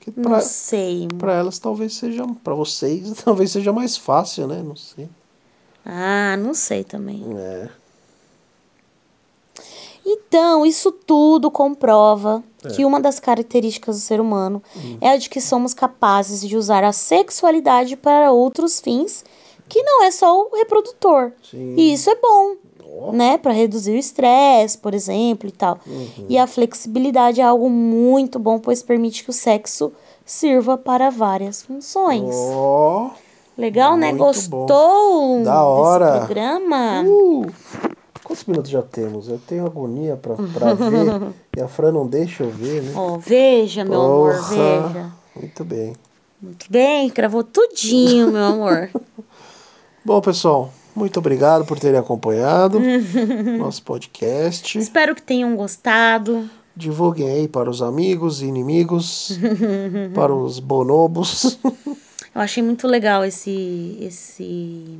Que 0.00 0.12
Não 0.16 0.30
pra, 0.30 0.40
sei. 0.40 1.08
pra 1.18 1.32
elas 1.34 1.58
talvez 1.58 1.94
seja. 1.94 2.24
Pra 2.44 2.54
vocês 2.54 3.10
talvez 3.24 3.50
seja 3.52 3.72
mais 3.72 3.96
fácil, 3.96 4.46
né? 4.46 4.62
Não 4.62 4.76
sei. 4.76 5.08
Ah, 5.84 6.36
não 6.38 6.52
sei 6.54 6.82
também. 6.84 7.24
É. 7.38 7.68
Então, 10.04 10.64
isso 10.64 10.92
tudo 10.92 11.50
comprova 11.50 12.42
É. 12.64 12.68
que 12.68 12.84
uma 12.84 13.00
das 13.00 13.18
características 13.18 13.96
do 13.96 14.02
ser 14.02 14.20
humano 14.20 14.62
é 15.00 15.10
a 15.10 15.16
de 15.16 15.28
que 15.28 15.40
somos 15.40 15.74
capazes 15.74 16.40
de 16.40 16.56
usar 16.56 16.84
a 16.84 16.92
sexualidade 16.92 17.96
para 17.96 18.30
outros 18.30 18.80
fins, 18.80 19.24
que 19.68 19.82
não 19.82 20.04
é 20.04 20.10
só 20.12 20.42
o 20.42 20.54
reprodutor. 20.56 21.32
Sim. 21.50 21.74
E 21.76 21.92
isso 21.92 22.08
é 22.08 22.14
bom. 22.16 22.54
Né? 23.12 23.38
Para 23.38 23.52
reduzir 23.52 23.92
o 23.92 23.96
estresse, 23.96 24.78
por 24.78 24.94
exemplo, 24.94 25.48
e 25.48 25.52
tal. 25.52 25.78
Uhum. 25.86 26.26
E 26.28 26.38
a 26.38 26.46
flexibilidade 26.46 27.40
é 27.40 27.44
algo 27.44 27.68
muito 27.70 28.38
bom, 28.38 28.58
pois 28.58 28.82
permite 28.82 29.24
que 29.24 29.30
o 29.30 29.32
sexo 29.32 29.92
sirva 30.24 30.76
para 30.76 31.10
várias 31.10 31.62
funções. 31.62 32.34
Ó. 32.34 33.10
Legal, 33.56 33.96
né? 33.96 34.12
Gostou 34.12 35.38
bom. 35.38 35.42
Da 35.42 35.64
hora. 35.64 36.06
desse 36.06 36.26
programa? 36.26 37.02
Uh, 37.06 37.46
quantos 38.22 38.44
minutos 38.44 38.70
já 38.70 38.82
temos? 38.82 39.28
Eu 39.28 39.38
tenho 39.38 39.64
agonia 39.64 40.16
pra 40.16 40.34
ver. 40.34 41.32
e 41.56 41.60
a 41.60 41.68
Fran 41.68 41.92
não 41.92 42.06
deixa 42.06 42.44
eu 42.44 42.50
ver, 42.50 42.82
né? 42.82 42.92
Ó, 42.94 43.16
veja, 43.16 43.84
meu 43.84 44.02
amor, 44.02 44.34
Porra. 44.34 44.48
veja. 44.48 45.12
Muito 45.34 45.64
bem. 45.64 45.94
Muito 46.40 46.66
bem, 46.70 47.08
gravou 47.08 47.42
tudinho, 47.42 48.30
meu 48.30 48.44
amor. 48.44 48.90
Bom, 50.04 50.20
pessoal, 50.20 50.70
muito 50.96 51.18
obrigado 51.18 51.64
por 51.64 51.78
terem 51.78 52.00
acompanhado 52.00 52.80
nosso 53.58 53.82
podcast. 53.82 54.76
Espero 54.78 55.14
que 55.14 55.22
tenham 55.22 55.54
gostado. 55.54 56.48
Divulguem 56.74 57.30
aí 57.30 57.48
para 57.48 57.70
os 57.70 57.80
amigos 57.82 58.42
e 58.42 58.46
inimigos, 58.46 59.38
para 60.14 60.34
os 60.34 60.58
bonobos. 60.58 61.58
Eu 62.34 62.42
achei 62.42 62.62
muito 62.62 62.86
legal 62.86 63.24
esse. 63.24 63.96
esse... 63.98 64.98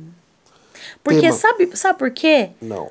Porque 1.03 1.21
Tema. 1.21 1.33
sabe, 1.33 1.69
sabe 1.77 1.99
por 1.99 2.09
quê? 2.09 2.49
Não. 2.59 2.89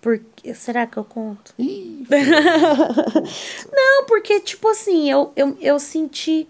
Porque, 0.00 0.54
será 0.54 0.86
que 0.86 0.96
eu 0.96 1.04
conto? 1.04 1.52
Ih, 1.58 2.06
Não, 3.72 4.04
porque, 4.06 4.40
tipo 4.40 4.68
assim, 4.68 5.10
eu, 5.10 5.32
eu, 5.36 5.56
eu 5.60 5.78
senti. 5.78 6.48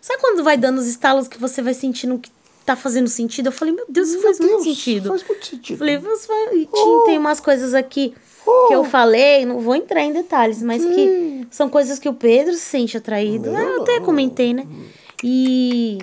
Sabe 0.00 0.20
quando 0.20 0.42
vai 0.42 0.56
dando 0.56 0.78
os 0.78 0.86
estalos 0.86 1.28
que 1.28 1.38
você 1.38 1.62
vai 1.62 1.74
sentindo 1.74 2.18
que 2.18 2.30
tá 2.70 2.76
fazendo 2.76 3.08
sentido? 3.08 3.46
Eu 3.46 3.52
falei, 3.52 3.74
meu 3.74 3.84
Deus, 3.88 4.08
isso 4.08 4.18
meu 4.18 4.26
faz 4.26 4.38
muito 4.40 4.50
Deus, 4.52 4.62
sentido. 4.64 5.08
Faz 5.10 5.26
muito 5.28 5.46
sentido. 5.46 5.78
Falei, 5.78 5.98
você 5.98 6.26
vai... 6.28 6.48
tinha- 6.72 7.04
tem 7.06 7.18
umas 7.18 7.40
coisas 7.40 7.74
aqui 7.74 8.14
Oh. 8.46 8.68
que 8.68 8.74
eu 8.74 8.84
falei, 8.84 9.44
não 9.44 9.60
vou 9.60 9.74
entrar 9.74 10.00
em 10.02 10.12
detalhes, 10.12 10.62
mas 10.62 10.82
que 10.82 10.94
Sim. 10.94 11.46
são 11.50 11.68
coisas 11.68 11.98
que 11.98 12.08
o 12.08 12.14
Pedro 12.14 12.54
se 12.54 12.60
sente 12.60 12.96
atraído. 12.96 13.48
Eu 13.50 13.56
Ah, 13.56 13.60
Eu 13.62 13.82
até 13.82 13.98
não. 13.98 14.04
comentei, 14.06 14.54
né? 14.54 14.66
E. 15.22 15.98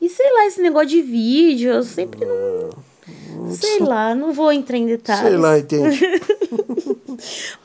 E 0.00 0.08
sei 0.08 0.32
lá, 0.32 0.46
esse 0.46 0.62
negócio 0.62 0.88
de 0.88 1.02
vídeo, 1.02 1.72
eu 1.72 1.82
sempre 1.82 2.24
não. 2.24 2.70
Sei 3.52 3.80
lá, 3.80 4.14
não 4.14 4.32
vou 4.32 4.52
entrar 4.52 4.78
em 4.78 4.86
detalhes. 4.86 5.22
Sei 5.28 5.36
lá, 5.36 5.58
entende? 5.58 6.00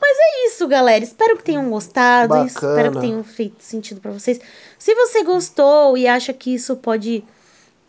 Mas 0.00 0.16
é 0.18 0.46
isso, 0.48 0.66
galera. 0.66 1.02
Espero 1.04 1.36
que 1.36 1.44
tenham 1.44 1.68
gostado. 1.70 2.30
Bacana. 2.30 2.46
Espero 2.46 2.92
que 2.92 3.00
tenham 3.00 3.22
feito 3.24 3.56
sentido 3.60 4.00
pra 4.00 4.10
vocês. 4.10 4.40
Se 4.78 4.94
você 4.94 5.22
gostou 5.22 5.96
e 5.96 6.06
acha 6.06 6.32
que 6.32 6.54
isso 6.54 6.76
pode 6.76 7.24